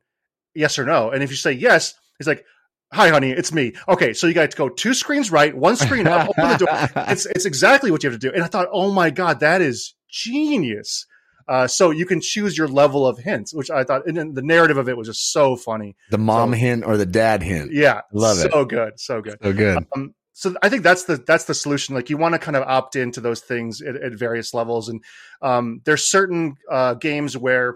[0.56, 1.10] Yes or no.
[1.10, 2.46] And if you say yes, he's like,
[2.94, 3.74] Hi, honey, it's me.
[3.90, 7.04] Okay, so you got to go two screens right, one screen up, open the door.
[7.12, 8.32] It's it's exactly what you have to do.
[8.32, 11.08] And I thought, oh my god, that is genius.
[11.48, 14.78] Uh, so you can choose your level of hints, which I thought, and the narrative
[14.78, 15.96] of it was just so funny.
[16.12, 17.74] The mom so, hint or the dad hint.
[17.74, 18.52] Yeah, love so it.
[18.52, 19.88] So good, so good, so good.
[19.96, 21.96] Um, so I think that's the that's the solution.
[21.96, 25.04] Like you want to kind of opt into those things at, at various levels, and
[25.42, 27.76] um, there's certain uh, games where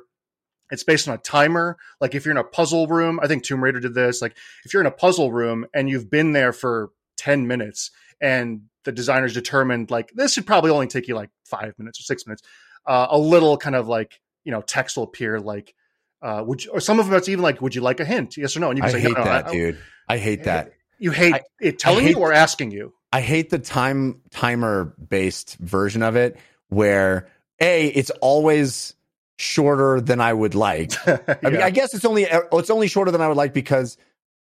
[0.72, 1.78] it's based on a timer.
[2.02, 4.22] Like if you're in a puzzle room, I think Tomb Raider did this.
[4.22, 4.36] Like
[4.66, 7.92] if you're in a puzzle room and you've been there for 10 minutes
[8.22, 12.04] and the designers determined like this should probably only take you like five minutes or
[12.04, 12.44] six minutes,
[12.86, 15.74] uh, a little kind of like, you know, text will appear like,
[16.22, 18.38] uh, would you, or some of them it's even like, would you like a hint?
[18.38, 18.70] Yes or no?
[18.70, 19.78] And you can I say, hate no, no, that, I, dude.
[20.08, 20.74] I hate that.
[21.00, 22.94] You hate I, it telling hate, you or asking you?
[23.12, 26.38] I hate the time timer based version of it
[26.70, 27.30] where
[27.60, 28.96] a it's always
[29.38, 30.94] shorter than I would like.
[31.06, 31.18] yeah.
[31.44, 33.98] I mean, I guess it's only it's only shorter than I would like because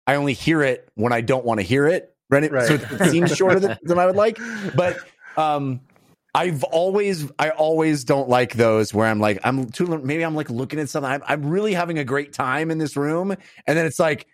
[0.07, 2.15] I only hear it when I don't want to hear it.
[2.31, 2.51] Right?
[2.51, 2.67] right.
[2.67, 4.39] So it seems shorter than, than I would like.
[4.75, 4.99] But
[5.37, 5.81] um,
[6.35, 10.51] I've always I always don't like those where I'm like I'm too maybe I'm like
[10.51, 11.11] looking at something.
[11.11, 13.33] I'm, I'm really having a great time in this room,
[13.67, 14.27] and then it's like,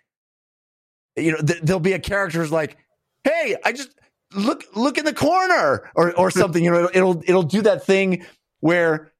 [1.15, 2.77] you know, th- there'll be a character who's like,
[3.23, 3.89] "Hey, I just."
[4.35, 4.65] Look!
[4.75, 6.61] Look in the corner, or or something.
[6.61, 8.25] You know, it'll it'll do that thing
[8.59, 9.13] where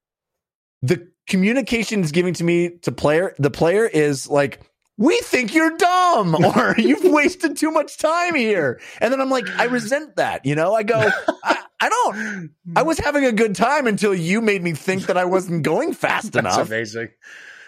[0.81, 4.61] the communication is giving to me to player the player is like
[4.97, 9.47] we think you're dumb or you've wasted too much time here and then i'm like
[9.59, 11.09] i resent that you know i go
[11.43, 12.49] I, I don't.
[12.75, 15.93] I was having a good time until you made me think that I wasn't going
[15.93, 16.43] fast enough.
[16.43, 16.67] That's enough.
[16.69, 17.09] amazing.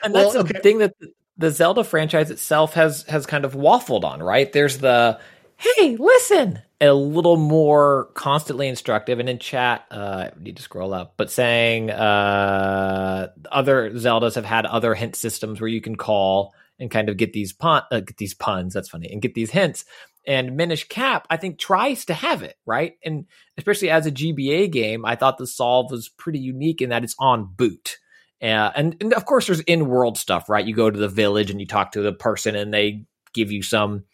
[0.03, 0.59] And Well, that's the okay.
[0.61, 0.95] thing that
[1.37, 4.51] the Zelda franchise itself has has kind of waffled on, right?
[4.51, 5.19] There's the
[5.59, 10.93] hey, listen, a little more constantly instructive, and in chat, uh, I need to scroll
[10.93, 16.53] up, but saying uh, other Zeldas have had other hint systems where you can call
[16.79, 18.73] and kind of get these pun uh, get these puns.
[18.73, 19.83] That's funny, and get these hints.
[20.25, 23.25] And Minish Cap, I think, tries to have it right, and
[23.57, 27.15] especially as a GBA game, I thought the solve was pretty unique in that it's
[27.19, 27.97] on boot.
[28.41, 30.65] Uh, and, and of course, there's in world stuff, right?
[30.65, 33.03] You go to the village and you talk to the person, and they
[33.33, 34.05] give you some.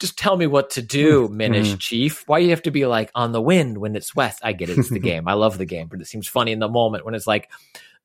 [0.03, 1.37] Just tell me what to do, mm-hmm.
[1.37, 1.77] Minish mm-hmm.
[1.77, 2.27] Chief.
[2.27, 4.41] Why you have to be like on the wind when it's west?
[4.43, 4.77] I get it.
[4.77, 5.29] It's the game.
[5.29, 7.49] I love the game, but it seems funny in the moment when it's like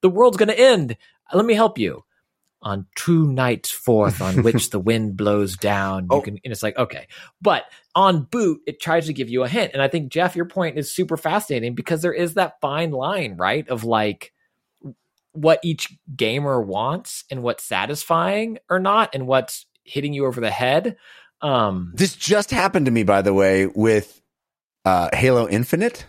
[0.01, 0.95] the world's going to end.
[1.33, 2.03] Let me help you.
[2.61, 6.21] On two night's forth, on which the wind blows down, you Oh.
[6.21, 7.07] can, and it's like okay.
[7.41, 7.65] But
[7.95, 10.77] on boot, it tries to give you a hint, and I think Jeff, your point
[10.77, 14.33] is super fascinating because there is that fine line, right, of like
[15.31, 20.51] what each gamer wants and what's satisfying or not, and what's hitting you over the
[20.51, 20.97] head.
[21.41, 24.21] Um, This just happened to me, by the way, with
[24.85, 26.05] uh, Halo Infinite,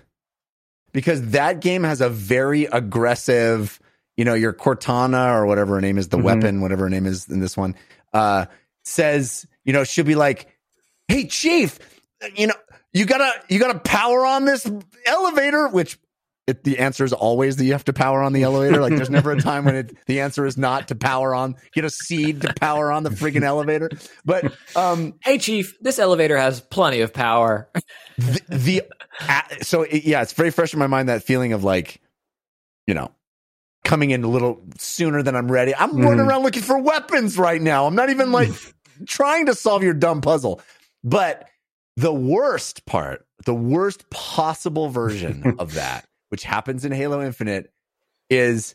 [0.92, 3.78] because that game has a very aggressive,
[4.16, 6.22] you know, your Cortana or whatever her name is, the Mhm.
[6.22, 7.74] weapon, whatever her name is in this one,
[8.12, 8.46] uh,
[8.84, 10.48] says, you know, she'll be like,
[11.08, 11.78] "Hey, Chief,
[12.34, 12.54] you know,
[12.92, 14.66] you gotta, you gotta power on this
[15.06, 15.98] elevator," which.
[16.48, 18.80] It, the answer is always that you have to power on the elevator.
[18.80, 21.56] Like, there's never a time when it, the answer is not to power on.
[21.72, 23.90] Get a seed to power on the freaking elevator.
[24.24, 27.68] But um, hey, Chief, this elevator has plenty of power.
[28.16, 28.82] the, the
[29.28, 32.00] uh, so it- yeah, it's very fresh in my mind that feeling of like,
[32.86, 33.10] you know,
[33.84, 35.74] coming in a little sooner than I'm ready.
[35.74, 36.28] I'm running Mhm.
[36.28, 37.86] around looking for weapons right now.
[37.86, 38.52] I'm not even like
[39.06, 40.60] trying to solve your dumb puzzle.
[41.04, 41.46] But
[41.96, 47.72] the worst part, the worst possible version of that, which happens in Halo Infinite,
[48.30, 48.74] is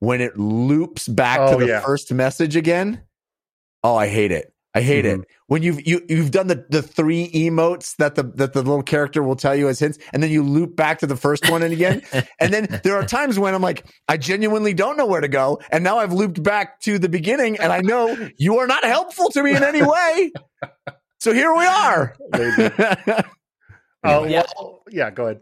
[0.00, 1.80] when it loops back to Oh, the yeah.
[1.80, 3.02] first message again.
[3.82, 4.52] Oh, I hate it.
[4.72, 5.22] I hate Mhm.
[5.22, 8.84] it when you've you, you've done the, the three emotes that the that the little
[8.84, 11.64] character will tell you as hints, and then you loop back to the first one
[11.64, 12.02] and again,
[12.40, 15.58] and then there are times when I'm like, I genuinely don't know where to go,
[15.72, 19.28] and now I've looped back to the beginning, and I know you are not helpful
[19.30, 20.30] to me in any way.
[21.18, 22.14] So here we are.
[24.04, 24.44] Oh, Yeah.
[24.56, 25.40] well, yeah, go ahead.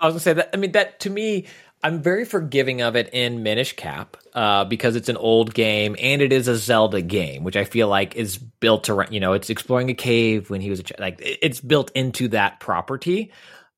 [0.00, 0.50] I was gonna say that.
[0.54, 1.46] I mean, that to me,
[1.82, 6.20] I'm very forgiving of it in Minish Cap uh, because it's an old game and
[6.22, 9.12] it is a Zelda game, which I feel like is built around.
[9.12, 11.00] You know, it's exploring a cave when he was a child.
[11.00, 13.32] Like it's built into that property.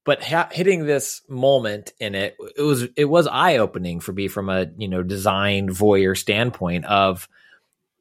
[0.05, 4.27] But ha- hitting this moment in it, it was it was eye opening for me
[4.27, 7.29] from a you know design voyeur standpoint of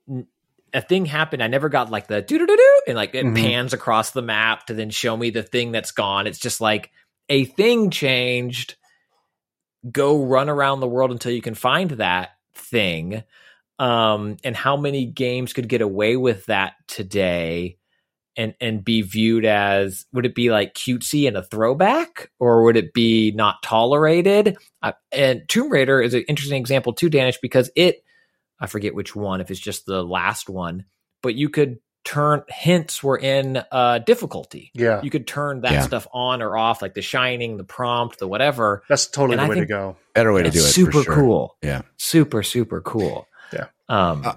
[0.10, 0.26] n-
[0.74, 1.44] a thing happened.
[1.44, 3.36] I never got like the doo doo doo doo and like it Mhm.
[3.36, 6.26] pans across the map to then show me the thing that's gone.
[6.26, 6.90] It's just like
[7.32, 8.76] a thing changed.
[9.90, 13.24] Go run around the world until you can find that thing.
[13.80, 17.78] Um, and how many games could get away with that today
[18.38, 22.78] and and be viewed as would it be like cutesy and a throwback or would
[22.78, 24.58] it be not tolerated?
[24.84, 28.04] Uh, and Tomb Raider is an interesting example too, Daanish, because it
[28.60, 30.86] I forget which one, if it's just the last one,
[31.24, 34.72] but you could turn hints were in uh difficulty.
[34.74, 35.82] Yeah, You could turn that Yeah.
[35.82, 38.84] stuff on or off, like the shining, the prompt, the whatever.
[38.90, 39.96] that's totally and the I way to go.
[40.16, 40.62] Better way to do it.
[40.64, 41.14] for super sure.
[41.16, 41.58] cool.
[41.62, 41.82] Yeah.
[41.98, 43.28] Super, super cool.
[43.54, 43.66] Yeah.
[43.90, 44.34] Um Uh,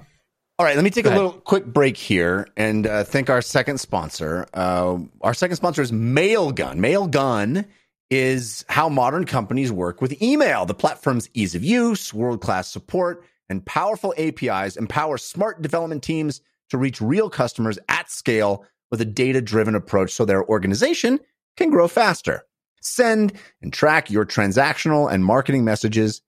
[0.59, 1.21] All right, let me take a ahead.
[1.21, 4.47] little quick break here and uh, thank our second sponsor.
[4.55, 6.79] Uh, our second sponsor is Mailgun.
[6.79, 7.65] Mailgun
[8.11, 10.65] is how modern companies work with email.
[10.67, 16.41] The platform's ease of use, world class support, and powerful APIs empower smart development teams
[16.75, 21.21] to reach real customers at scale with a data driven approach so their organization
[21.57, 22.43] can grow faster.
[22.83, 23.33] Send
[23.63, 26.21] and track your transactional and marketing messages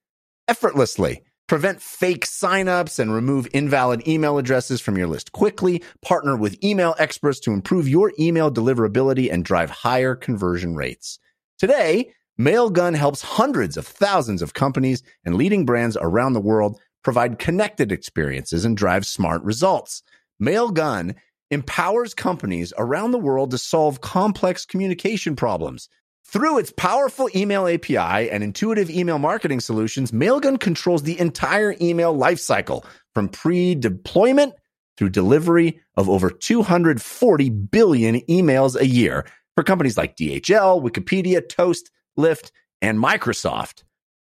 [0.48, 1.22] effortlessly.
[1.48, 5.82] Prevent fake signups and remove invalid email addresses from your list quickly.
[6.00, 11.18] Partner with email experts to improve your email deliverability and drive higher conversion rates.
[11.58, 17.38] Today, Mailgun helps hundreds of thousands of companies and leading brands around the world provide
[17.38, 20.02] connected experiences and drive smart results.
[20.42, 21.14] Mailgun
[21.50, 25.88] empowers companies around the world to solve complex communication problems.
[26.24, 32.16] Through its powerful email API and intuitive email marketing solutions, Mailgun controls the entire email
[32.16, 32.84] lifecycle
[33.14, 34.52] from pre-deployment
[34.96, 41.90] through delivery of over 240 billion emails a year for companies like DHL, Wikipedia, Toast,
[42.18, 42.50] Lyft,
[42.82, 43.84] and Microsoft.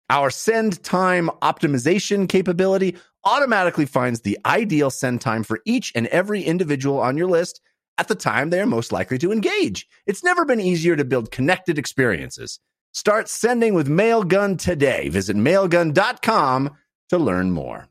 [0.10, 6.42] Our send time optimization capability automatically finds the ideal send time for each and every
[6.44, 7.62] individual on your list
[7.98, 9.88] at the time they are most likely to engage.
[10.06, 12.60] It's never been easier to build connected experiences.
[12.94, 15.10] Start sending with Mailgun today.
[15.10, 16.72] Visit mailgun.com
[17.10, 17.88] to learn more.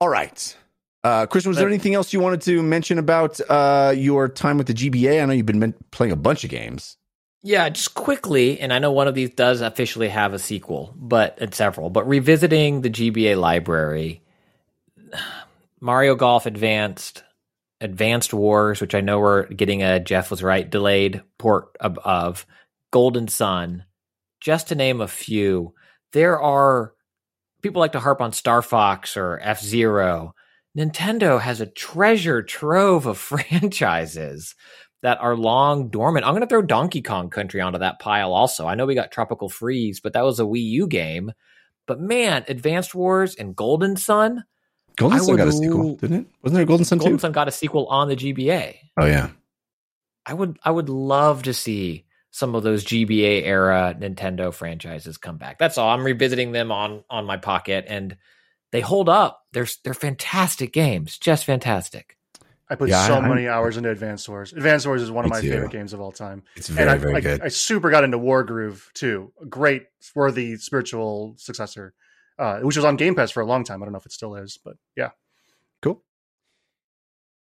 [0.00, 0.56] All right.
[1.04, 4.66] Uh, Chris, was there anything else you wanted to mention about uh, your time with
[4.66, 5.22] the GBA?
[5.22, 6.97] I know you've been playing a bunch of games.
[7.42, 11.38] Yeah, just quickly, and I know one of these does officially have a sequel, but
[11.40, 11.88] and several.
[11.88, 14.22] But revisiting the GBA library,
[15.80, 17.22] Mario Golf Advanced,
[17.80, 22.44] Advanced Wars, which I know we're getting a Jeff was right delayed port of, of
[22.90, 23.84] Golden Sun,
[24.40, 25.74] just to name a few.
[26.12, 26.92] There are
[27.62, 30.34] people like to harp on Star Fox or F Zero.
[30.76, 34.56] Nintendo has a treasure trove of franchises
[35.02, 36.26] that are long dormant.
[36.26, 38.66] I'm going to throw Donkey Kong Country onto that pile also.
[38.66, 41.32] I know we got Tropical Freeze, but that was a Wii U game.
[41.86, 44.44] But man, Advanced Wars and Golden Sun,
[44.96, 46.26] Golden I Sun got a sequel, didn't it?
[46.42, 47.20] Wasn't there a Golden Sun Golden too?
[47.20, 48.76] Sun got a sequel on the GBA.
[48.98, 49.30] Oh yeah.
[50.26, 55.38] I would I would love to see some of those GBA era Nintendo franchises come
[55.38, 55.58] back.
[55.58, 55.88] That's all.
[55.88, 58.16] I'm revisiting them on on my pocket and
[58.70, 59.46] they hold up.
[59.52, 62.17] They're they're fantastic games, just fantastic.
[62.70, 64.52] I put Yeah, so I- many hours into Advanced Wars.
[64.52, 65.50] Advanced Wars is one of my too.
[65.50, 66.42] favorite games of all time.
[66.54, 67.40] It's and very, I, very I, good.
[67.42, 69.32] I super got into Wargroove too.
[69.40, 71.94] A great, worthy spiritual successor,
[72.38, 73.82] uh, which was on Game Pass for a long time.
[73.82, 75.10] I don't know if it still is, but yeah.
[75.80, 76.02] Cool.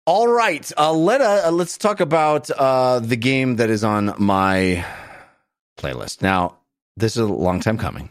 [0.07, 4.85] All right, uh, let uh, let's talk about uh, the game that is on my
[5.79, 6.21] playlist.
[6.21, 6.59] Now,
[6.97, 8.11] this is a long time coming,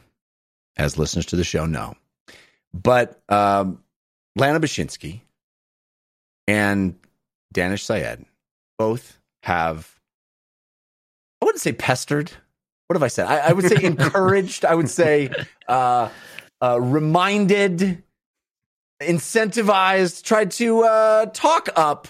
[0.76, 1.94] as listeners to the show know,
[2.74, 3.84] but um,
[4.36, 5.22] Lana Bashinsky
[6.48, 6.96] and
[7.54, 8.26] Daanish Syed
[8.78, 10.00] both have.
[11.42, 12.32] I wouldn't say pestered.
[12.88, 13.28] What have I said?
[13.28, 14.66] I, I would say encouraged.
[14.66, 15.30] I would say
[15.68, 16.10] uh,
[16.62, 18.04] uh, reminded
[19.02, 22.08] incentivized, tried to uh, talk up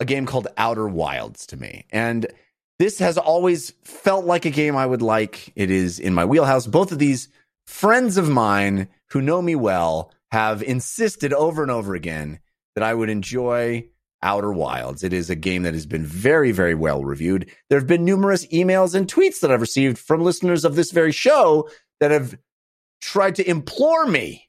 [0.00, 1.84] a game called Outer Wilds to me.
[1.90, 2.26] And
[2.78, 5.52] this has always felt like a game I would like.
[5.56, 6.66] It is in my wheelhouse.
[6.66, 7.28] Both of these
[7.66, 12.40] friends of mine who know me well have insisted over and over again
[12.76, 13.88] that I would enjoy
[14.22, 15.02] Outer Wilds.
[15.02, 17.50] It is a game that has been very, very well reviewed.
[17.68, 21.12] There have been numerous emails and tweets that I've received from listeners of this very
[21.12, 21.68] show
[22.00, 22.38] that have
[23.00, 24.48] tried to implore me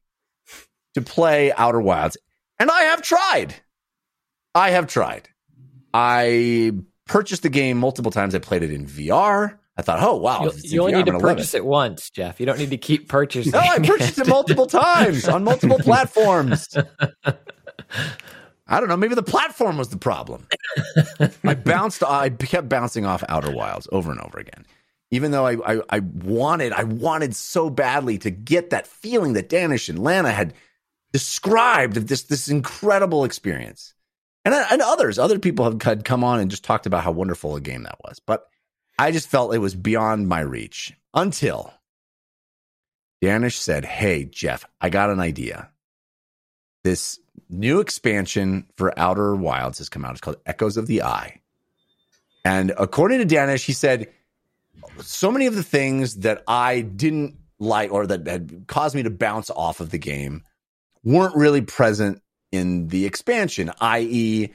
[0.94, 2.18] to play Outer Wilds.
[2.60, 3.56] And I have tried.
[4.54, 5.30] I have tried.
[5.94, 6.74] I
[7.06, 8.36] purchased the game multiple times.
[8.36, 9.58] I played it in VR.
[9.78, 10.42] I thought, oh, wow.
[10.42, 11.64] You, if it's in you only VR, need to purchase it.
[11.64, 12.40] once, Jeff.
[12.40, 13.52] You don't need to keep purchasing.
[13.52, 16.68] No, I purchased it multiple times on multiple platforms.
[18.68, 18.98] I don't know.
[18.98, 20.48] Maybe the platform was the problem.
[21.44, 22.04] I bounced.
[22.04, 24.66] I kept bouncing off Outer Wilds over and over again,
[25.10, 29.50] even though I, I, I wanted, I wanted so badly to get that feeling that
[29.50, 30.54] Daanish and Lana had
[31.14, 33.94] described of this this incredible experience,
[34.44, 37.56] and and others, other people have had come on and just talked about how wonderful
[37.56, 38.50] a game that was, but
[39.00, 41.74] I just felt it was beyond my reach until
[43.24, 45.70] Daanish said, Hey, Jeff, I got an idea.
[46.84, 47.20] This
[47.50, 50.12] new expansion for Outer Wilds has come out.
[50.12, 51.42] It's called Echoes of the Eye.
[52.44, 54.08] And according to Daanish, he said,
[55.02, 59.10] so many of the things that I didn't like or that had caused me to
[59.10, 60.44] bounce off of the game
[61.04, 64.54] weren't really present in the expansion, i.e.,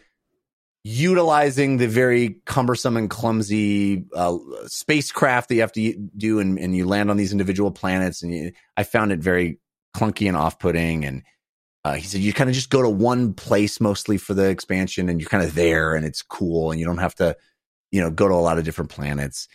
[0.85, 4.37] utilizing the very cumbersome and clumsy uh,
[4.67, 8.35] spacecraft that you have to do and, and you land on these individual planets and
[8.35, 9.61] you, i found it very
[9.97, 11.23] clunky and off-putting and
[11.85, 15.09] uh, he said you kind of just go to one place mostly for the expansion
[15.09, 17.37] and you're kind of there and it's cool and you don't have to
[17.91, 19.49] you know go to a lot of different planets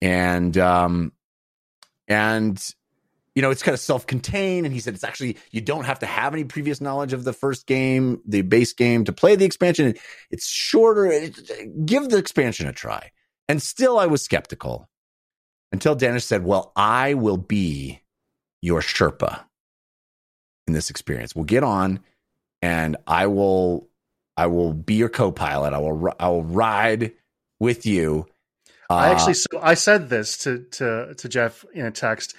[0.00, 1.12] and um
[2.08, 2.74] and
[3.34, 4.64] you know, it's kind of self-contained.
[4.64, 7.32] And he said it's actually you don't have to have any previous knowledge of the
[7.32, 9.94] first game, the base game, to play the expansion.
[10.30, 11.30] It's shorter.
[11.84, 13.10] Give the expansion a try.
[13.48, 14.88] And still, I was skeptical
[15.72, 18.00] until Daanish said, "Well, I will be
[18.62, 19.44] your Sherpa
[20.66, 21.34] in this experience.
[21.34, 22.00] We'll get on,
[22.62, 23.88] and I will,
[24.36, 25.72] I will be your co-pilot.
[25.72, 27.12] I will, I will ride
[27.60, 28.26] with you."
[28.90, 32.34] I Uh, actually, so I said this to to to Jeff in a text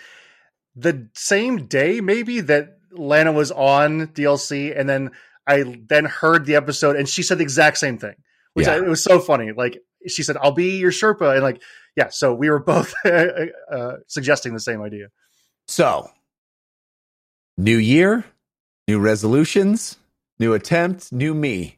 [0.75, 5.11] the same day, maybe that Lana was on DLC, and then
[5.47, 8.15] I then heard the episode, and she said the exact same thing,
[8.53, 8.73] which Yeah.
[8.73, 9.51] I, it was so funny.
[9.51, 11.61] Like she said, "I'll be your Sherpa," and like,
[11.95, 12.09] yeah.
[12.09, 15.07] So we were both uh, suggesting the same idea.
[15.67, 16.09] So,
[17.57, 18.25] new year,
[18.87, 19.97] new resolutions,
[20.39, 21.77] new attempt, new me.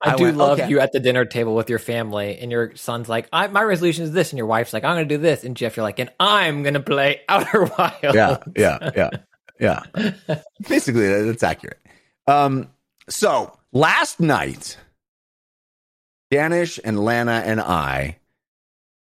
[0.00, 0.68] I, I do went, love okay.
[0.68, 4.04] you at the dinner table with your family, and your son's like, I, "My resolution
[4.04, 5.98] is this," and your wife's like, "I'm going to do this," and Jeff, you're like,
[5.98, 9.10] "And I'm going to play Outer Wilds." Yeah, yeah, yeah,
[9.58, 10.40] yeah.
[10.68, 11.80] Basically, that's accurate.
[12.28, 12.68] Um,
[13.08, 14.76] so last night,
[16.30, 18.18] Daanish and Lana and I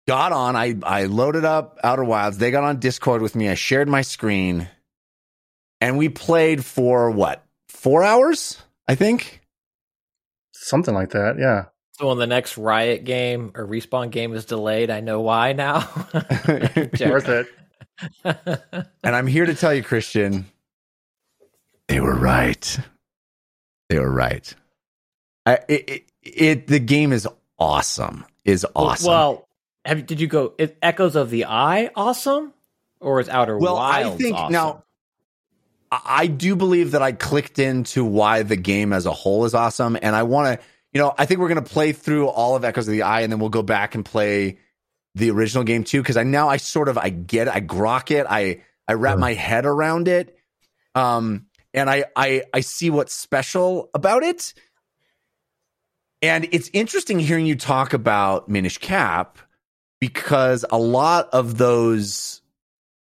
[0.07, 0.55] got on.
[0.55, 2.37] I I loaded up Outer Wilds.
[2.37, 3.49] They got on Discord with me.
[3.49, 4.69] I shared my screen,
[5.81, 8.61] and we played for what four hours?
[8.87, 9.41] I think.
[10.53, 11.37] Something like that.
[11.39, 11.65] Yeah.
[11.93, 15.79] So when the next Riot game or Respawn game is delayed, I know why now.
[16.47, 17.47] Worth it.
[18.23, 20.45] And I'm here to tell you, Christian,
[21.87, 22.79] they were right.
[23.89, 24.53] They were right.
[25.45, 27.27] I, it, it, it the game is
[27.57, 28.25] awesome.
[28.43, 29.07] Is awesome.
[29.07, 29.47] Well,
[29.85, 30.53] have, did you go?
[30.57, 32.53] Is Echoes of the Eye awesome,
[32.99, 34.51] or is Outer Well, Wilds I think awesome?
[34.51, 34.83] now
[36.05, 39.97] I do believe that I clicked into why the game as a whole is awesome,
[40.01, 40.65] and I want to.
[40.91, 43.21] You know, I think we're going to play through all of Echoes of the Eye,
[43.21, 44.59] and then we'll go back and play
[45.13, 46.01] the original game too.
[46.01, 49.17] Because I now I sort of I get it, I grok it, I I wrap
[49.17, 50.37] my head around it,
[50.93, 54.53] um, and I I I see what's special about it.
[56.21, 59.37] And it's interesting hearing you talk about Minish Cap
[59.99, 62.41] because a lot of those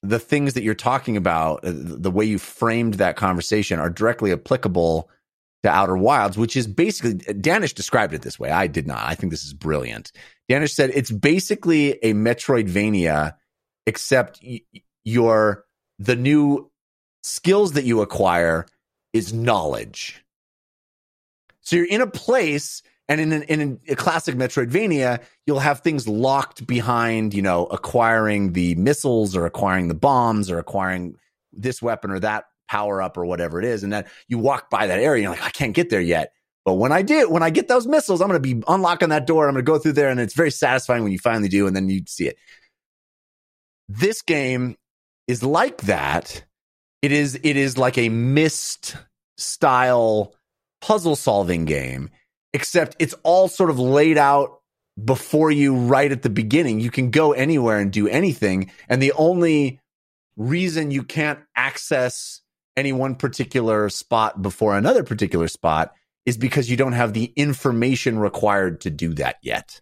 [0.02, 4.32] the things that you're talking about, uh, the way you framed that conversation, are directly
[4.32, 5.10] applicable
[5.62, 8.50] to Outer Wilds, which is basically Daanish described it this way.
[8.50, 9.02] I did not.
[9.04, 10.12] I think this is brilliant.
[10.50, 13.34] Daanish said it's basically a Metroidvania,
[13.86, 14.42] except
[15.04, 15.64] your
[15.98, 16.70] the new
[17.22, 18.66] skills that you acquire
[19.12, 20.24] is knowledge.
[21.60, 26.06] So you're in a place, and in, an, in a classic Metroidvania, you'll have things
[26.06, 31.16] locked behind, you know, acquiring the missiles or acquiring the bombs or acquiring
[31.52, 33.82] this weapon or that power up or whatever it is.
[33.82, 36.32] And then you walk by that area, you're like, I can't get there yet.
[36.64, 39.26] But when I do, when I get those missiles, I'm going to be unlocking that
[39.26, 39.48] door.
[39.48, 41.74] I'm going to go through there, and it's very satisfying when you finally do, and
[41.74, 42.36] then you see it.
[43.88, 44.76] This game
[45.26, 46.44] is like that.
[47.02, 48.96] It is it is like a Myst
[49.36, 50.36] style
[50.80, 52.10] puzzle solving game,
[52.52, 54.60] except it's all sort of laid out
[55.02, 56.80] before you right at the beginning.
[56.80, 59.80] You can go anywhere and do anything, and the only
[60.36, 62.40] reason you can't access
[62.76, 65.92] any one particular spot before another particular spot
[66.26, 69.80] is because you don't have the information required to do that yet.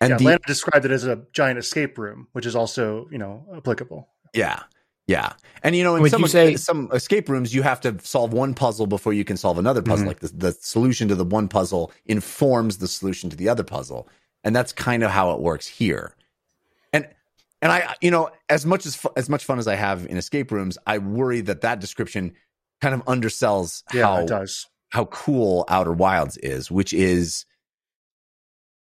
[0.00, 3.18] And yeah, the, Lana described it as a giant escape room, which is also, you
[3.18, 4.08] know, applicable.
[4.32, 4.62] Yeah.
[5.08, 5.32] Yeah.
[5.64, 8.54] And you know, in Would some say- some escape rooms you have to solve one
[8.54, 10.04] puzzle before you can solve another puzzle.
[10.04, 10.08] Mhm.
[10.08, 14.06] Like the, the solution to the one puzzle informs the solution to the other puzzle.
[14.44, 16.14] And that's kind of how it works here.
[16.92, 17.08] And
[17.60, 20.16] and I you know, as much as fu- as much fun as I have in
[20.16, 22.34] escape rooms, I worry that that description
[22.80, 24.66] kind of undersells Yeah, how it does.
[24.90, 27.46] how cool Outer Wilds is, which is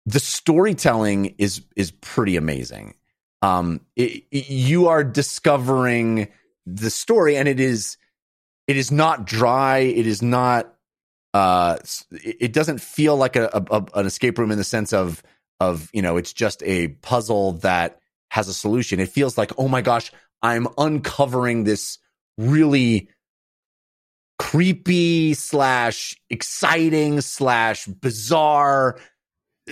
[0.05, 2.93] the storytelling is is pretty amazing.
[3.41, 6.27] Um, it, it- you are discovering
[6.65, 7.97] the story, and it is
[8.68, 9.80] it is not dry.
[9.80, 10.73] It is not.
[11.34, 11.77] Uh,
[12.23, 15.23] it doesn't feel like a, a, a- an escape room in the sense of
[15.59, 17.99] of you know it's just a puzzle that
[18.31, 18.99] has a solution.
[18.99, 20.11] It feels like oh my gosh,
[20.41, 21.99] I'm uncovering this
[22.38, 23.09] really
[24.39, 28.99] creepy slash exciting slash bizarre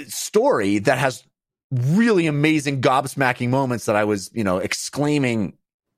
[0.08, 1.24] story that has
[1.72, 5.54] really amazing gobsmacking moments that I was, you know, exclaiming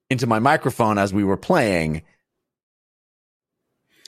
[0.09, 2.01] into my microphone as we were playing.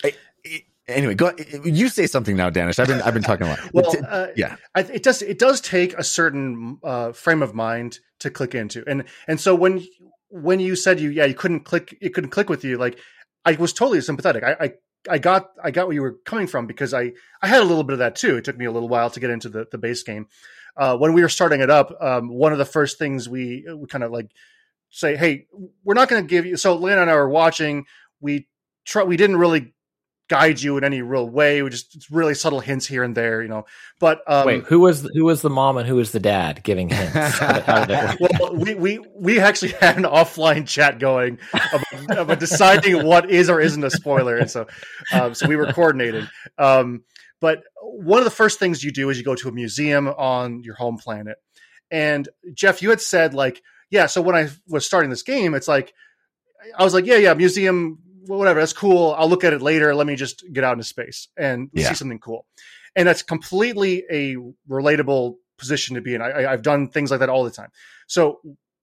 [0.04, 0.16] I-
[0.46, 1.32] I- anyway, go.
[1.64, 2.80] You say something now, Daanish.
[2.80, 3.60] I've been I've been talking a lot.
[3.74, 8.00] Well, uh, yeah, I, it does it does take a certain uh, frame of mind
[8.20, 9.86] to click into, and and so when
[10.30, 13.00] when you said you yeah you couldn't click it couldn't click with you like
[13.46, 14.44] I was totally sympathetic.
[14.44, 14.74] I, I
[15.10, 17.84] I got I got where you were coming from because I I had a little
[17.84, 18.38] bit of that too.
[18.38, 20.28] It took me a little while to get into the the base game.
[20.76, 23.88] Uh, when we were starting it up, um, one of the first things we we
[23.88, 24.32] kind of like
[24.90, 25.48] say, hey,
[25.84, 26.56] we're not going to give you.
[26.58, 27.86] So Lana and I were watching.
[28.22, 28.48] We
[28.86, 29.04] try.
[29.04, 29.74] We didn't really
[30.30, 31.62] guide you in any real way.
[31.62, 33.66] We just really subtle hints here and there, you know.
[34.00, 36.90] But um, Wait, who was who was the mom and who was the dad giving
[36.90, 37.14] hints?
[37.38, 38.32] How did, how did it work?
[38.40, 43.50] well, we, we we actually had an offline chat going about, about deciding what is
[43.50, 44.68] or isn't a spoiler, and so
[45.14, 46.28] um, so we were coordinating.
[46.58, 47.04] Um,
[47.44, 50.64] but one of the first things you do is you go to a museum on
[50.64, 51.36] your home planet,
[51.92, 54.06] and Jeff, you had said like, yeah.
[54.06, 55.94] So when I was starting this game, it's like
[56.80, 59.14] I was like, yeah, yeah, museum, whatever, that's cool.
[59.18, 59.94] I'll look at it later.
[59.94, 61.90] Let me just get out into space and Yeah.
[61.90, 62.46] see something cool.
[62.96, 64.38] And that's completely a
[64.70, 66.22] relatable position to be in.
[66.22, 67.72] I, I, I've done things like that all the time.
[68.08, 68.40] So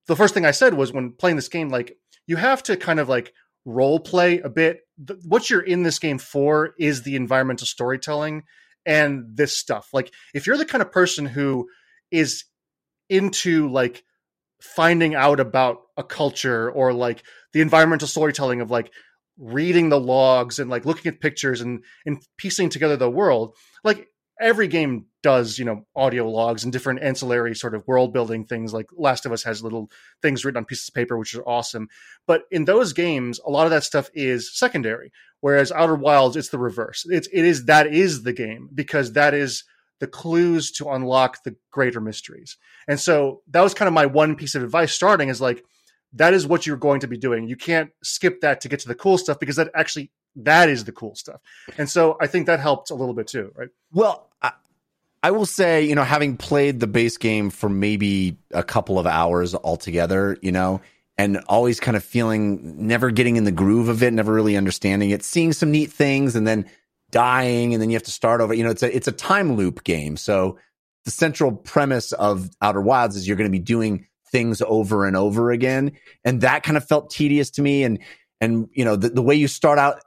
[0.07, 1.97] the first thing I said was when playing this game, like
[2.27, 3.33] you have to kind of like
[3.65, 4.81] role play a bit.
[5.03, 8.45] The, what you're in this game for is the environmental storytelling
[8.85, 9.89] and this stuff.
[9.93, 11.69] Like if you're the kind of person who
[12.11, 12.45] is
[13.09, 14.05] into like
[14.61, 17.23] finding out about a culture or like
[17.53, 18.93] the environmental storytelling of like
[19.39, 24.07] reading the logs and like looking at pictures and and piecing together the world like
[24.41, 28.73] every game does you know audio logs and different ancillary sort of world building things.
[28.73, 29.91] Like last of us has little
[30.23, 31.89] things written on pieces of paper which are awesome.
[32.27, 36.49] But in those games a lot of that stuff is secondary whereas outer wilds it's
[36.49, 37.05] the reverse.
[37.09, 39.65] It's it is that is the game because that is
[40.01, 42.57] the clues to unlock the greater mysteries.
[42.89, 45.63] And so that was kind of my one piece of advice starting is like
[46.15, 47.47] that is what you're going to be doing.
[47.47, 50.85] You can't skip that to get to the cool stuff because that actually that is
[50.85, 51.41] the cool stuff
[51.79, 54.31] and so i think that helped a little bit too right Well,
[55.23, 59.07] I, will say, you know, having played the base game for maybe a couple of
[59.07, 60.81] hours altogether, you know,
[61.19, 65.11] and always kind of feeling never getting in the groove of it, never really understanding
[65.11, 66.65] it, seeing some neat things and then
[67.11, 68.55] dying and then you have to start over.
[68.55, 70.17] You know, it's a it's a time loop game.
[70.17, 70.59] So
[71.05, 75.17] the central premise of Outer Wilds is you're going to be doing things over and
[75.17, 75.93] over again.
[76.25, 77.83] And that kind of felt tedious to me.
[77.83, 77.99] And
[78.41, 80.01] and you know, the, the way you start out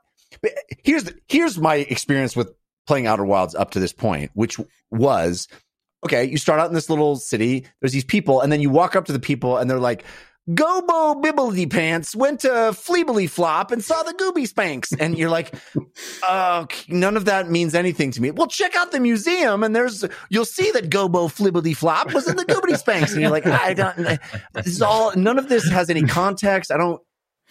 [0.84, 2.54] here's the, here's my experience with
[2.88, 4.60] playing Outer Wilds up to this point, which
[4.92, 5.48] was
[6.06, 8.96] okay, you start out in this little city, there's these people, and then you walk
[8.96, 10.04] up to the people and they're like,
[10.50, 14.92] Gobo Bibbledy Pants went to Fleebly Flop and saw the Gooby Spanks.
[14.92, 15.56] And you're like,
[16.22, 18.32] uh, none of that means anything to me.
[18.32, 22.36] Well, check out the museum and there's, you'll see that Gobo Flibbly Flop was in
[22.36, 23.14] the Goobity Spanks.
[23.14, 23.96] And you're like, I don't,
[24.54, 26.72] this is all, none of this has any context.
[26.74, 27.02] I don't,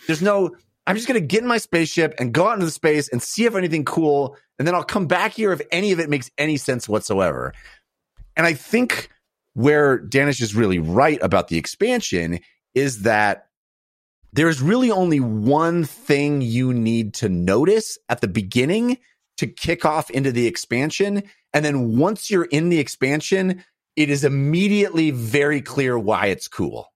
[0.07, 0.55] there's no,
[0.87, 3.23] I'm just going to get in my spaceship and go out into the space and
[3.23, 4.37] see if anything cool.
[4.59, 7.53] And then I'll come back here if any of it makes any sense whatsoever.
[8.37, 9.11] And I think
[9.55, 12.41] where Daanish is really right about the expansion
[12.75, 13.47] is that
[14.33, 18.99] there's really only one thing you need to notice at the beginning
[19.37, 21.23] to kick off into the expansion.
[21.53, 23.63] And then once you're in the expansion,
[23.95, 26.89] it is immediately very clear why it's cool.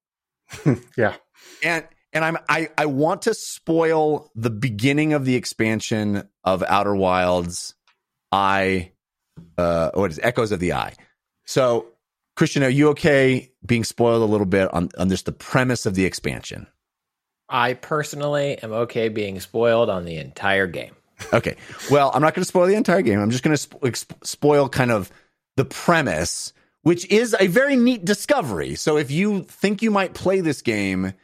[0.97, 1.17] yeah
[1.63, 1.85] And
[2.17, 7.75] and I'm I I want to spoil the beginning of the expansion of Outer Wilds
[8.33, 8.93] I
[9.59, 10.19] uh what is?
[10.23, 10.95] Echoes of the Eye.
[11.45, 11.89] So
[12.35, 15.95] Christian, are you okay being spoiled a little bit on, on just the premise of
[15.95, 16.67] the expansion?
[17.49, 20.95] I personally am okay being spoiled on the entire game.
[21.33, 21.57] Okay.
[21.91, 23.21] Well, I'm not going to spoil the entire game.
[23.21, 25.11] I'm just going to sp- spoil kind of
[25.57, 26.53] the premise,
[26.83, 28.75] which is a very neat discovery.
[28.75, 31.15] So if you think you might play this game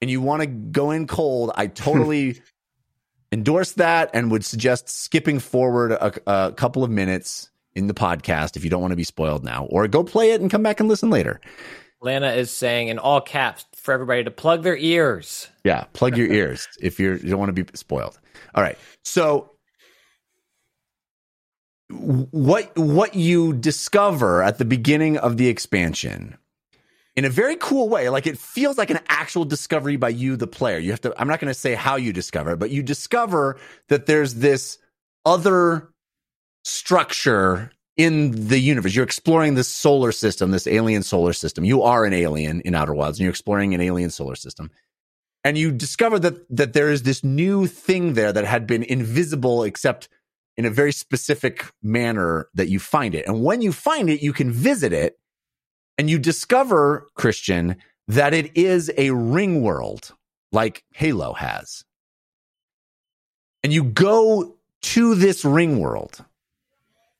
[0.00, 2.40] and you want to go in cold, I totally
[3.32, 8.56] endorse that and would suggest skipping forward a, a couple of minutes in the podcast
[8.56, 10.80] if you don't want to be spoiled now, or go play it and come back
[10.80, 11.40] and listen later.
[12.02, 15.48] Lana is saying in all caps for everybody to plug their ears.
[15.64, 18.18] Yeah, plug your ears if you're, you don't want to be spoiled.
[18.54, 18.78] All right.
[19.04, 19.50] So
[21.90, 26.38] what what you discover at the beginning of the expansion
[27.20, 28.08] in a very cool way.
[28.08, 30.78] Like it feels like an actual discovery by you the player.
[30.78, 33.58] You have to i'm not going to say how you discover it but you discover
[33.88, 34.78] that there's this
[35.26, 35.90] other
[36.64, 38.94] structure in the universe.
[38.94, 41.62] You're exploring this solar system this alien solar system.
[41.62, 44.70] You are an alien in outer wilds and you're exploring an alien solar system.
[45.44, 49.64] And you discover that that there is this new thing there that had been invisible
[49.64, 50.08] except
[50.56, 53.26] in a very specific manner that you find it.
[53.26, 55.18] And when you find it, you can visit it
[56.00, 57.76] and you discover, Christian,
[58.08, 60.14] that it is a ring world
[60.50, 61.84] like Halo has.
[63.62, 66.24] And you go to this ring world,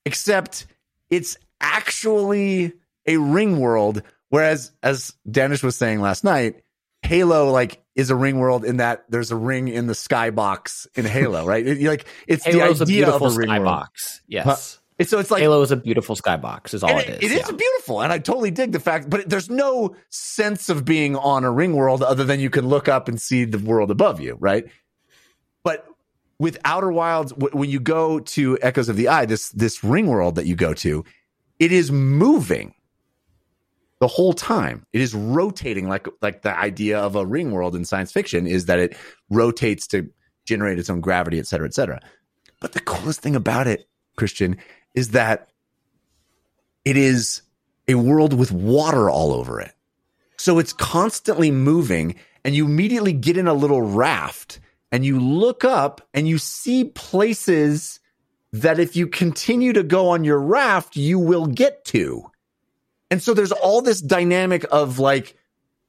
[0.07, 0.67] except
[1.11, 2.73] it's actually
[3.05, 4.03] a ring world.
[4.31, 6.63] Whereas, as Daanish was saying last night,
[7.03, 11.05] Halo like is a ring world in that there's a ring in the skybox in
[11.05, 11.67] Halo, right?
[11.67, 13.63] It- like it's Halo's the a beautiful of a ring world.
[14.27, 14.80] Yes.
[15.05, 17.31] So it's like Halo is a beautiful skybox, is all it it- is.
[17.33, 17.57] it is yeah.
[17.57, 19.09] beautiful, and I totally dig the fact.
[19.09, 22.89] But there's no sense of being on a ring world other than you can look
[22.89, 24.67] up and see the world above you, right?
[25.63, 25.87] But
[26.39, 30.07] with Outer Wilds, w- when you go to Echoes of the Eye, this this ring
[30.07, 31.05] world that you go to,
[31.59, 32.75] it is moving
[34.01, 34.87] the whole time.
[34.93, 38.67] It is rotating like like the idea of a ring world in science fiction is
[38.67, 38.97] that it
[39.31, 40.09] rotates to
[40.47, 42.01] generate its own gravity, et cetera, et cetera.
[42.61, 43.87] But the coolest thing about it,
[44.17, 44.57] Christian,
[44.95, 45.49] is that
[46.85, 47.43] it is
[47.89, 49.73] a world with water all over it.
[50.37, 54.61] So it's constantly moving, and you immediately get in a little raft
[54.93, 58.01] and you look up and you see places
[58.53, 62.31] that if you continue to go on your raft, you will get to.
[63.11, 65.37] And so there's all this dynamic of like,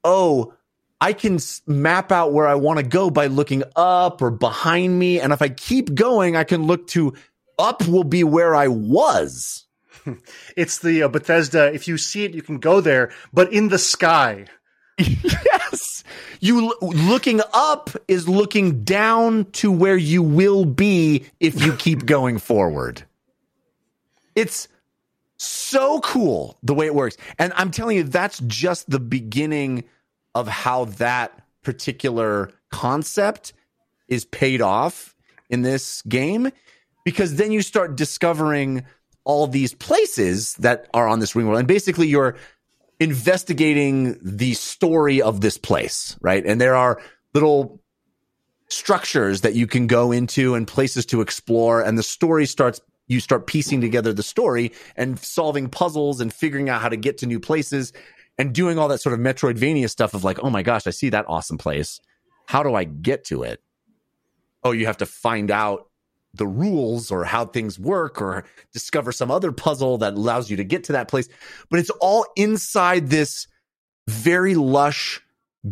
[0.03, 0.53] oh,
[0.99, 5.19] I can map out where I want to go by looking up or behind me.
[5.19, 7.13] And if I keep going, I can look to
[7.61, 9.65] up will be where I was.
[10.57, 13.77] it's the uh, bethesda if you see it you can go there but in the
[13.77, 14.47] sky
[14.97, 16.03] yes.
[16.39, 22.39] You looking up is looking down to where you will be if you keep going
[22.39, 23.03] forward.
[24.35, 24.67] It's
[25.37, 27.17] so cool the way it works.
[27.37, 29.83] And I'm telling you, that's just the beginning
[30.33, 31.31] of how that
[31.63, 33.53] particular concept
[34.07, 35.15] is paid off
[35.49, 36.51] in this game
[37.03, 38.85] because then you start discovering
[39.23, 41.59] all these places that are on this ring world.
[41.59, 42.35] And basically you're
[42.99, 46.45] investigating the story of this place right?
[46.45, 47.01] And there are
[47.33, 47.81] little
[48.71, 51.81] structures that you can go into and places to explore.
[51.81, 56.69] And the story starts you start piecing together the story and solving puzzles and figuring
[56.69, 57.91] out how to get to new places
[58.37, 61.09] and doing all that sort of metroidvania stuff of like oh my gosh i see
[61.09, 61.99] that awesome place.
[62.45, 63.61] How do i get to it?
[64.63, 65.89] Oh you have to find out
[66.33, 68.43] the rules or how things work or
[68.73, 71.27] discover some other puzzle that allows you to get to that place
[71.69, 73.47] but it's all inside this
[74.07, 75.21] very lush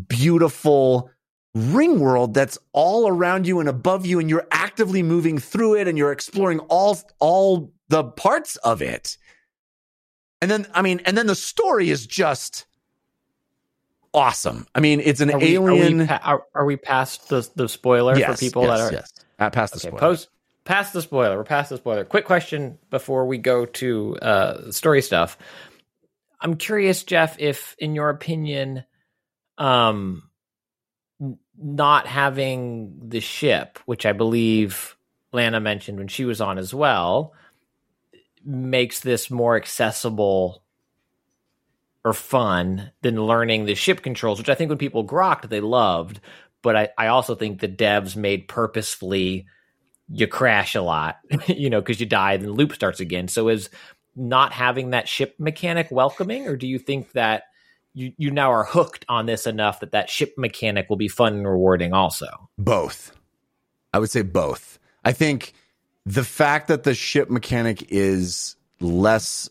[0.07, 1.09] beautiful
[1.55, 5.87] ring world that's all around you and above you and you're actively moving through it
[5.87, 9.17] and you're exploring all all the parts of it
[10.41, 12.67] and then i mean and then the story is just
[14.13, 17.29] awesome i mean it's an Are we, are we alien pa- are, are we past
[17.29, 19.13] the the spoiler for people yes, that are yes.
[19.39, 19.87] At past the okay?
[19.87, 19.99] spoiler.
[19.99, 20.29] Post
[20.69, 21.35] past the spoiler.
[21.35, 22.05] We're past the spoiler.
[22.05, 25.35] Quick question before we go to uh, story stuff.
[26.39, 28.83] I'm curious, Jeff, if in your opinion,
[29.57, 30.29] um,
[31.57, 34.95] not having the ship, which I believe
[35.33, 37.33] Lana mentioned when she was on as well,
[38.45, 40.63] makes this more accessible
[42.05, 46.19] or fun than learning the ship controls, which I think when people grokked, they loved.
[46.61, 49.47] But I, I also think the devs made purposefully
[50.11, 53.27] you crash a lot, you know, because you die, then the loop starts again.
[53.27, 53.69] So is
[54.15, 57.43] not having that ship mechanic welcoming, or do you think that
[57.93, 61.33] you, you now are hooked on this enough that that ship mechanic will be fun
[61.33, 62.49] and rewarding also?
[62.57, 63.15] Both.
[63.93, 64.79] I would say both.
[65.03, 65.53] I think
[66.05, 69.49] the fact that the ship mechanic is less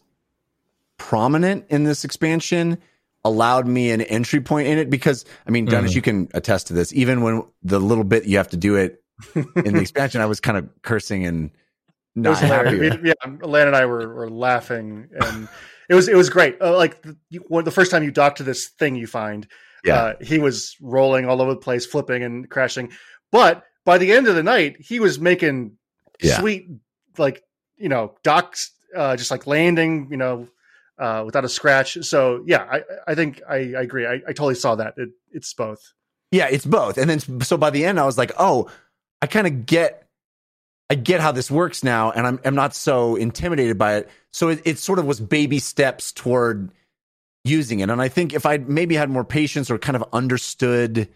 [0.96, 2.78] prominent in this expansion
[3.24, 5.96] allowed me an entry point in it because I mean, Dennis, mm-hmm.
[5.96, 6.92] you can attest to this.
[6.92, 9.02] Even when the little bit you have to do it
[9.34, 11.50] in the expansion, I was kind of cursing and
[12.14, 12.90] not happy.
[13.04, 13.12] yeah,
[13.42, 15.48] Lan and I were, were laughing, and
[15.88, 16.60] it was it was great.
[16.60, 19.46] Uh, like the, you, when the first time you dock to this thing you find,
[19.84, 19.94] Yeah.
[19.96, 22.90] uh, he was rolling all over the place, flipping and crashing.
[23.30, 25.76] But by the end of the night, he was making
[26.20, 26.38] Yeah.
[26.38, 26.68] sweet,
[27.18, 27.42] like
[27.76, 30.48] you know, docks, uh, just like landing, you know,
[30.98, 31.98] uh, without a scratch.
[32.02, 34.06] So yeah, I I think I, I agree.
[34.06, 34.94] I, I totally saw that.
[34.96, 35.92] It, it's both.
[36.32, 36.98] Yeah, it's both.
[36.98, 38.68] And then so by the end, I was like, oh,
[39.20, 40.06] I kind of get,
[40.90, 44.10] I get how this works now, and I'm I'm not so intimidated by it.
[44.32, 46.70] So it, it sort of was baby steps toward
[47.44, 47.90] using it.
[47.90, 51.08] And I think if I maybe had more patience or kind of understood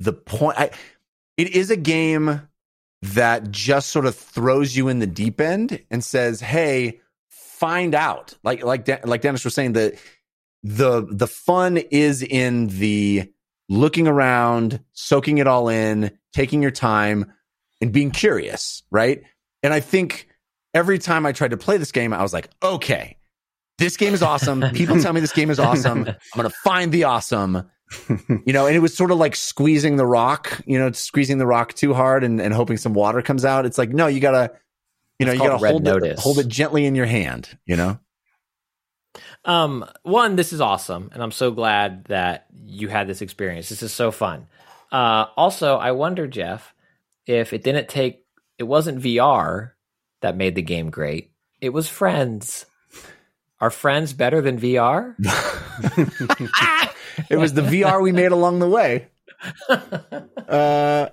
[0.00, 0.70] the point, I,
[1.36, 2.42] it is a game
[3.02, 8.36] that just sort of throws you in the deep end and says, hey, find out.
[8.42, 9.98] Like like De- like Dennis was saying, the
[10.62, 13.32] the the fun is in the
[13.68, 17.32] looking around, soaking it all in, taking your time,
[17.80, 19.22] and being curious, right?
[19.62, 20.28] And I think
[20.74, 23.16] every time I tried to play this game, I was like, okay,
[23.78, 24.60] this game is awesome.
[24.72, 26.00] People tell me this game is awesome.
[26.00, 27.70] I'm going to find the awesome.
[28.28, 31.46] You know, and it was sort of like squeezing the rock, you know, squeezing the
[31.46, 33.64] rock too hard and, and hoping some water comes out.
[33.64, 34.52] It's like, no, you gotta,
[35.18, 37.98] you know, It's you gotta hold it, hold it gently in your hand, you know?
[39.44, 43.70] Um, one, this is awesome, and I'm so glad that you had this experience.
[43.70, 44.46] This is so fun.
[44.92, 46.74] Uh, also, I wonder, Jeff,
[47.28, 48.24] if it didn't take,
[48.58, 49.72] it wasn't VR
[50.22, 51.30] that made the game great.
[51.60, 52.66] It was friends.
[53.60, 55.14] Are friends better than VR?
[57.28, 59.08] It was the VR we made along the way.
[60.48, 61.10] Uh,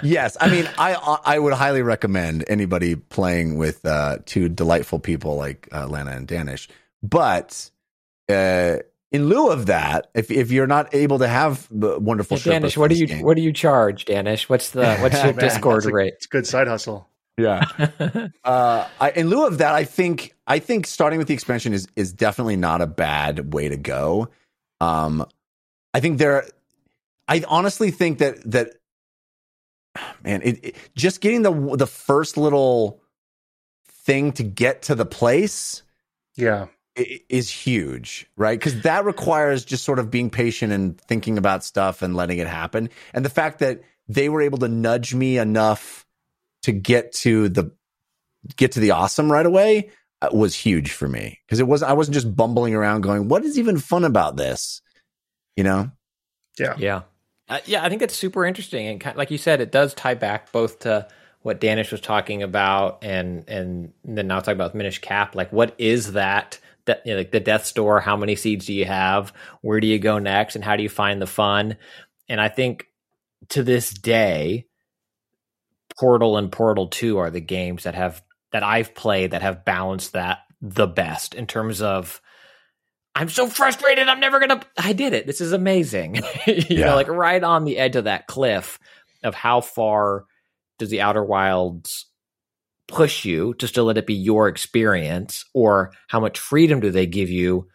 [0.00, 5.34] yes, I mean, I I would highly recommend anybody playing with uh, two delightful people
[5.34, 6.68] like uh, Lana and Daanish.
[7.02, 7.68] But
[8.28, 8.76] uh,
[9.10, 12.76] in lieu of that, if if you're not able to have the wonderful Hey, Daanish,
[12.76, 14.48] what do you what do you charge, Daanish?
[14.48, 16.14] What's the what's your Man, Discord a- rate?
[16.16, 17.08] It's a good side hustle.
[17.36, 17.64] Yeah.
[18.44, 21.86] uh, I, in lieu of that, I think I think starting with the expansion is
[21.96, 24.28] is definitely not a bad way to go.
[24.80, 25.24] Um,
[25.94, 26.46] I think there.
[27.28, 28.70] I honestly think that that
[30.24, 33.00] man, it, it just getting the the first little
[34.04, 35.82] thing to get to the place
[36.36, 36.66] Yeah.
[36.98, 38.58] I- is huge, right?
[38.58, 42.46] Because that requires just sort of being patient and thinking about stuff and letting it
[42.46, 42.90] happen.
[43.14, 46.06] And the fact that they were able to nudge me enough
[46.62, 47.70] to get to the
[48.56, 49.90] get to the awesome right away
[50.22, 53.44] uh, was huge for me because it was I wasn't just bumbling around going, "What
[53.44, 54.82] is even fun about this?"
[55.56, 55.90] You know?
[56.58, 56.74] Yeah.
[56.78, 57.02] Yeah.
[57.48, 58.86] Uh, yeah, I think that's super interesting.
[58.86, 61.08] And kind like you said, it does tie back both to
[61.42, 65.34] what Daanish was talking about, and and then now talking about Minish Cap.
[65.34, 66.58] Like, what is that?
[66.88, 68.00] That you know, like the Death's Door.
[68.00, 69.32] How many seeds do you have?
[69.62, 70.56] Where do you go next?
[70.56, 71.76] And how do you find the fun?
[72.28, 72.86] And I think
[73.50, 74.66] to this day,
[75.98, 80.12] Portal and Portal Two are the games that have that I've played that have balanced
[80.12, 82.20] that the best in terms of.
[83.14, 84.08] I'm so frustrated.
[84.08, 84.60] I'm never gonna.
[84.76, 85.26] I did it.
[85.26, 86.16] This is amazing.
[86.46, 86.86] you Yeah.
[86.86, 88.78] know, like right on the edge of that cliff
[89.24, 90.24] of how far
[90.78, 92.06] does the Outer Wilds
[92.88, 97.06] push you to still let it be your experience, or how much freedom do they
[97.06, 97.68] give you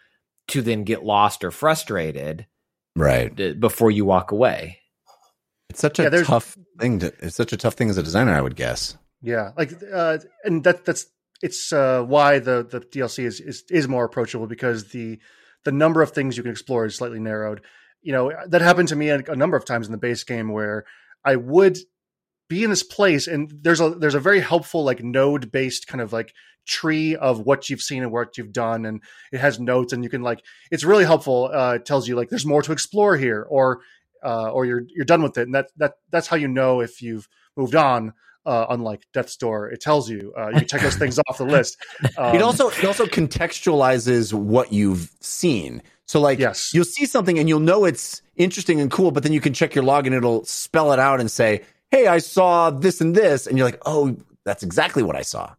[0.50, 2.48] to then get lost or frustrated
[2.96, 3.40] Right.
[3.40, 4.80] uh, before you walk away?
[5.70, 7.14] It's such a Yeah, tough thing to.
[7.20, 8.98] It's such a tough thing as a designer, I would guess.
[9.22, 11.08] Yeah, like, uh, and that that's
[11.42, 15.20] it's uh, why the the DLC is, is is more approachable because the
[15.64, 17.62] the number of things you can explore is slightly narrowed.
[18.02, 20.50] You know, that happened to me a, a number of times in the base game
[20.52, 20.86] where
[21.24, 21.78] I would
[22.50, 26.02] be in this place and there's a there's a very helpful like node based kind
[26.02, 26.34] of like
[26.66, 29.02] tree of what you've seen and what you've done and
[29.32, 32.30] it has notes and you can like it's really helpful uh it tells you like
[32.30, 33.82] there's more to explore here or
[34.24, 37.02] uh or you're you're done with it and that that that's how you know if
[37.02, 38.14] you've moved on
[38.46, 41.78] uh unlike death's door it tells you uh you check those things off the list
[42.18, 45.82] um, it also it also contextualizes what you've seen.
[46.06, 46.72] So like Yes.
[46.74, 49.74] you'll see something and you'll know it's interesting and cool, but then you can check
[49.76, 51.62] your log and it'll spell it out and say,
[51.94, 55.56] "Hey, I saw this and this," and you're like, "Oh, that's exactly what I saw."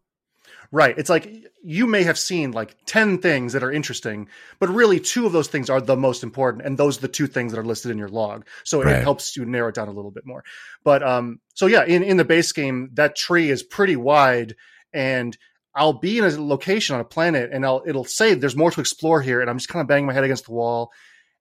[0.71, 0.97] Right.
[0.97, 1.31] It's like
[1.63, 4.27] you may have seen like 10 things that are interesting,
[4.59, 6.65] but really two of those things are the most important.
[6.65, 8.45] And those are the two things that are listed in your log.
[8.65, 8.97] So Right.
[8.97, 10.43] it helps you narrow it down a little bit more.
[10.83, 14.55] But um, so yeah, in, in the base game, that tree is pretty wide
[14.93, 15.37] and
[15.73, 18.81] I'll be in a location on a planet and I'll, it'll say there's more to
[18.81, 19.39] explore here.
[19.39, 20.91] And I'm just kind of banging my head against the wall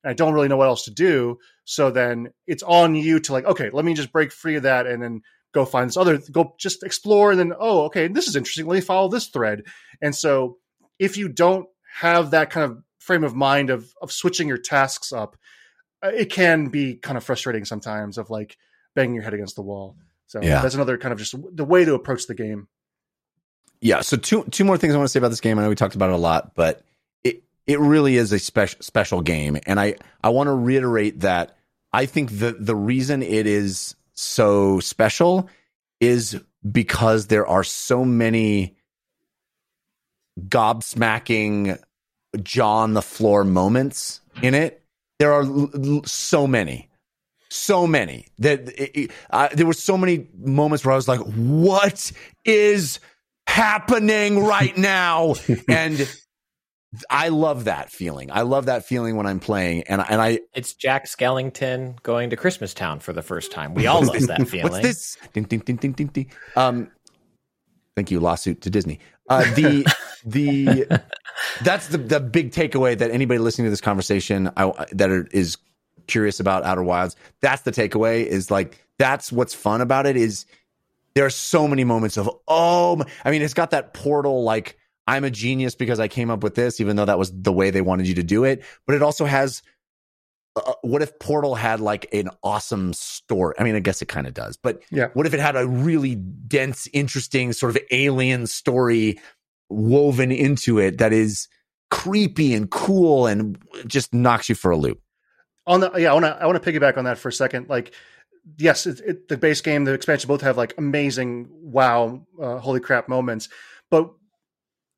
[0.05, 1.39] and I don't really know what else to do.
[1.65, 4.87] So then it's on you to like, okay, let me just break free of that
[4.87, 5.23] and then
[5.53, 8.75] go find this other go just explore and then oh okay this is interesting let
[8.75, 9.63] me follow this thread
[10.03, 10.59] and so
[10.99, 11.69] if you don't
[12.01, 15.37] have that kind of frame of mind of of switching your tasks up
[16.05, 18.57] uh, it can be kind of frustrating sometimes of like
[18.97, 20.61] banging your head against the wall so Yeah.
[20.61, 22.67] that's another kind of just the way to approach the game
[23.81, 24.01] Yeah.
[24.01, 25.57] So two two more things I want to say about this game.
[25.59, 26.83] I know we talked about it a lot, but
[27.67, 31.57] it really is a special special game, and I I want to reiterate that
[31.93, 35.49] I think the the reason it is so special
[36.01, 38.77] is because there are so many
[40.49, 41.79] gobsmacking
[42.43, 44.83] jaw on the floor moments in it.
[45.19, 46.89] There are l- l- so many
[47.51, 51.21] so many that it, it- uh, there were so many moments where I was like,
[51.21, 52.11] "What
[52.45, 52.99] is
[53.47, 55.37] happening right now?"
[55.69, 55.97] and
[57.11, 58.31] I love that feeling.
[58.31, 62.37] I love that feeling when I'm playing, and and I It's Jack Skellington going to
[62.37, 63.75] Christmas Town for the first time.
[63.75, 64.73] We all love that feeling.
[64.73, 65.17] what's this?
[65.33, 66.31] Ding ding ding ding ding ding.
[66.57, 66.91] Um,
[67.97, 69.01] thank you, lawsuit to Disney.
[69.29, 69.87] Uh, the
[70.25, 71.01] the
[71.63, 75.57] that's the the big takeaway that anybody listening to this conversation I, that are, is
[76.07, 77.17] curious about Outer Wilds.
[77.41, 78.27] That's the takeaway.
[78.27, 80.17] Is like that's what's fun about it.
[80.17, 80.47] Is
[81.15, 84.79] there are so many moments of oh, my- I mean, it's got that portal like
[85.07, 87.71] I'm a genius because I came up with this, even though that was the way
[87.71, 88.65] they wanted you to do it.
[88.87, 89.63] But it also has
[90.57, 93.55] uh, what if Portal had like an awesome story?
[93.59, 95.09] I mean, I guess it kind of does, but Yeah.
[95.15, 99.19] what if it had a really dense, interesting sort of alien story
[99.69, 101.49] woven into it that is
[101.91, 105.01] creepy and cool and just knocks you for a loop?
[105.67, 107.69] on the yeah i want to i want to piggyback on that for a second
[107.71, 107.95] like
[108.59, 112.81] yes it, it, the base game the expansion both have like amazing wow uh, holy
[112.81, 113.49] crap moments
[113.91, 114.13] but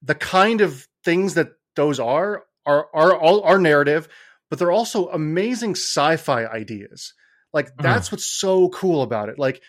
[0.06, 4.08] the kind of things that those are are are all are narrative
[4.48, 7.14] but they're also amazing sci-fi ideas.
[7.52, 7.82] Like mm-hmm.
[7.82, 9.38] that's what's so cool about it.
[9.38, 9.62] Like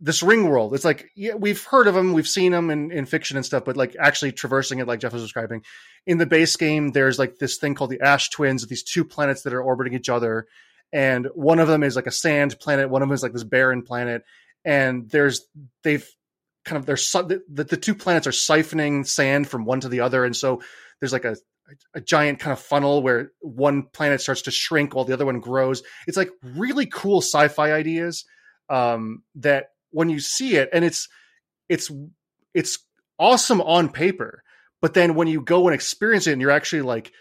[0.00, 3.04] this ring world it's like yeah we've heard of them we've seen them in, in
[3.04, 5.60] fiction and stuff but like actually traversing it like jeff was describing
[6.06, 9.42] in the base game there's like this thing called the ash twins these two planets
[9.42, 10.46] that are orbiting each other
[10.92, 13.42] and one of them is like a sand planet one of them is like this
[13.42, 14.22] barren planet
[14.64, 15.48] and there's
[15.82, 16.08] they've
[16.68, 20.00] kind of there's the, the, the two planets are siphoning sand from one to the
[20.00, 20.60] other and so
[21.00, 21.36] there's like a
[21.94, 25.40] a giant kind of funnel where one planet starts to shrink while the other one
[25.40, 28.24] grows it's like really cool sci-fi ideas
[28.70, 31.08] um that when you see it and it's
[31.68, 31.90] it's
[32.54, 32.78] it's
[33.18, 34.42] awesome on paper
[34.80, 37.12] but then when you go and experience it and you're actually like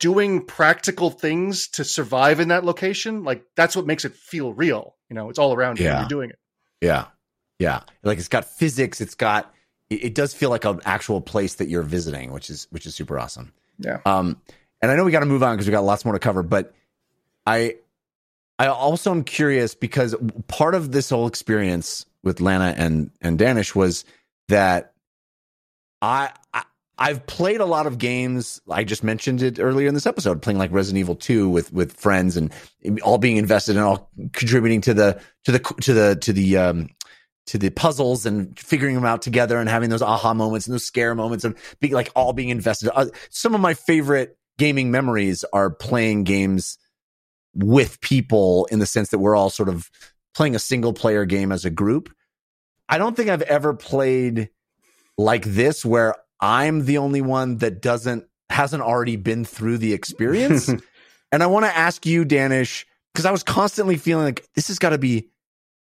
[0.00, 4.96] doing practical things to survive in that location like that's what makes it feel real
[5.08, 6.00] you know it's all around you Yeah.
[6.00, 6.38] you're doing it
[6.80, 7.06] Yeah.
[7.58, 7.80] Yeah.
[8.02, 9.00] Like it's got physics.
[9.00, 9.52] It's got,
[9.90, 12.94] it, it does feel like an actual place that you're visiting, which is, which is
[12.94, 13.52] super awesome.
[13.78, 14.00] Yeah.
[14.06, 14.40] Um,
[14.80, 16.42] and I know we got to move on because we got lots more to cover,
[16.42, 16.72] but
[17.46, 17.76] I,
[18.58, 20.14] I also am curious because
[20.48, 24.04] part of this whole experience with Lana and and Daanish was
[24.48, 24.92] that
[26.02, 26.64] I, I
[26.98, 28.60] I've played a lot of games.
[28.68, 31.92] I just mentioned it earlier in this episode, playing like Resident Evil 2 with with
[31.92, 32.52] friends and
[33.02, 36.90] all being invested and all contributing to the to the to the to the um
[37.48, 40.84] to the puzzles and figuring them out together and having those aha moments and those
[40.84, 42.90] scare moments and being like all being invested.
[42.94, 46.78] Uh, some of my favorite gaming memories are playing games
[47.54, 49.90] with people in the sense that we're all sort of
[50.34, 52.10] playing a single player game as a group.
[52.88, 54.50] I don't think I've ever played
[55.16, 60.68] like this where I'm the only one that doesn't hasn't already been through the experience.
[61.32, 64.78] and I want to ask you, Daanish, because I was constantly feeling like this has
[64.78, 65.30] got to be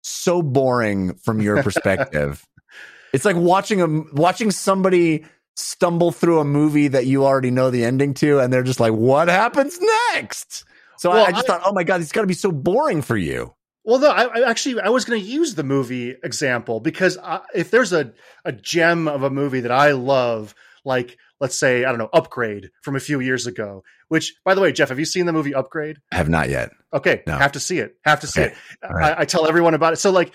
[0.01, 2.45] so boring from your perspective.
[3.13, 5.25] it's like watching a watching somebody
[5.55, 8.93] stumble through a movie that you already know the ending to, and they're just like,
[8.93, 9.79] "What happens
[10.13, 10.65] next?"
[10.97, 12.51] So Well, I, I just I- thought, "Oh my god, it's got to be so
[12.51, 13.53] boring for you."
[13.83, 17.41] Well, no, I, I actually I was going to use the movie example because I,
[17.55, 18.13] if there's a
[18.45, 20.53] a gem of a movie that I love,
[20.85, 23.83] like let's say I don't know Upgrade from a few years ago.
[24.07, 25.97] Which, by the way, Jeff, have you seen the movie Upgrade?
[26.11, 26.69] I have not yet.
[26.93, 27.37] Okay, No.
[27.37, 27.95] have to see it.
[28.05, 28.53] Have to see Okay.
[28.83, 28.87] it.
[28.89, 29.17] Right.
[29.17, 29.97] I, I tell everyone about it.
[29.97, 30.31] So, like,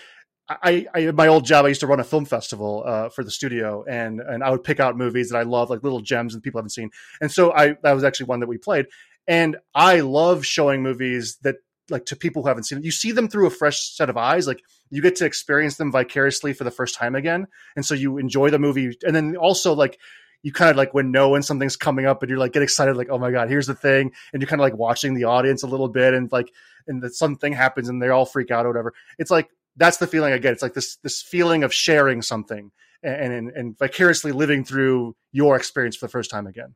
[0.49, 3.31] I, I, my old job, I used to run a film festival uh, for the
[3.31, 6.41] studio, and and I would pick out movies that I love, like little gems and
[6.41, 6.89] people haven't seen.
[7.21, 8.85] And so, I that was actually one that we played,
[9.27, 11.55] and I love showing movies that
[11.89, 12.83] like to people who haven't seen it.
[12.85, 15.91] You see them through a fresh set of eyes, like you get to experience them
[15.91, 19.73] vicariously for the first time again, and so you enjoy the movie, and then also
[19.73, 19.99] like
[20.47, 22.95] you kind of like when know when something's coming up and you're like get excited
[22.95, 25.61] like oh my god here's the thing and you're kind of like watching the audience
[25.61, 26.53] a little bit and like
[26.87, 28.93] and that something happens and they all freak out or whatever.
[29.19, 30.53] It's like that's the feeling i get.
[30.53, 32.71] It's like this this feeling of sharing something
[33.03, 36.75] and and, and vicariously living through your experience for the first time again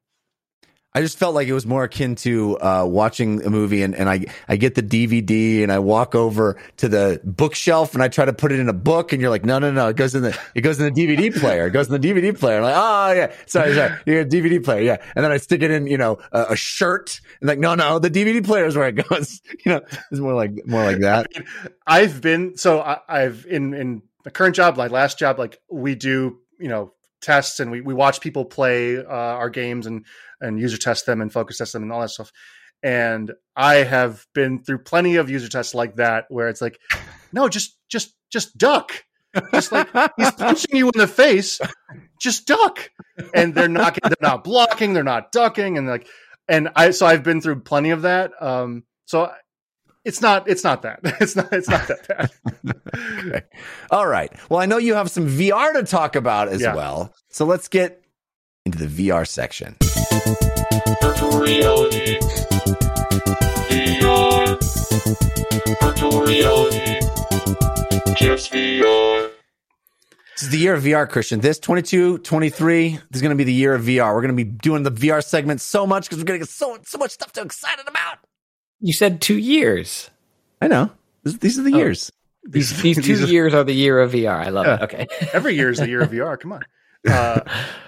[0.94, 4.10] I just felt like it was more akin to uh, watching a movie, and, and
[4.10, 8.26] I I get the DVD and I walk over to the bookshelf and I try
[8.26, 10.24] to put it in a book, and you're like, no, no, no, it goes in
[10.24, 12.58] the it goes in the DVD player, it goes in the DVD player.
[12.58, 15.62] I'm like, oh yeah, sorry, sorry, you're a DVD player, yeah, and then I stick
[15.62, 18.76] it in, you know, a, a shirt, and like, no, no, the DVD player is
[18.76, 19.42] where it goes.
[19.64, 19.82] You know,
[20.12, 21.28] it's more like more like that.
[21.86, 25.94] I've been so I, I've in in the current job, like last job, like we
[25.94, 30.06] do you know tests and we we watch people play uh, our games and
[30.40, 32.32] and user test them and focus test them and all that stuff.
[32.84, 36.80] And I have been through plenty of user tests like that where it's like,
[37.34, 39.06] no, just just just duck.
[39.54, 39.88] Just like
[40.18, 41.62] he's punching you in the face,
[42.20, 42.92] just duck.
[43.34, 46.08] And they're not they're not blocking, they're not ducking, and like
[46.50, 48.32] and I so I've been through plenty of that.
[48.42, 49.32] Um so
[50.06, 51.00] it's not it's not that.
[51.22, 52.32] It's not it's not that bad.
[53.24, 53.42] Okay.
[53.92, 54.32] All right.
[54.50, 56.76] Well, I know you have some VR to talk about as Yeah.
[56.76, 58.04] well, so let's get
[58.66, 59.76] into the VR section.
[61.02, 62.18] Virtual reality.
[63.70, 64.58] VR.
[65.82, 67.00] Virtual reality.
[68.16, 69.30] Just VR.
[70.36, 71.40] This is the year of VR, Christian.
[71.40, 74.14] This 22, 23, this is going to be the year of VR.
[74.14, 76.50] We're going to be doing the VR segment so much because we're going to get
[76.52, 78.18] so, so much stuff to excited about.
[78.82, 80.10] You said two years.
[80.62, 80.92] I know.
[81.24, 81.78] These are the Oh.
[81.78, 82.12] years.
[82.44, 84.36] These these two These are- years are the year of VR.
[84.46, 84.82] I love it.
[84.84, 85.08] Okay.
[85.34, 86.40] Every year is the year of VR.
[86.40, 86.64] Come on.
[87.10, 87.40] Uh,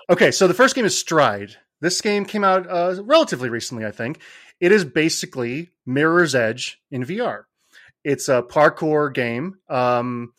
[0.09, 1.55] okay, so the first game is Stride.
[1.81, 4.19] This game came out uh, relatively recently, I think.
[4.59, 7.43] It is basically Mirror's Edge in VR.
[8.03, 9.59] It's a parkour game.
[9.69, 10.33] Um,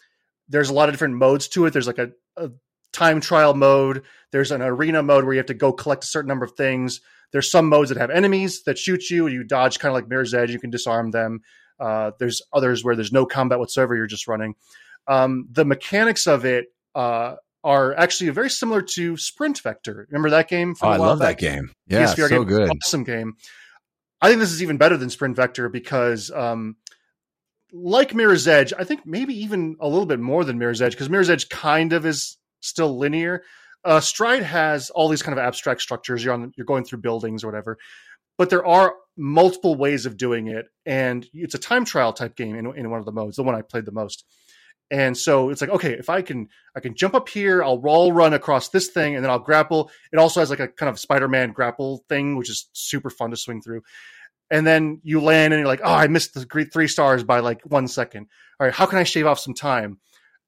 [0.49, 1.73] there's a lot of different modes to it.
[1.73, 2.51] There's like a, a
[2.93, 4.03] time trial mode.
[4.33, 7.01] There's an arena mode where you have to go collect a certain number of things.
[7.35, 9.27] There's some modes that have enemies that shoot you.
[9.27, 10.53] You dodge kind of like Mirror's Edge.
[10.53, 11.41] You can disarm them.
[11.81, 13.97] Uh, there's others where there's no combat whatsoever.
[13.97, 14.55] You're just running.
[15.09, 17.35] Um, the mechanics of it uh,
[17.65, 20.07] are actually very similar to Sprint Vector.
[20.11, 20.71] Remember that game?
[20.71, 21.73] Oh, from a I love that game.
[21.89, 22.45] Yeah, PSVR so game.
[22.45, 22.71] good.
[22.71, 23.35] Awesome game.
[24.21, 26.77] I think this is even better than Sprint Vector because, um,
[27.73, 31.11] like Mirror's Edge, I think maybe even a little bit more than Mirror's Edge because
[31.11, 33.43] Mirror's Edge kind of is still linear.
[33.85, 36.25] Uh, Stride has all these kind of abstract structures.
[36.25, 37.79] You're on, you're going through buildings or whatever,
[38.39, 42.57] but there are multiple ways of doing it, and it's a time trial type game
[42.57, 44.25] in, in one of the modes, the one I played the most.
[44.91, 48.13] And so it's like, okay, if I can, I can jump up here, I'll roll
[48.13, 49.91] run across this thing, and then I'll grapple.
[50.13, 53.37] It also has like a kind of Spider-Man grapple thing, which is super fun to
[53.37, 53.83] swing through.
[54.51, 57.63] And then you land, and you're like, oh, I missed the three stars by like
[57.63, 58.29] one second.
[58.61, 59.99] All right, how can I shave off some time?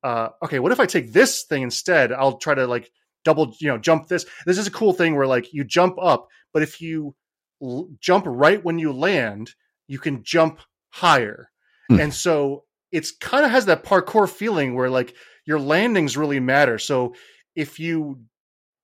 [0.02, 2.12] Uh, okay, what if I take this thing instead?
[2.12, 2.90] I'll try to like
[3.26, 4.24] double, you know, jump this.
[4.46, 7.14] This is a cool thing where like you jump up, but if you
[7.60, 9.50] l- jump right when you land,
[9.88, 11.50] you can jump higher.
[11.88, 12.00] Hmm.
[12.00, 12.62] And so
[12.92, 16.78] it's kind of has that parkour feeling where like your landings really matter.
[16.78, 17.14] So
[17.56, 18.20] if you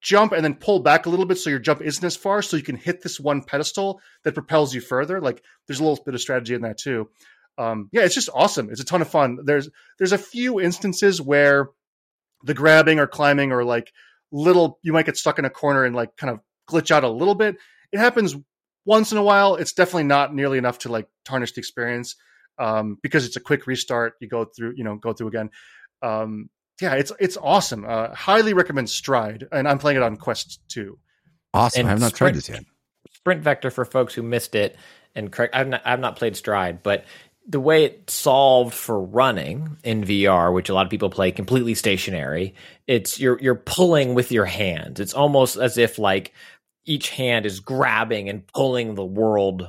[0.00, 2.56] jump and then pull back a little bit so your jump isn't as far so
[2.56, 6.14] you can hit this one pedestal that propels you further, like there's a little bit
[6.14, 7.08] of strategy in that too.
[7.58, 8.70] Um, yeah, it's just awesome.
[8.70, 9.38] It's a ton of fun.
[9.44, 11.68] There's there's a few instances where
[12.42, 13.92] the grabbing or climbing or like
[14.32, 17.08] little you might get stuck in a corner and like kind of glitch out a
[17.08, 17.56] little bit.
[17.92, 18.34] It happens
[18.84, 19.56] once in a while.
[19.56, 22.16] It's definitely not nearly enough to like tarnish the experience
[22.58, 24.14] um, because it's a quick restart.
[24.20, 25.50] You go through, you know, go through again.
[26.02, 26.48] Um,
[26.80, 27.84] yeah, it's it's awesome.
[27.86, 30.98] Uh, highly recommend Stride, and I'm playing it on Quest Two.
[31.54, 31.80] Awesome.
[31.80, 32.64] And I have not tried Sprint- this yet.
[33.12, 34.76] Sprint Vector for folks who missed it,
[35.14, 35.54] and correct.
[35.54, 37.04] I've not, I've not played Stride, but
[37.48, 41.74] the way it solved for running in VR, which a lot of people play completely
[41.74, 42.54] stationary,
[42.86, 45.00] it's you're you're pulling with your hands.
[45.00, 46.32] It's almost as if like
[46.84, 49.68] each hand is grabbing and pulling the world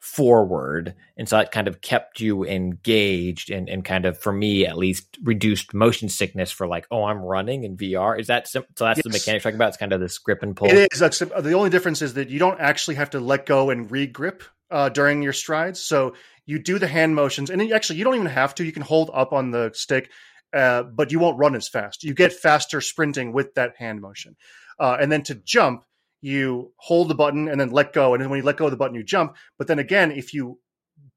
[0.00, 4.64] forward, and so that kind of kept you engaged and and kind of for me
[4.66, 8.18] at least reduced motion sickness for like oh I'm running in VR.
[8.18, 8.84] Is that sim- so?
[8.84, 9.20] That's the Yes.
[9.26, 9.68] mechanic you're talking about.
[9.68, 10.68] It's kind of this grip and pull.
[10.70, 11.02] It is.
[11.02, 14.42] Uh, the only difference is that you don't actually have to let go and re-grip
[14.70, 15.80] uh, during your strides.
[15.80, 16.14] So
[16.46, 18.64] you do the hand motions, and actually you don't even have to.
[18.64, 20.10] You can hold up on the stick,
[20.54, 22.04] uh, but you won't run as fast.
[22.04, 24.36] You get faster sprinting with that hand motion.
[24.78, 25.84] Uh, and then to jump,
[26.20, 28.14] you hold the button and then let go.
[28.14, 29.36] And then when you let go of the button, you jump.
[29.56, 30.58] But then again, if you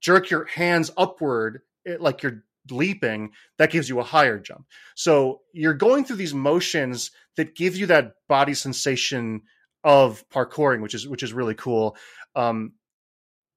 [0.00, 4.66] jerk your hands upward, it, like you're leaping, that gives you a higher jump.
[4.94, 9.42] So you're going through these motions that give you that body sensation
[9.84, 11.96] of parkouring, which is which is really cool.
[12.36, 12.72] Um,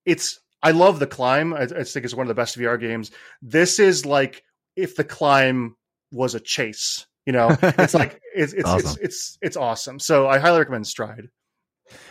[0.06, 1.54] it's I love the climb.
[1.54, 3.12] I, I think it's one of the best VR games.
[3.42, 4.44] This is like
[4.76, 5.76] if the climb
[6.12, 7.06] was a chase.
[7.26, 8.98] You know, it's like it's it's, it's Awesome.
[9.02, 10.00] it's it's awesome.
[10.00, 11.30] So I highly recommend Stride.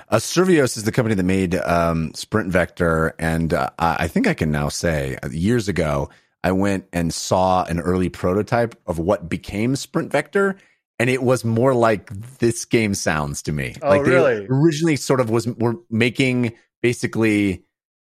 [0.08, 4.34] Uh, Survios is the company that made um, Sprint Vector, and uh, I think I
[4.34, 6.10] can now say uh, years ago
[6.44, 10.56] I went and saw an early prototype of what became Sprint Vector,
[10.98, 13.74] and it was more like this game sounds to me.
[13.82, 14.46] Oh, like they really?
[14.48, 16.52] originally sort of was were making
[16.82, 17.64] basically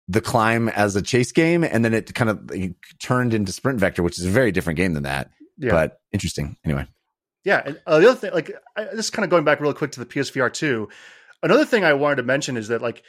[0.09, 2.51] the climb as a chase game, and then it kind of
[2.99, 5.29] turned into Sprint Vector, which is a very different game than that.
[5.57, 5.71] Yeah.
[5.71, 6.57] But interesting.
[6.65, 6.87] Anyway,
[7.43, 9.91] Yeah, and uh, the other thing, like, I, this kind of going back real quick
[9.91, 10.89] to the PSVR two.
[11.43, 13.03] Another thing I wanted to mention is that like,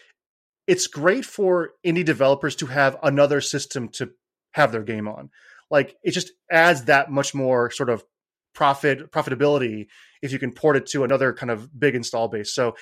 [0.67, 4.11] it's great for indie developers to have another system to
[4.53, 5.31] have their game on.
[5.71, 8.05] Like, it just adds that much more sort of
[8.53, 9.87] profit profitability
[10.23, 12.53] if you can port it to another kind of big install base.
[12.55, 12.75] So,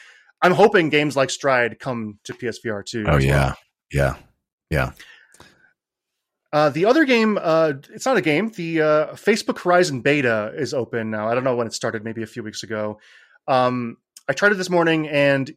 [0.43, 3.05] I'm hoping games like Stride come to PSVR two.
[3.09, 3.57] oh yeah, well.
[3.93, 4.17] Yeah,
[4.71, 4.93] yeah.
[6.51, 8.49] Uh, the other game, uh, it's not a game.
[8.49, 11.29] The uh, Facebook Horizon beta is open now.
[11.29, 13.01] I don't know when it started, maybe a few weeks ago.
[13.47, 13.99] Um,
[14.29, 15.51] I tried it this morning and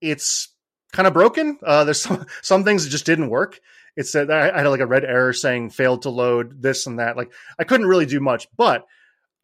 [0.00, 0.48] it's
[0.92, 1.58] kind of broken.
[1.62, 3.60] Uh, there's some some things that just didn't work.
[3.96, 7.16] It said I had like a red error saying failed to load this and that.
[7.16, 8.86] Like I couldn't really do much, but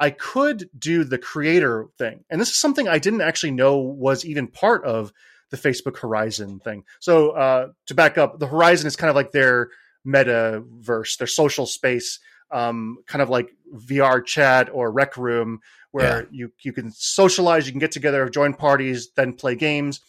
[0.01, 2.25] I could do the creator thing.
[2.31, 5.13] And this is something I didn't actually know was even part of
[5.51, 6.85] the Facebook Horizon thing.
[7.01, 9.71] So uh, to back up, the Horizon is kind of like their
[10.07, 12.19] metaverse, their social space,
[12.51, 15.61] um, kind of like VR chat or rec room,
[15.91, 20.01] where you you can socialize, you can get together, join parties, then play games.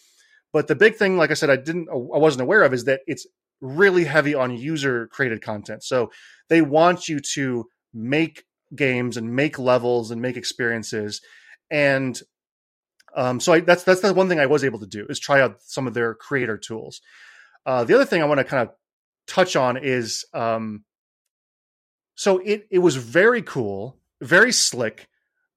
[0.52, 3.02] But the big thing, like I said, I didn't, I wasn't aware of, is that
[3.06, 3.28] it's
[3.62, 5.84] really heavy on user created content.
[5.84, 6.12] So
[6.48, 8.46] they want you to make
[8.76, 11.22] games and make levels and make experiences,
[11.70, 12.20] and
[13.16, 15.42] um, so I, that's that's the one thing I was able to do is try
[15.42, 17.02] out some of their creator tools.
[17.66, 18.76] Uh, the other thing I want to kind of
[19.28, 20.84] touch on is um,
[22.16, 25.08] so it it was very cool, very slick.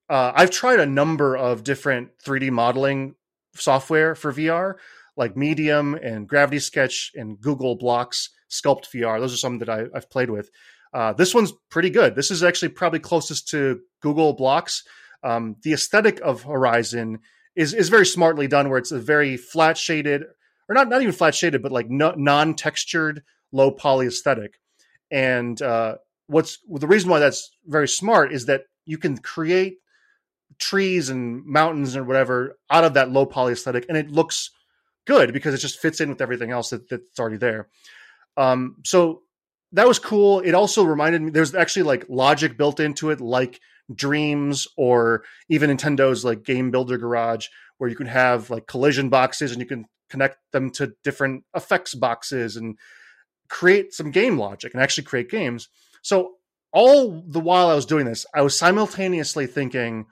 [0.08, 3.14] Uh, I've tried a number of different 3D modeling
[3.54, 4.74] software for VR,
[5.16, 9.20] like Medium and Gravity Sketch and Google Blocks, Sculpt VR.
[9.20, 10.50] Those are some that I, I've played with.
[10.92, 12.14] Uh, this one's pretty good.
[12.14, 14.84] This is actually probably closest to Google Blocks.
[15.22, 17.20] Um, the aesthetic of Horizon
[17.54, 20.22] is is very smartly done, where it's a very flat shaded,
[20.68, 23.22] or not not even flat shaded, but like no, non textured,
[23.52, 24.58] low poly aesthetic.
[25.10, 25.96] And uh,
[26.26, 29.78] what's the reason why that's very smart is that you can create
[30.58, 34.50] trees and mountains or whatever out of that low poly aesthetic, and it looks
[35.06, 37.68] good because it just fits in with everything else that, that's already there.
[38.36, 39.22] Um, so
[39.72, 40.40] that was cool.
[40.40, 43.60] It also reminded me there's actually like logic built into it, like
[43.94, 47.48] Dreams or even Nintendo's like Game Builder Garage,
[47.78, 51.94] where you can have like collision boxes and you can connect them to different effects
[51.94, 52.78] boxes and
[53.48, 55.68] create some game logic and actually create games.
[56.02, 56.32] So
[56.72, 60.06] all the while I was doing this, I was simultaneously thinking,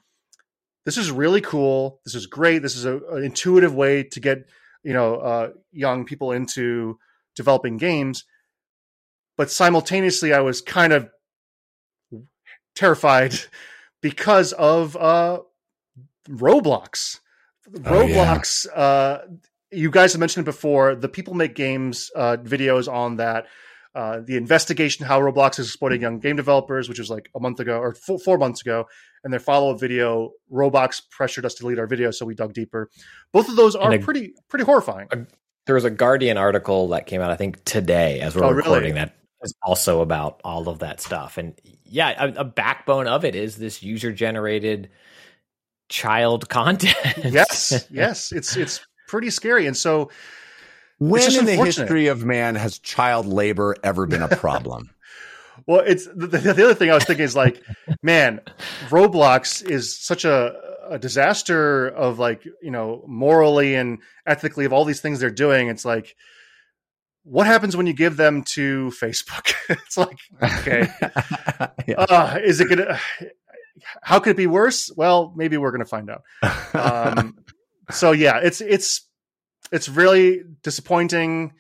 [0.85, 2.01] this is really cool.
[2.05, 2.61] This is great.
[2.61, 4.49] This is a, an intuitive way to get
[4.83, 6.99] you know uh, young people into
[7.37, 8.25] developing games.
[9.37, 11.11] But simultaneously, I was kind of
[12.75, 13.35] terrified
[14.03, 15.41] because of uh,
[16.29, 17.21] Roblox.
[17.85, 18.37] Oh, yeah.
[18.37, 18.67] Roblox.
[18.75, 19.19] uh,
[19.71, 20.95] you guys have mentioned it before.
[20.95, 23.47] The people make games uh, videos on that.
[23.95, 27.59] uh, the investigation how Roblox is exploiting young game developers, which was like a month
[27.61, 28.87] ago or four, four months ago,
[29.25, 32.53] and their follow up video, Roblox pressured us to delete our video, so we dug
[32.53, 32.89] deeper.
[33.33, 35.09] Both of those are a- pretty pretty horrifying.
[35.67, 38.57] There was a Guardian article that came out, I think, today as we're Oh, really?
[38.59, 41.39] recording that is also about all of that stuff.
[41.39, 44.91] And yeah, a, a backbone of it is this user generated
[45.89, 46.97] child content.
[47.25, 50.11] yes, yes, it's it's pretty scary, and so
[50.99, 54.91] When in the history of man has child labor ever been a problem?
[55.67, 57.63] Well, it's the, the, the other thing I was thinking is like,
[58.03, 58.41] man,
[58.89, 60.55] Roblox is such a,
[60.89, 65.69] a disaster of like, you know, morally and ethically of all these things they're doing.
[65.69, 66.17] It's like,
[67.25, 69.53] what happens when you give them to Facebook?
[69.69, 70.89] it's like, okay,
[71.87, 71.97] Yeah.
[71.99, 72.99] uh, is it gonna?
[74.03, 74.91] How could it be worse?
[74.97, 76.23] Well, maybe we're gonna find out.
[76.75, 77.39] Um,
[77.91, 79.07] so yeah, it's it's
[79.73, 81.53] it's really disappointing.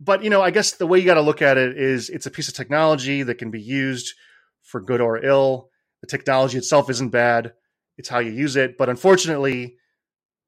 [0.00, 2.26] But you know, I guess the way you got to look at it is it's
[2.26, 4.14] a piece of technology that can be used
[4.62, 5.70] for good or ill.
[6.02, 7.52] The technology itself isn't bad;
[7.96, 8.78] it's how you use it.
[8.78, 9.76] But unfortunately,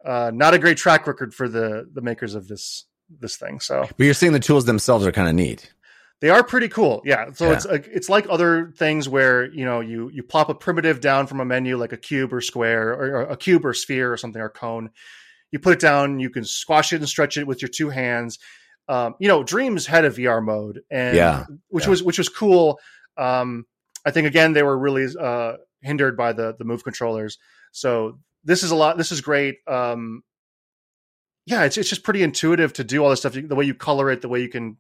[0.05, 2.87] uh, not a great track record for the the makers of this
[3.19, 3.61] this thing.
[3.61, 5.73] So but you're saying the tools themselves are kind of neat.
[6.21, 7.03] they are pretty cool.
[7.05, 7.33] Yeah.
[7.33, 7.53] So Yeah.
[7.55, 11.27] it's like it's like other things where you know you you plop a primitive down
[11.27, 14.17] from a menu like a cube or square or, or a cube or sphere or
[14.17, 14.91] something or cone.
[15.51, 16.21] You put it down.
[16.21, 18.39] You can squash it and stretch it with your two hands.
[18.89, 21.45] Um, you know, Dreams had a VR mode, and Yeah.
[21.69, 21.91] which Yeah.
[21.91, 22.79] was which was cool.
[23.17, 23.67] Um,
[24.05, 27.39] I think again they were really uh, hindered by the the move controllers.
[27.73, 28.97] So this is a lot.
[28.97, 29.57] This is great.
[29.67, 30.23] Um,
[31.51, 33.33] yeah, it's it's just pretty intuitive to do all this stuff.
[33.35, 34.77] The way you color it, the way you can,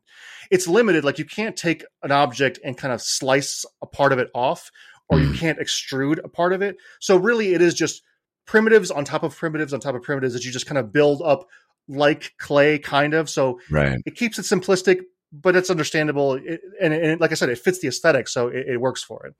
[0.50, 1.04] it's limited.
[1.04, 4.70] Like you can't take an object and kind of slice a part of it off,
[5.08, 5.38] or you Mm.
[5.38, 6.76] can't extrude a part of it.
[7.00, 8.02] So really, it is just
[8.46, 11.22] primitives on top of primitives on top of primitives that you just kind of build
[11.22, 11.48] up
[11.88, 13.28] like clay, kind of.
[13.28, 13.98] So Right.
[14.06, 15.00] it keeps it simplistic,
[15.32, 16.34] but it's understandable.
[16.34, 19.26] It, and, and like I said, it fits the aesthetic, so it, it works for
[19.26, 19.34] it.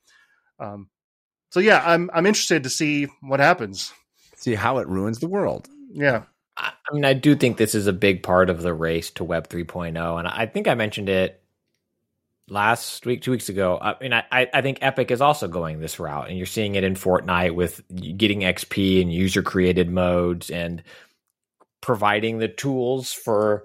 [0.59, 0.90] Um,
[1.51, 3.93] so yeah, I'm I'm interested to see what happens.
[4.36, 5.69] See how it ruins the world.
[5.93, 6.23] Yeah,
[6.57, 9.49] I mean, I do think this is a big part of the race to Web
[9.49, 11.41] 3.0, and I think I mentioned it
[12.49, 13.77] last week, two weeks ago.
[13.77, 16.75] Uh, I mean, I, I think Epic is also going this route, and you're seeing
[16.75, 17.83] it in Fortnite with
[18.17, 20.83] getting XP and user created modes and
[21.81, 23.65] providing the tools for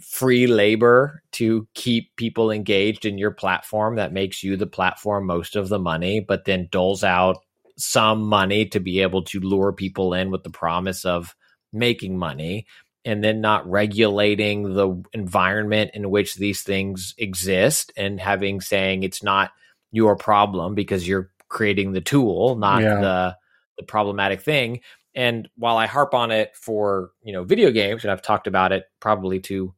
[0.00, 5.56] free labor to keep people engaged in your platform that makes you the platform most
[5.56, 7.38] of the money, but then doles out
[7.76, 11.34] some money to be able to lure people in with the promise of
[11.72, 12.66] making money
[13.04, 19.22] and then not regulating the environment in which these things exist and having saying it's
[19.22, 19.50] not
[19.92, 23.00] your problem because you're creating the tool not Yeah.
[23.00, 23.36] the
[23.78, 24.80] the problematic thing
[25.14, 28.70] and while i harp on it for you know video games and i've talked about
[28.72, 29.74] it probably to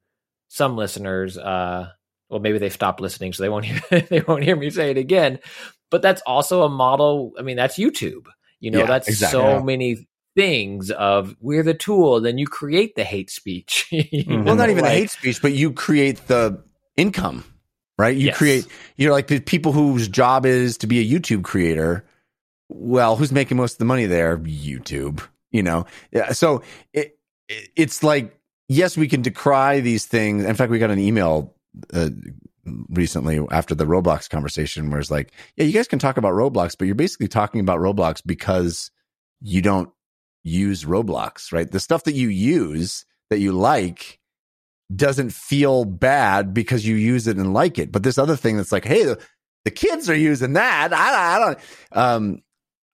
[0.48, 1.88] some listeners uh
[2.28, 4.98] well maybe they've stopped listening so they won't hear they won't hear me say it
[4.98, 5.38] again
[5.90, 8.26] but that's also a model i mean that's youtube
[8.60, 9.40] you know Yeah, that's exactly.
[9.40, 14.44] so many things of we're the tool then you create the hate speech You Mhm.
[14.44, 16.62] Well, not even the hate speech, but you create the
[16.96, 17.44] income,
[17.98, 18.16] right?
[18.16, 18.36] You Yes.
[18.38, 22.04] create, you're like the people whose job is to be a YouTube creator.
[22.68, 24.38] Well, who's making most of the money there?
[24.38, 25.86] YouTube, you know?
[26.10, 27.18] Yeah, so it,
[27.48, 28.38] it, it's like,
[28.68, 30.44] yes, we can decry these things.
[30.44, 31.54] In fact, we got an email
[31.92, 32.10] uh,
[32.88, 36.76] recently after the Roblox conversation where it's like, yeah, you guys can talk about Roblox,
[36.78, 38.90] but you're basically talking about Roblox because
[39.40, 39.90] you don't
[40.42, 41.70] use Roblox, right?
[41.70, 44.18] The stuff that you use that you like
[44.94, 47.92] doesn't feel bad because you use it and like it.
[47.92, 49.20] But this other thing that's like, hey, the,
[49.64, 50.92] the kids are using that.
[50.92, 51.58] I, I don't.
[51.92, 52.42] Um,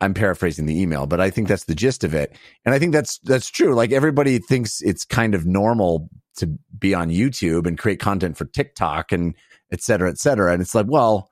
[0.01, 2.37] I'm paraphrasing the email, but I think that's the gist of it.
[2.65, 3.75] And I think that's that's true.
[3.75, 8.45] Like everybody thinks it's kind of normal to be on YouTube and create content for
[8.45, 9.35] TikTok and
[9.73, 10.53] et cetera, et cetera.
[10.53, 11.31] And it's like, well,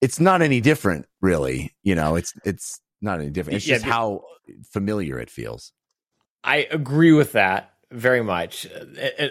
[0.00, 1.72] it's not any different, really.
[1.84, 3.56] You know, it's it's not any different.
[3.58, 4.22] It's Yeah, just the- how
[4.72, 5.72] familiar it feels.
[6.42, 8.66] I agree with that very much.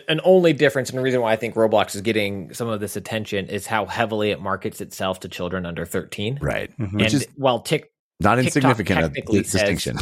[0.07, 2.95] An only difference and the reason why I think Roblox is getting some of this
[2.95, 6.37] attention is how heavily it markets itself to children under 13.
[6.41, 6.69] Right.
[6.77, 6.93] Mhm.
[6.93, 9.97] Which and is while Tik not TikTok insignificant a technically says- distinction.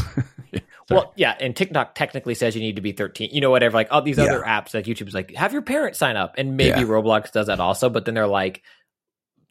[0.90, 3.30] well, yeah, and TikTok technically says you need to be 13.
[3.32, 3.76] You know, whatever.
[3.76, 4.24] Like all these Yeah.
[4.24, 6.86] other apps that YouTube's like, have your parents sign up, and maybe Yeah.
[6.88, 7.90] Roblox does that also.
[7.90, 8.64] But then they're like,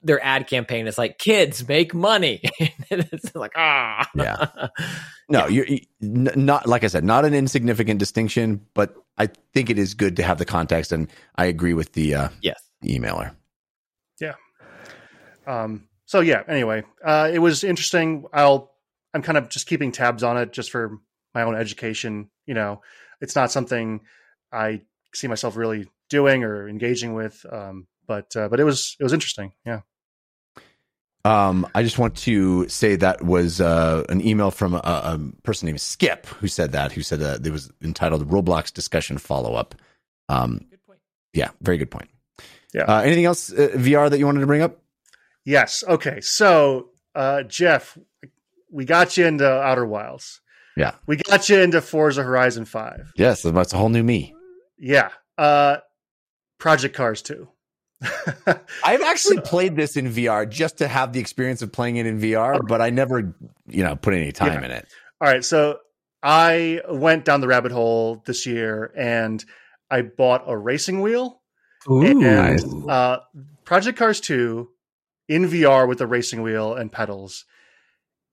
[0.06, 2.40] their ad campaign is like, kids make money.
[2.90, 4.46] it's like ah, Yeah.
[5.28, 5.66] No, you're
[6.00, 10.16] n- not like I said, not an insignificant distinction, but I think it is good
[10.16, 12.62] to have the context, and I agree with the uh, yes.
[12.84, 13.34] emailer.
[14.20, 14.34] Yeah.
[15.44, 16.44] Um, so yeah.
[16.46, 18.26] Anyway, uh, it was interesting.
[18.32, 18.72] I'll
[19.14, 21.00] I'm kind of just keeping tabs on it just for
[21.34, 22.30] my own education.
[22.46, 22.82] You know,
[23.20, 24.02] it's not something
[24.52, 27.44] I see myself really doing or engaging with.
[27.50, 29.52] Um, but uh, but it was it was interesting.
[29.64, 29.80] Yeah.
[31.26, 35.66] Um, I just want to say that was uh, an email from a, a person
[35.66, 39.74] named Skip who said that, who said that it was entitled Roblox discussion follow up.
[40.28, 41.00] Um, Good point.
[41.32, 42.10] yeah, very good point.
[42.72, 42.82] Yeah.
[42.82, 44.78] Uh, anything else uh, VR that you wanted to bring up?
[45.44, 45.82] Yes.
[45.88, 46.20] Okay.
[46.20, 47.98] So, uh, Jeff,
[48.70, 50.40] we got you into Outer Wilds.
[50.76, 50.94] Yeah.
[51.06, 53.14] We got you into Forza Horizon 5.
[53.16, 54.32] Yes, that's a whole new me.
[54.78, 55.08] Yeah.
[55.36, 55.78] Uh,
[56.58, 57.48] Project Cars 2.
[58.84, 62.20] I've actually played this in VR just to have the experience of playing it in
[62.20, 63.34] VR, but I never,
[63.66, 64.64] you know, put any time Yeah.
[64.66, 64.86] in it.
[65.20, 65.44] All right.
[65.44, 65.78] So,
[66.22, 69.44] I went down the rabbit hole this year and
[69.90, 71.40] I bought a racing wheel.
[71.86, 72.64] and, nice.
[72.88, 73.18] uh,
[73.64, 74.68] Project Cars 2
[75.28, 77.44] in VR with the racing wheel and pedals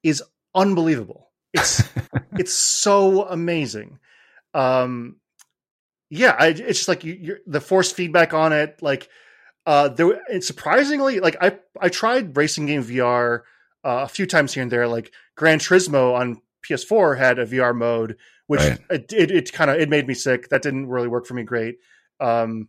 [0.02, 0.24] is
[0.56, 1.30] unbelievable.
[1.54, 1.84] It's
[2.34, 4.00] it's so amazing.
[4.56, 5.18] Um,
[6.10, 8.82] yeah, I, it's just like you, you're, the force feedback on it.
[8.82, 9.08] Like,
[9.66, 13.40] uh, there, it's surprisingly like I I tried racing game VR
[13.84, 14.88] uh, a few times here and there.
[14.88, 18.18] Like Gran Turismo on PS4 had a VR mode,
[18.48, 18.80] which Right.
[18.90, 20.50] it it, it kind of it made me sick.
[20.50, 21.78] That didn't really work for me great.
[22.20, 22.68] Um,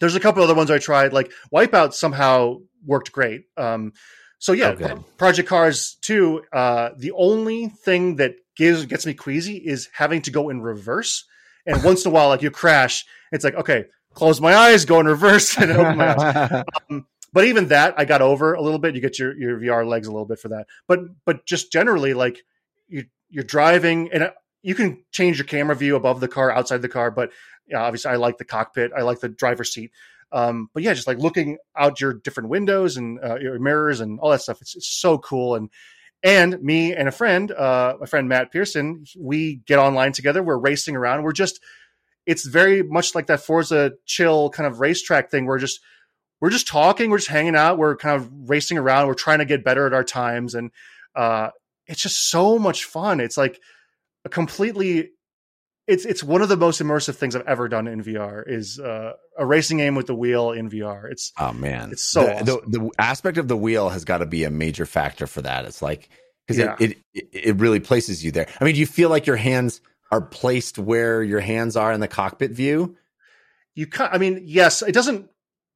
[0.00, 1.12] there's a couple other ones I tried.
[1.12, 3.44] Like Wipeout somehow worked great.
[3.56, 3.92] Um,
[4.38, 4.74] so yeah.
[5.16, 10.30] Project Cars 2, uh, the only thing that gives gets me queasy is having to
[10.30, 11.24] go in reverse.
[11.66, 15.00] And once in a while, like you crash, it's like, okay, close my eyes, go
[15.00, 16.64] in reverse, and open my eyes.
[17.32, 18.94] But even that, I got over a little bit.
[18.94, 20.68] You get your, your VR legs a little bit for that.
[20.86, 22.44] But but just generally, like
[22.86, 24.30] you you're driving, and uh,
[24.62, 27.10] you can change your camera view above the car, outside the car.
[27.10, 27.32] But
[27.66, 28.92] yeah, obviously, I like the cockpit.
[28.96, 29.90] I like the driver's seat.
[30.30, 34.20] Um, but yeah, just like looking out your different windows and uh, your mirrors and
[34.20, 34.60] all that stuff.
[34.60, 35.56] It's, it's so cool.
[35.56, 35.70] And
[36.24, 40.42] and me and a friend, uh, my friend Matt Pearson, we get online together.
[40.42, 41.22] We're racing around.
[41.22, 41.60] We're just,
[42.26, 45.44] it's very much like that Forza chill kind of racetrack thing.
[45.46, 45.80] We're just,
[46.40, 47.10] we're just talking.
[47.10, 47.78] We're just hanging out.
[47.78, 49.06] We're kind of racing around.
[49.06, 50.70] We're trying to get better at our times, and
[51.14, 51.50] uh,
[51.86, 53.20] it's just so much fun.
[53.20, 53.60] It's like
[54.24, 55.10] a completely
[55.86, 59.12] it's it's one of the most immersive things I've ever done in VR is uh,
[59.38, 61.10] a racing game with the wheel in VR.
[61.10, 64.26] It's Oh man, It's so the, the, the aspect of the wheel has got to
[64.26, 65.66] be a major factor for that.
[65.66, 66.08] It's like
[66.46, 66.76] because Yeah.
[66.80, 68.46] it, it it really places you there.
[68.60, 72.00] I mean, do you feel like your hands are placed where your hands are in
[72.00, 72.96] the cockpit view?
[73.74, 75.28] you can I mean, yes, it doesn't.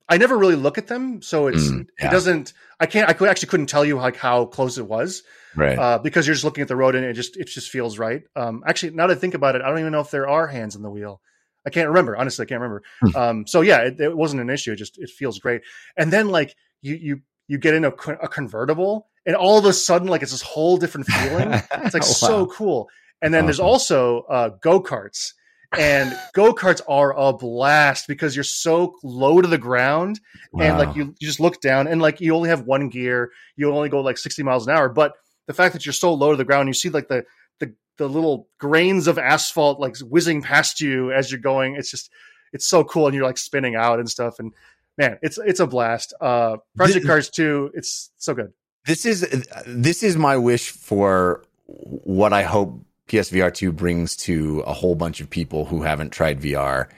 [0.09, 2.07] I never really look at them, so it's Mm, yeah.
[2.09, 2.53] it doesn't.
[2.81, 3.09] I can't.
[3.09, 5.23] I could actually couldn't tell you like how close it was
[5.57, 5.77] Right.
[5.79, 8.23] uh, because you're just looking at the road and it just it just feels right.
[8.37, 10.47] Um, actually, now that I think about it, I don't even know if there are
[10.47, 11.21] hands in the wheel.
[11.67, 12.17] I can't remember.
[12.17, 12.83] Honestly, I can't remember.
[13.01, 13.17] Hmm.
[13.17, 14.73] Um, so yeah, it, it wasn't an issue.
[14.73, 15.63] It just it feels great.
[15.97, 17.89] And then like you you you get in a,
[18.23, 21.61] a convertible, and all of a sudden like it's this whole different feeling.
[21.85, 22.89] It's like so cool.
[23.21, 25.33] And then there's also uh, go karts,
[25.77, 30.21] and go karts are a blast because you're so low to the ground,
[30.59, 33.73] and like you, you just look down, and like you only have one gear, you
[33.73, 34.89] only go like 60 miles an hour.
[34.89, 35.15] But
[35.47, 37.25] the fact that you're so low to the ground, you see like the
[37.59, 41.75] the the little grains of asphalt like whizzing past you as you're going.
[41.75, 42.11] It's just
[42.53, 44.39] it's so cool, and you're like spinning out and stuff.
[44.39, 44.55] And
[44.97, 46.15] man, it's it's a blast.
[46.21, 48.53] Uh, Project Cars 2, it's so good.
[48.87, 49.21] this is
[49.67, 55.21] this is my wish for what I hope PSVR two brings to a whole bunch
[55.21, 56.89] of people who haven't tried VR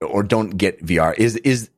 [0.00, 1.70] or don't get VR is is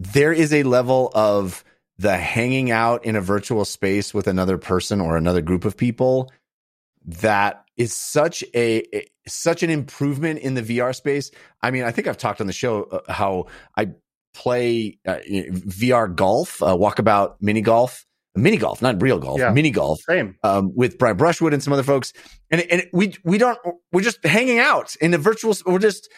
[0.00, 1.64] there is a level of
[1.98, 6.32] the hanging out in a virtual space with another person or another group of people
[7.04, 11.30] that is such a, a- such an improvement in the VR space.
[11.62, 13.46] I mean, I think I've talked on the show uh, how
[13.76, 13.90] I
[14.34, 19.50] play uh, VR golf, uh, walkabout mini golf, mini golf, not real golf, Yeah.
[19.52, 20.36] mini golf Same.
[20.42, 22.12] um, with Brian Brushwood and some other folks,
[22.50, 23.58] and and we we don't
[23.92, 25.54] we're just hanging out in a virtual.
[25.66, 26.08] We're just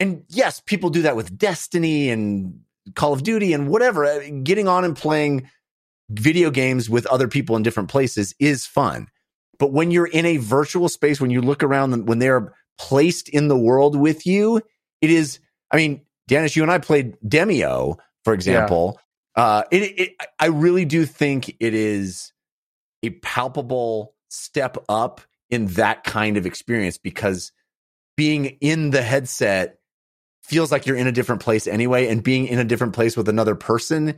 [0.00, 2.60] and yes, people do that with Destiny and
[2.94, 4.04] Call of Duty and whatever.
[4.04, 5.48] uh, Getting on and playing
[6.10, 9.08] video games with other people in different places is fun.
[9.58, 13.28] But when you're in a virtual space, when you look around, them, when they're placed
[13.28, 14.60] in the world with you,
[15.00, 15.38] it is.
[15.70, 18.98] I mean, Daanish, you and I played Demeo, for example.
[19.36, 22.32] Uh, it, it, I really do think it is
[23.02, 25.20] a palpable step up
[25.50, 27.52] in that kind of experience because
[28.16, 29.78] being in the headset
[30.42, 33.28] feels like you're in a different place anyway, and being in a different place with
[33.28, 34.16] another person,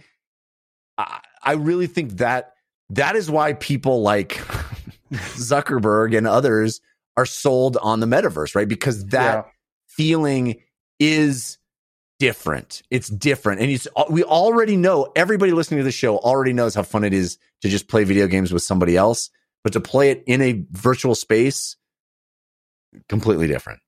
[0.98, 2.52] I, I really think that
[2.90, 4.30] that is why people like
[5.12, 6.80] Zuckerberg and others
[7.16, 8.68] are sold on the metaverse, right?
[8.68, 9.50] Because that Yeah.
[9.86, 10.60] feeling
[11.00, 11.58] is
[12.18, 12.82] different.
[12.90, 13.60] It's different.
[13.60, 17.12] And it's, we already know, everybody listening to the show already knows how fun it
[17.12, 19.30] is to just play video games with somebody else,
[19.62, 21.76] but to play it in a virtual space,
[23.08, 23.80] completely different.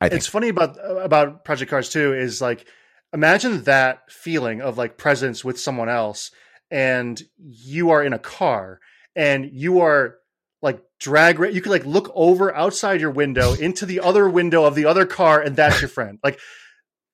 [0.00, 0.18] I think.
[0.18, 2.66] it's funny about about Project Cars 2 is like
[3.14, 6.30] imagine that feeling of like presence with someone else
[6.70, 8.80] and you are in a car
[9.14, 10.16] and you are
[10.60, 14.74] like drag you could like look over outside your window into the other window of
[14.74, 16.38] the other car and that's your friend like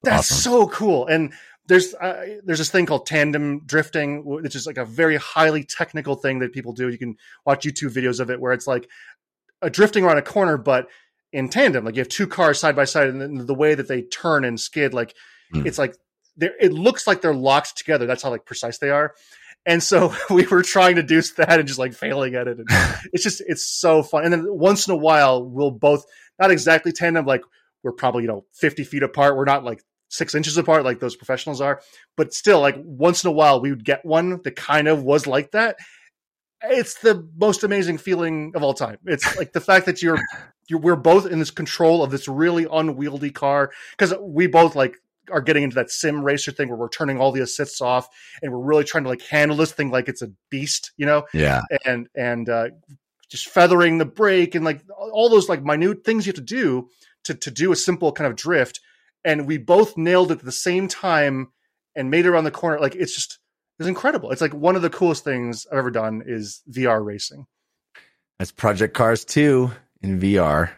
[0.03, 0.53] that's Awesome.
[0.53, 1.07] so cool.
[1.07, 1.33] And
[1.69, 6.17] there's uh, there's this thing called tandem drifting which is like a very highly technical
[6.17, 6.89] thing that people do.
[6.89, 7.17] You can
[7.47, 8.89] watch youtube videos of it where it's like
[9.63, 10.89] a drifting around a corner but
[11.33, 11.85] in tandem.
[11.85, 14.59] Like you have two cars side by side and the way that they turn and
[14.59, 15.15] skid like
[15.53, 15.67] Hmm.
[15.67, 15.95] it's like
[16.37, 18.07] they're it looks like they're locked together.
[18.07, 19.15] That's how like precise they are.
[19.65, 22.59] And so we were trying to do that and just like failing at it.
[22.59, 22.67] And
[23.13, 24.25] it's just it's so fun.
[24.25, 26.05] And then once in a while we'll both
[26.41, 27.43] not exactly tandem like
[27.85, 29.37] we're probably you know 50 feet apart.
[29.37, 29.83] We're not like
[30.13, 31.81] six inches apart like those professionals are.
[32.17, 35.27] But still like once in a while we would get one that kind of was
[35.27, 35.77] like that.
[36.65, 38.99] It's the most amazing feeling of all time.
[39.05, 40.21] It's like the fact that you're
[40.69, 44.97] you're we're both in this control of this really unwieldy car because we both like
[45.31, 48.09] are getting into that sim racer thing where we're turning all the assists off
[48.43, 51.25] and we're really trying to like handle this thing like it's a beast you know?
[51.33, 51.63] Yeah.
[51.85, 52.69] and and uh,
[53.31, 56.89] just feathering the brake and like all those like minute things you have to do
[57.25, 58.81] to to do a simple kind of drift
[59.25, 61.53] and we both nailed it at the same time
[61.95, 63.39] and made it around the corner like it's just
[63.79, 67.47] it's incredible it's like one of the coolest things i've ever done is vr racing
[68.39, 69.71] That's Project Cars 2
[70.03, 70.71] in VR.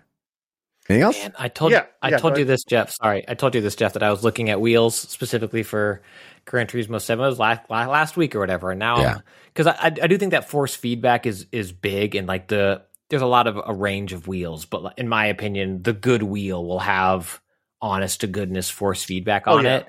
[0.89, 1.19] Anything else?
[1.19, 2.49] Man, I told Yeah, I yeah, told you ahead.
[2.49, 2.91] this, Jeff.
[2.93, 6.03] Sorry, I told you this, Jeff, that I was looking at wheels specifically for
[6.45, 7.25] Gran Turismo Seven.
[7.25, 8.71] It was last last week or whatever.
[8.71, 9.19] And now, Yeah.
[9.47, 12.83] because I, I I do think that force feedback is is big, and like the
[13.09, 16.63] there's a lot of a range of wheels, but in my opinion, the good wheel
[16.67, 17.41] will have
[17.85, 19.77] honest to goodness force feedback Oh, on yeah.
[19.77, 19.87] it.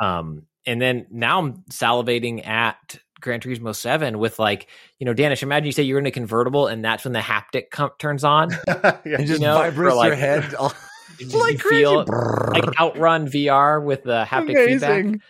[0.00, 4.68] Um, and then now I'm salivating at Gran Turismo Seven with like
[4.98, 5.42] you know, Daanish.
[5.42, 8.50] Imagine you say you're in a convertible, and that's when the haptic com- turns on.
[8.66, 8.96] yeah.
[9.04, 10.54] It just know, vibrates for, like- your head.
[10.58, 10.72] all-
[11.18, 11.82] Did like you crazy.
[11.82, 15.00] feel like outrun VR with the haptic feedback?
[15.04, 15.22] Amazing.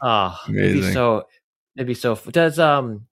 [0.00, 1.26] Oh, it'd be so.
[1.76, 2.14] It'd be so.
[2.30, 3.06] Does um.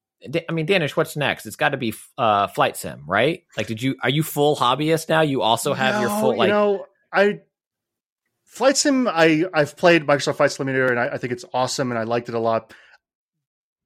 [0.49, 1.47] I mean, Daanish, what's next?
[1.47, 3.43] It's got to be uh, flight sim, right?
[3.57, 5.23] Like, did you are you full hobbyist now?
[5.23, 6.47] You also have your full like.
[6.47, 7.41] you know i
[8.53, 11.99] flight sim i i've played microsoft flight simulator and I, I think it's awesome and
[11.99, 12.75] i liked it a lot.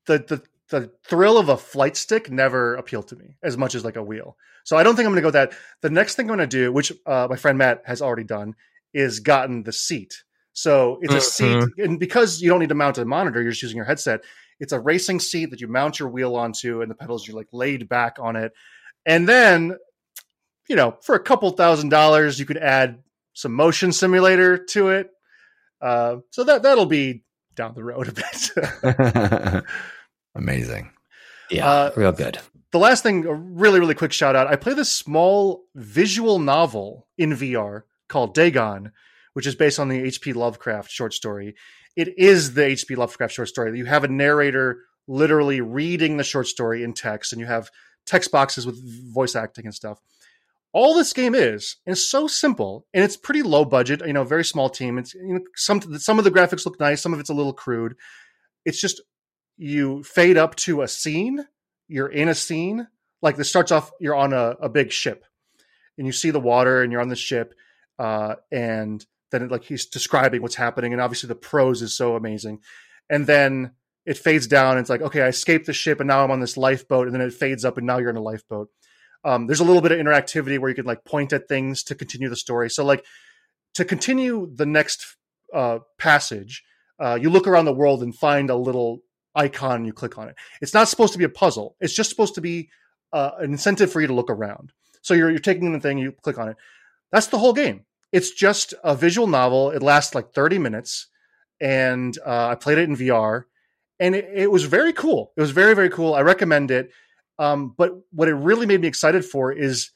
[0.06, 3.84] The the the thrill of a flight stick never appealed to me as much as
[3.84, 4.36] like a wheel.
[4.64, 5.52] So i don't think i'm going to go with that.
[5.82, 8.54] The next thing i'm going to do which uh, my friend matt has already done
[8.92, 10.24] is gotten the seat.
[10.52, 13.62] So it's a seat and because you don't need to mount a monitor you're just
[13.62, 14.24] using your headset
[14.58, 17.48] it's a racing seat that you mount your wheel onto and the pedals you're like
[17.52, 18.52] laid back on it.
[19.04, 19.76] And then
[20.68, 23.02] you know, for a couple thousand dollars, you could add
[23.36, 25.10] some motion simulator to it.
[25.80, 27.22] Uh, so that that'll be
[27.54, 29.64] down the road a bit.
[30.34, 30.90] Amazing.
[31.50, 32.38] yeah, uh, real good.
[32.72, 34.46] the last thing, a really really quick shout out.
[34.46, 38.92] I play this small visual novel in VR called Dagon,
[39.34, 40.32] which is based on the H.P.
[40.32, 41.54] Lovecraft short story.
[41.94, 42.96] It is the H.P.
[42.96, 43.76] Lovecraft short story.
[43.76, 47.70] You have a narrator literally reading the short story in text, and you have
[48.06, 48.76] text boxes with
[49.12, 50.00] voice acting and stuff.
[50.76, 54.02] All this game is it's so simple, and it's pretty low budget.
[54.06, 54.98] You know, very small team.
[54.98, 57.54] It's you know some some of the graphics look nice, some of it's a little
[57.54, 57.94] crude.
[58.66, 59.00] It's just
[59.56, 61.46] you fade up to a scene.
[61.88, 62.88] You're in a scene.
[63.22, 65.24] Like this starts off, you're on a, a big ship,
[65.96, 67.54] and you see the water, and you're on the ship,
[67.98, 72.16] uh, and then it, like he's describing what's happening, and obviously the prose is so
[72.16, 72.60] amazing,
[73.08, 73.70] and then
[74.04, 74.72] it fades down.
[74.72, 77.14] And it's like, okay, I escaped the ship, and now I'm on this lifeboat, and
[77.14, 78.68] then it fades up, and now you're in a lifeboat.
[79.24, 81.94] Um, there's a little bit of interactivity where you can like point at things to
[81.94, 82.70] continue the story.
[82.70, 83.04] So like
[83.74, 85.16] to continue the next
[85.52, 86.64] uh, passage,
[86.98, 89.00] uh, you look around the world and find a little
[89.34, 89.76] icon.
[89.76, 90.36] And you click on it.
[90.60, 91.76] It's not supposed to be a puzzle.
[91.80, 92.70] It's just supposed to be
[93.12, 94.72] uh, an incentive for you to look around.
[95.02, 96.56] So you're you're taking the thing, you click on it.
[97.12, 97.84] That's the whole game.
[98.12, 99.70] It's just a visual novel.
[99.70, 101.08] It lasts like 30 minutes,
[101.60, 103.44] and uh, I played it in VR,
[104.00, 105.32] and it, it was very cool.
[105.36, 106.14] It was very very cool.
[106.14, 106.90] I recommend it.
[107.38, 109.90] Um, but what it really made me excited for is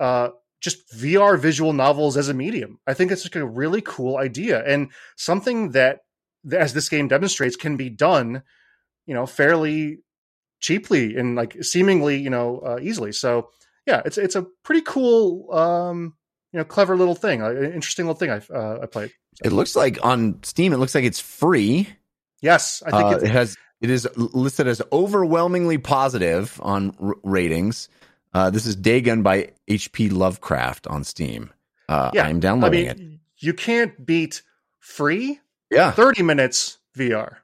[0.00, 0.30] uh,
[0.60, 2.78] just VR visual novels as a medium.
[2.86, 6.00] I think it's like a really cool idea and something that,
[6.50, 8.42] as this game demonstrates, can be done,
[9.06, 9.98] you know, fairly
[10.60, 13.12] cheaply and like seemingly, you know, uh, easily.
[13.12, 13.50] So
[13.86, 16.14] yeah, it's it's a pretty cool, um,
[16.52, 19.12] you know, clever little thing, uh, interesting little thing I uh, I played.
[19.44, 21.88] It looks like on Steam, it looks like it's free.
[22.40, 27.88] Yes, I think Uh, it has it is listed as overwhelmingly positive on r- ratings.
[28.32, 30.08] Uh, this is Dagon by H.P.
[30.08, 31.52] Lovecraft on Steam.
[31.88, 32.24] Uh, yeah.
[32.26, 33.44] I'm I downloading mean, it.
[33.44, 34.40] you can't beat
[34.78, 35.38] free
[35.70, 37.36] Yeah, thirty minutes VR.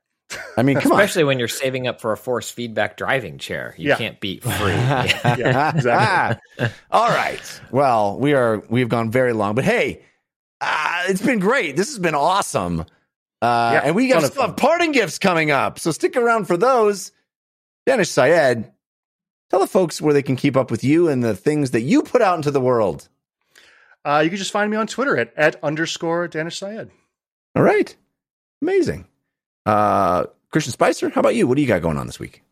[0.58, 1.00] I mean, come on.
[1.00, 3.96] Especially when you're saving up for a force feedback driving chair, you Yeah.
[3.96, 4.52] can't beat free.
[4.72, 6.68] Yeah, exactly.
[6.90, 7.60] All right.
[7.70, 10.02] Well, we are we've gone very long, but hey,
[10.60, 11.76] uh, it's been great.
[11.76, 12.84] This has been awesome.
[13.40, 15.78] Uh, Yeah, and we ton have of some parting gifts coming up.
[15.78, 17.12] So stick around for those.
[17.86, 18.70] Daanish Syed,
[19.50, 22.02] tell the folks where they can keep up with you and the things that you
[22.02, 23.08] put out into the world.
[24.04, 26.90] Uh, you can just find me on Twitter at, at underscore Daanish Syed.
[27.54, 27.94] All right.
[28.62, 29.06] Amazing.
[29.66, 31.46] Uh, Christian Spicer, how about you?
[31.46, 32.42] What do you got going on this week?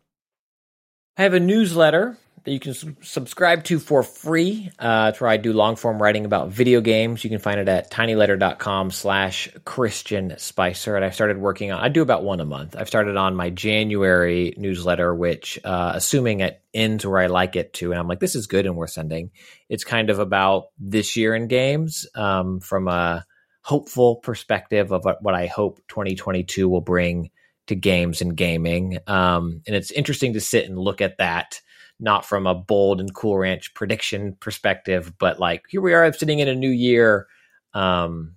[1.16, 2.16] I have a newsletter
[2.46, 4.70] that you can s- subscribe to for free.
[4.78, 7.22] Uh, it's where I do long form writing about video games.
[7.22, 10.96] You can find it at tinyletter.com slash Christian Spicer.
[10.96, 12.76] And I've started working on, I do about one a month.
[12.78, 17.72] I've started on my January newsletter, which, uh, assuming it ends where I like it
[17.74, 19.30] to, and I'm like, this is good and worth sending.
[19.68, 23.26] It's kind of about this year in games um, from a
[23.62, 27.30] hopeful perspective of what I hope 2022 will bring
[27.66, 28.98] to games and gaming.
[29.08, 31.60] Um, and it's interesting to sit and look at that,
[31.98, 36.38] not from a bold and cool ranch prediction perspective, but like here we are sitting
[36.40, 37.26] in a new year.
[37.74, 38.34] Um,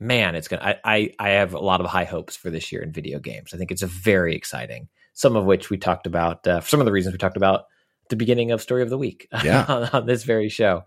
[0.00, 0.62] man, it's gonna.
[0.62, 3.54] I, I I have a lot of high hopes for this year in video games.
[3.54, 4.88] I think it's a very exciting.
[5.12, 6.46] Some of which we talked about.
[6.46, 7.66] Uh, some of the reasons we talked about
[8.10, 9.28] the beginning of Story of the Week.
[9.44, 9.64] Yeah.
[9.68, 10.84] on, on this very show.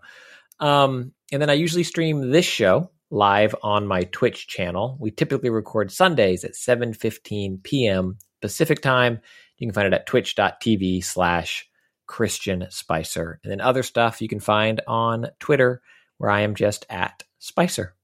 [0.60, 4.96] Um, and then I usually stream this show live on my Twitch channel.
[5.00, 8.18] We typically record Sundays at 7:15 p.m.
[8.40, 9.20] Pacific time.
[9.56, 11.67] You can find it at twitch.tv slash
[12.08, 13.38] Christian Spicer.
[13.44, 15.80] And then other stuff you can find on Twitter,
[16.16, 17.94] where I am just at Spicer.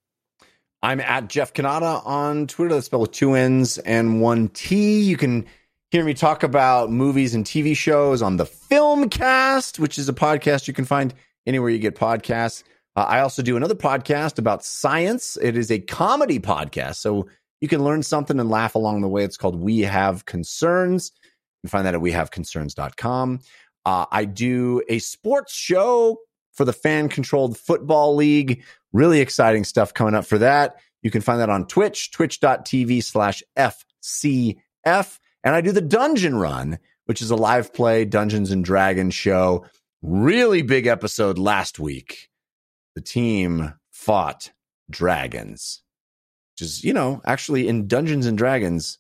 [0.85, 2.75] I'm at Jeff Cannata on Twitter.
[2.75, 5.01] That's spelled with two N's and one T.
[5.01, 5.47] You can
[5.91, 10.69] hear me talk about movies and TV shows on the Filmcast, which is a podcast
[10.69, 11.15] you can find
[11.47, 12.63] anywhere you get podcasts.
[12.97, 15.39] Uh, I also do another podcast about science.
[15.41, 17.29] It is a comedy podcast, so
[17.61, 19.25] you can learn something and laugh along the way.
[19.25, 21.13] It's called We Have Concerns.
[21.15, 23.41] You can find that at wehaveconcerns.com.
[23.85, 26.19] Uh, I do a sports show
[26.53, 28.63] for the fan controlled football league.
[28.93, 30.77] Really exciting stuff coming up for that.
[31.03, 35.19] You can find that on Twitch, twitch.tv slash FCF.
[35.45, 39.67] And I do the Dungeon Run, which is a live play Dungeons and Dragons show.
[40.01, 42.31] Really big episode last week.
[42.95, 44.53] The team fought
[44.89, 45.83] dragons,
[46.53, 48.99] which is, you know, actually in Dungeons and Dragons,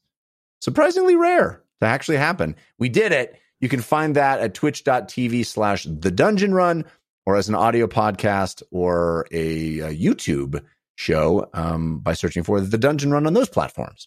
[0.60, 2.56] surprisingly rare to actually happen.
[2.78, 3.38] We did it.
[3.64, 6.84] You can find that at twitch.tv slash the dungeon run
[7.24, 10.62] or as an audio podcast or a, a YouTube
[10.96, 14.06] show um, by searching for the dungeon run on those platforms.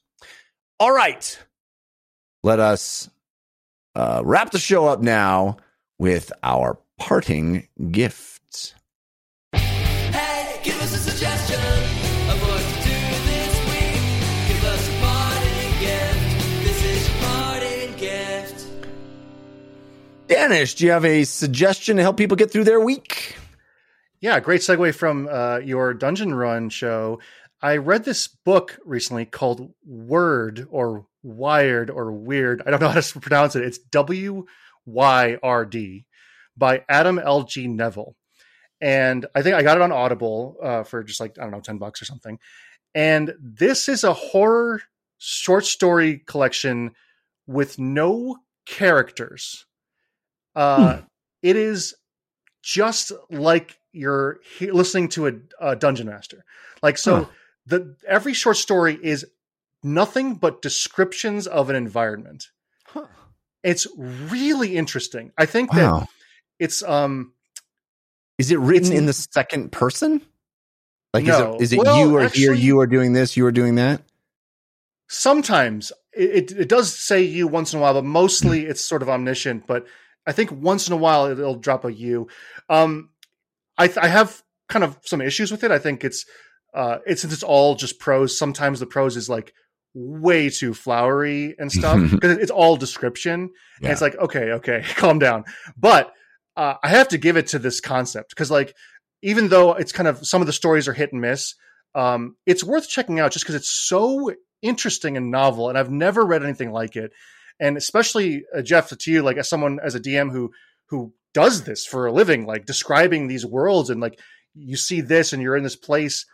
[0.80, 1.40] All right.
[2.44, 3.10] Let us
[3.96, 5.58] uh, wrap the show up now
[5.98, 8.76] with our parting gifts.
[9.54, 12.07] Hey, give us a suggestion
[20.28, 23.38] Daanish, do you have a suggestion to help people get through their week?
[24.20, 27.20] Yeah, great segue from uh, your Dungeon Run show.
[27.62, 32.62] I read this book recently called Word or Wired or Weird.
[32.66, 33.64] I don't know how to pronounce it.
[33.64, 34.46] It's W
[34.86, 36.06] Y R D
[36.58, 37.44] by Adam L.
[37.44, 37.68] G.
[37.68, 38.16] Nevill.
[38.82, 41.62] And I think I got it on Audible uh, for just like, I don't know,
[41.62, 42.38] 10 bucks or something.
[42.94, 44.82] And this is a horror
[45.20, 46.92] short story collection
[47.48, 49.67] with no characters.
[50.58, 51.02] Uh,
[51.44, 51.94] It is
[52.64, 56.44] just like you're he- listening to a, a dungeon master.
[56.82, 57.30] Like so, Huh.
[57.68, 59.26] the every short story is
[59.84, 62.50] nothing but descriptions of an environment.
[62.86, 63.06] Huh.
[63.64, 65.32] It's really interesting.
[65.38, 66.08] I think that
[66.60, 67.34] it's um
[68.38, 70.22] Is it written in the second person?
[71.14, 71.56] Like, No.
[71.56, 73.76] is it, is it Well, you are here, you are doing this, you are doing
[73.76, 74.02] that?
[75.10, 79.02] sometimes it, it, it does say you once in a while, but mostly it's sort
[79.02, 79.66] of omniscient.
[79.68, 79.86] But
[80.28, 82.28] I think once in a while it'll drop a you.
[82.70, 83.10] Um,
[83.78, 85.72] I, th- I have kind of some issues with it.
[85.72, 86.26] I think it's
[86.74, 88.38] uh, it's since it's all just prose.
[88.38, 89.54] Sometimes the prose is like
[89.94, 93.50] way too flowery and stuff because it's all description.
[93.82, 95.46] And it's like okay, okay, calm down.
[95.78, 96.14] But
[96.56, 98.76] uh, I have to give it to this concept because like
[99.24, 101.56] even though it's kind of some of the stories are hit and miss,
[101.96, 106.26] um, it's worth checking out just because it's so interesting and novel, and I've never
[106.26, 107.12] read anything like it.
[107.60, 110.52] And especially uh, Jeff, to you, like as someone as a DM who
[110.90, 114.20] who does this for a living, like describing these worlds and like
[114.54, 116.26] you see this and you're in this place,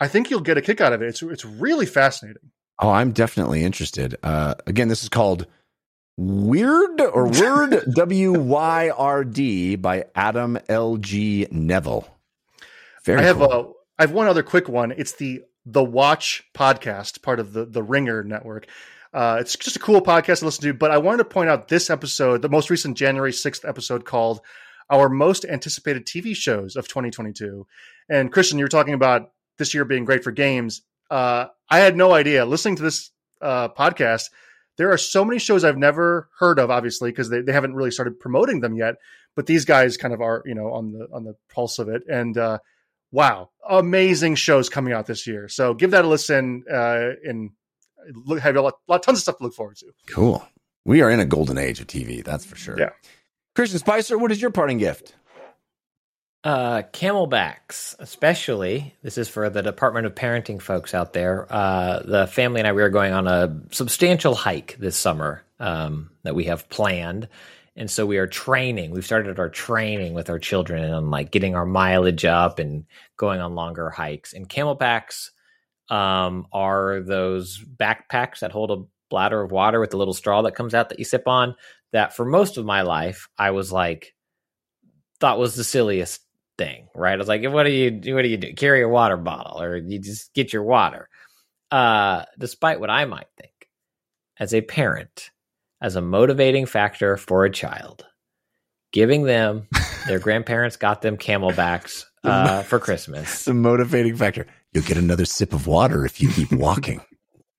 [0.00, 1.08] I think you'll get a kick out of it.
[1.08, 2.50] It's it's really fascinating.
[2.78, 4.16] Oh, I'm definitely interested.
[4.22, 5.46] Uh, again, this is called
[6.18, 12.06] Weird or Word W Y R D by Adam L G Nevill.
[13.04, 13.52] Very I have cool.
[13.52, 14.92] a I have one other quick one.
[14.92, 18.66] It's the the Watch podcast, part of the the Ringer network.
[19.16, 20.74] Uh, it's just a cool podcast to listen to.
[20.74, 24.42] But I wanted to point out this episode, the most recent January sixth episode, called
[24.90, 27.66] "Our Most Anticipated TV Shows of 2022."
[28.10, 30.82] And Christian, you were talking about this year being great for games.
[31.10, 32.44] uh, I had no idea.
[32.44, 34.24] Listening to this uh, podcast,
[34.76, 37.90] there are so many shows I've never heard of, obviously, because they, they haven't really
[37.90, 38.96] started promoting them yet.
[39.34, 42.02] But these guys kind of are, you know, on the on the pulse of it.
[42.06, 42.58] And uh,
[43.12, 45.48] wow, amazing shows coming out this year.
[45.48, 47.52] So give that a listen uh, and
[48.14, 49.86] look, have a lot, lot, tons of stuff to look forward to.
[50.08, 50.46] Cool.
[50.84, 52.78] We are in a golden age of TV, that's for sure.
[52.78, 52.90] Yeah.
[53.54, 55.14] Christian Spicer, what is your parting gift?
[56.44, 58.94] Uh, camelbacks, especially.
[59.02, 61.46] This is for the Department of Parenting folks out there.
[61.50, 66.10] Uh, the family and I, we are going on a substantial hike this summer um,
[66.22, 67.28] that we have planned.
[67.74, 68.92] And so we are training.
[68.92, 72.84] We've started our training with our children and like getting our mileage up and
[73.16, 74.32] going on longer hikes.
[74.32, 75.30] And camelbacks
[75.88, 80.54] um, are those backpacks that hold a bladder of water with a little straw that
[80.54, 81.54] comes out that you sip on.
[81.92, 84.14] That for most of my life, I was like,
[85.20, 86.20] thought was the silliest
[86.58, 87.12] thing, right?
[87.12, 88.14] I was like, what do you do?
[88.14, 88.52] what do you do?
[88.54, 91.08] Carry a water bottle or you just get your water.
[91.70, 93.68] Uh, despite what I might think,
[94.38, 95.30] as a parent,
[95.80, 98.04] as a motivating factor for a child,
[98.92, 99.68] giving them
[100.06, 103.32] their grandparents got them camelbacks uh, for Christmas.
[103.32, 104.46] It's a motivating factor.
[104.76, 107.00] You'll get another sip of water if you keep walking.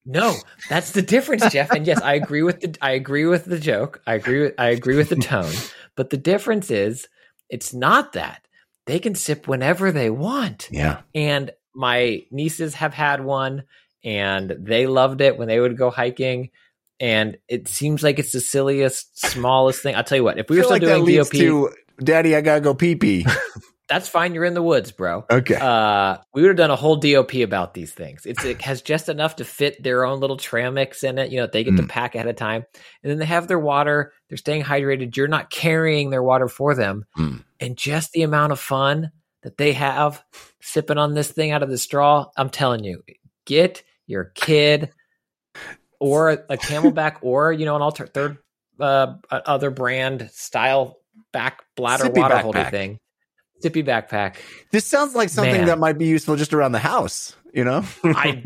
[0.10, 0.36] No,
[0.70, 1.70] that's the difference, Jeff.
[1.70, 4.02] And yes, I agree with the I agree with the joke.
[4.08, 5.52] I agree with I agree with the tone.
[5.98, 7.10] But the difference is
[7.50, 8.48] it's not that.
[8.86, 10.70] They can sip whenever they want.
[10.72, 11.02] yeah.
[11.14, 13.64] And my nieces have had one
[14.02, 16.52] and they loved it when they would go hiking.
[17.02, 19.94] And it seems like it's the silliest, smallest thing.
[19.96, 21.70] I'll tell you what, if we were still like that doing leads DOP, to
[22.02, 23.26] Daddy, I gotta go pee pee.
[23.88, 24.34] that's fine.
[24.34, 25.26] You're in the woods, bro.
[25.30, 25.56] Okay.
[25.56, 28.26] Uh, we would have done a whole DOP about these things.
[28.26, 31.32] It's, it has just enough to fit their own little trail mix in it.
[31.32, 31.90] You know, they get to Mm.
[31.90, 32.66] pack ahead of time,
[33.04, 34.14] and then they have their water.
[34.30, 35.16] They're staying hydrated.
[35.16, 37.44] You're not carrying their water for them, Mm.
[37.60, 39.12] and just the amount of fun
[39.44, 40.24] that they have
[40.62, 42.26] sipping on this thing out of the straw.
[42.36, 43.04] I'm telling you,
[43.46, 44.90] get your kid
[46.00, 48.38] or a Camelback or you know an alter third
[48.80, 50.98] uh, other brand style
[51.34, 53.00] back bladder Sippy water holder thing.
[53.64, 54.36] Sippy backpack.
[54.72, 55.66] this sounds like something Man.
[55.66, 57.84] that might be useful just around the house, you know?
[58.04, 58.44] I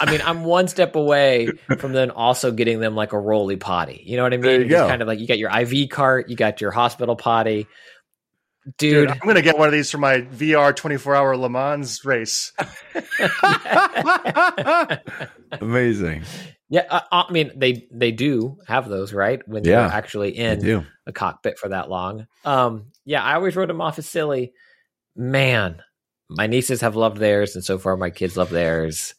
[0.00, 1.48] I mean, I'm one step away
[1.78, 4.02] from then also getting them like a roly potty.
[4.04, 4.42] You know what I mean?
[4.42, 4.88] There you Just go.
[4.88, 7.66] kind of like you got your IV cart, you got your hospital potty.
[8.78, 11.48] Dude, Dude, I'm going to get one of these for my VR 24 hour Le
[11.50, 12.52] Mans race.
[15.60, 16.22] Amazing.
[16.68, 19.40] yeah, I, I mean they they do have those, right?
[19.48, 20.84] When Yeah, you're actually in do.
[21.06, 22.26] a cockpit for that long.
[22.44, 24.52] Um, yeah, I always wrote them off as silly.
[25.16, 25.82] Man,
[26.28, 29.14] my nieces have loved theirs, and so far my kids love theirs.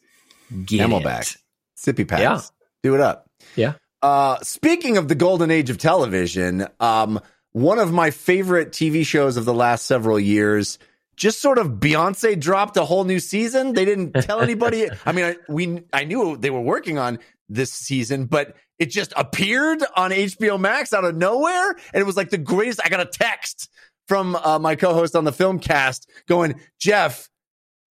[0.64, 1.36] Get Camelback.
[1.76, 2.22] Sippy packs.
[2.22, 2.40] Yeah.
[2.82, 3.26] Do it up.
[3.56, 3.74] Yeah.
[4.02, 7.20] Uh, speaking of the golden age of television, um,
[7.52, 10.78] one of my favorite TV shows of the last several years,
[11.16, 13.72] just sort of Beyonce dropped a whole new season.
[13.72, 14.88] They didn't tell anybody.
[15.06, 19.12] I mean, I, we, I knew they were working on this season, but it just
[19.16, 21.70] appeared on HBO Max out of nowhere.
[21.70, 22.80] And it was like the greatest.
[22.84, 23.70] I got a text
[24.08, 27.28] from uh, my co-host on the film cast going, Jeff,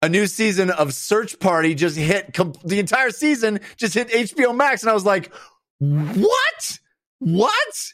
[0.04, 4.84] a new season of Search Party just hit the entire season just hit HBO Max
[4.84, 5.32] and I was like
[5.80, 6.78] what
[7.20, 7.94] what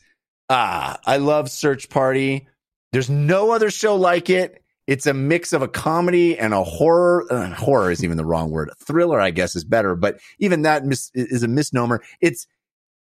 [0.49, 2.47] ah I love Search Party
[2.93, 7.31] there's no other show like it it's a mix of a comedy and a horror
[7.31, 10.85] uh, horror is even the wrong word thriller I guess is better but even that
[10.85, 12.47] mis- is a misnomer it's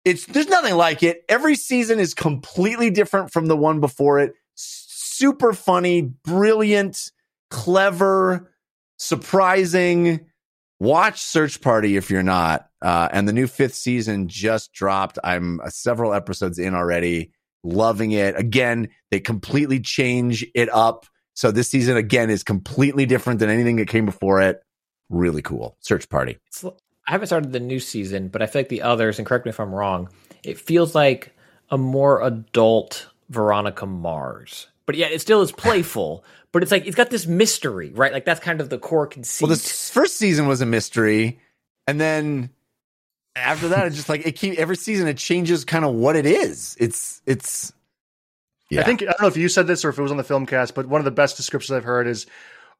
[0.06, 4.32] it's there's nothing like it every season is completely different from the one before it
[4.54, 7.10] super funny brilliant
[7.50, 8.50] clever
[8.98, 10.26] surprising.
[10.78, 12.68] Watch Search Party if you're not.
[12.82, 15.18] Uh, and the new fifth season just dropped.
[15.24, 17.32] I'm uh, several episodes in already.
[17.64, 18.38] Loving it.
[18.38, 21.06] Again, they completely change it up.
[21.34, 24.60] So this season again is completely different than anything that came before it.
[25.08, 25.76] Really cool.
[25.80, 26.38] Search Party.
[26.46, 26.64] It's,
[27.06, 29.50] I haven't started the new season, but I feel like the others, and correct me
[29.50, 30.08] if I'm wrong,
[30.42, 31.34] it feels like
[31.70, 34.68] a more adult Veronica Mars.
[34.86, 38.12] But yeah, it still is playful, but it's like it's got this mystery, right?
[38.12, 39.44] Like that's kind of the core conceit.
[39.44, 41.40] Well, this first season was a mystery,
[41.86, 42.50] and then
[43.34, 46.26] after that, it's just like it keep every season it changes kind of what it
[46.26, 46.76] is.
[46.80, 47.72] It's it's.
[48.70, 48.80] Yeah.
[48.80, 50.24] I think I don't know if you said this or if it was on the
[50.24, 52.26] film cast, but one of the best descriptions I've heard is,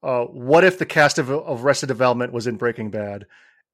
[0.02, 3.26] uh, "What if the cast of, of Arrested Development was in Breaking Bad?"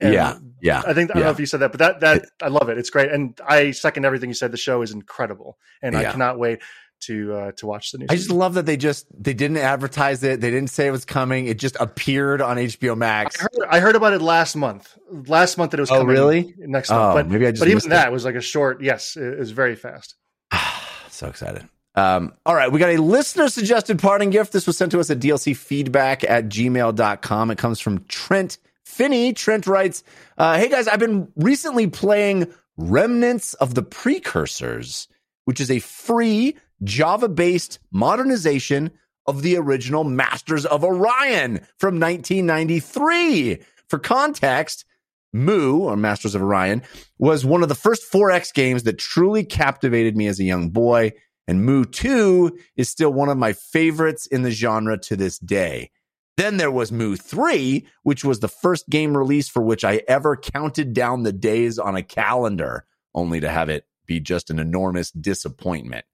[0.03, 0.83] And yeah, yeah.
[0.85, 1.25] I think I don't yeah.
[1.25, 2.77] know if you said that, but that that I love it.
[2.77, 4.51] It's great, and I second everything you said.
[4.51, 6.61] The show is incredible, and I cannot wait
[7.03, 8.07] to uh, to watch the new.
[8.09, 8.39] I just season.
[8.39, 10.41] love that they just they didn't advertise it.
[10.41, 11.47] They didn't say it was coming.
[11.47, 13.39] It just appeared on HBO Max.
[13.39, 14.97] I heard, I heard about it last month.
[15.11, 16.03] Last month that it was coming.
[16.03, 16.17] Oh, coming.
[16.17, 16.55] really?
[16.59, 18.83] Next Oh, month, but maybe I just but even missed that was like a short.
[18.83, 20.17] Yes, it, it was very fast.
[21.11, 21.69] so excited.
[21.95, 24.53] Um, all right, we got a listener suggested parting gift.
[24.53, 27.51] This was sent to us at dlcfeedback at gmail.com.
[27.51, 30.03] It comes from Trent Finney Trent writes,
[30.39, 35.09] uh, "Hey guys, I've been recently playing Remnants of the Precursors,
[35.45, 38.91] which is a free Java-based modernization
[39.27, 43.59] of the original Masters of Orion from 1993.
[43.89, 44.85] For context."
[45.33, 46.83] Moo, or Masters of Orion,
[47.19, 51.13] was one of the first 4X games that truly captivated me as a young boy.
[51.49, 55.91] And Moo 2 is still one of my favorites in the genre to this day.
[56.37, 60.37] Then there was Moo 3, which was the first game release for which I ever
[60.37, 65.11] counted down the days on a calendar, only to have it be just an enormous
[65.11, 66.07] disappointment.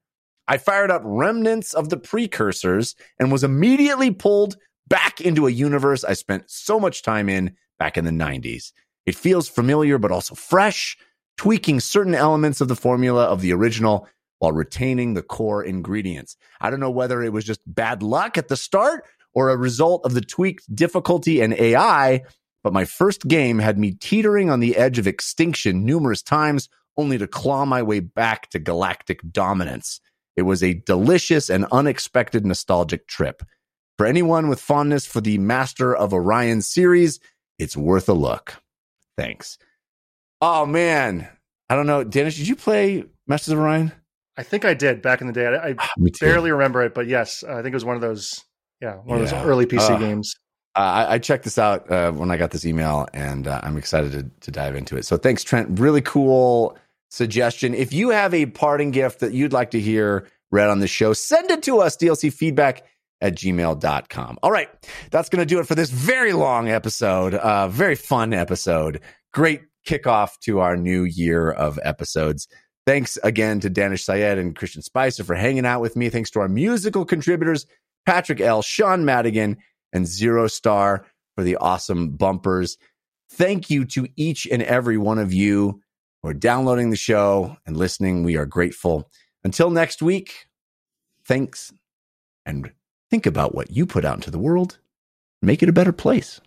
[0.48, 4.56] I fired up remnants of the precursors and was immediately pulled
[4.88, 8.72] back into a universe I spent so much time in back in the 90s.
[9.06, 10.96] It feels familiar, but also fresh,
[11.36, 16.36] tweaking certain elements of the formula of the original while retaining the core ingredients.
[16.60, 20.04] I don't know whether it was just bad luck at the start or a result
[20.04, 22.22] of the tweaked difficulty and AI,
[22.64, 27.18] but my first game had me teetering on the edge of extinction numerous times, only
[27.18, 30.00] to claw my way back to galactic dominance.
[30.36, 33.42] It was a delicious and unexpected nostalgic trip.
[33.96, 37.18] For anyone with fondness for the Master of Orion series,
[37.58, 38.54] it's worth a look.
[39.16, 39.58] Thanks.
[40.40, 41.28] Oh man,
[41.68, 42.36] I don't know, Daanish.
[42.36, 43.92] Did you play Masters of Orion?
[44.36, 45.46] I think I did back in the day.
[45.46, 45.76] I, I
[46.20, 48.44] barely remember it, but yes, I think it was one of those.
[48.80, 50.34] Yeah, one of those early PC Uh, games.
[50.74, 54.12] I, I checked this out uh, when I got this email, and uh, I'm excited
[54.12, 55.04] to, to dive into it.
[55.04, 55.80] So thanks, Trent.
[55.80, 56.78] Really cool
[57.10, 57.74] suggestion.
[57.74, 61.12] If you have a parting gift that you'd like to hear read on the show,
[61.14, 62.82] send it to us, dlcfeedback
[63.20, 64.38] at gmail.com.
[64.42, 64.68] All right,
[65.10, 69.00] that's going to do it for this very long episode, uh, very fun episode.
[69.32, 72.46] Great kickoff to our new year of episodes.
[72.86, 76.08] Thanks again to Daanish Syed and Christian Spicer for hanging out with me.
[76.08, 77.66] Thanks to our musical contributors,
[78.08, 79.58] Patrick L., Sean Madigan,
[79.92, 81.04] and Zero Star
[81.34, 82.78] for the awesome bumpers.
[83.30, 85.82] Thank you to each and every one of you
[86.22, 88.24] who are downloading the show and listening.
[88.24, 89.10] We are grateful.
[89.44, 90.46] Until next week,
[91.26, 91.70] thanks
[92.46, 92.72] and
[93.10, 94.78] think about what you put out into the world.
[95.42, 96.40] Make it a better place.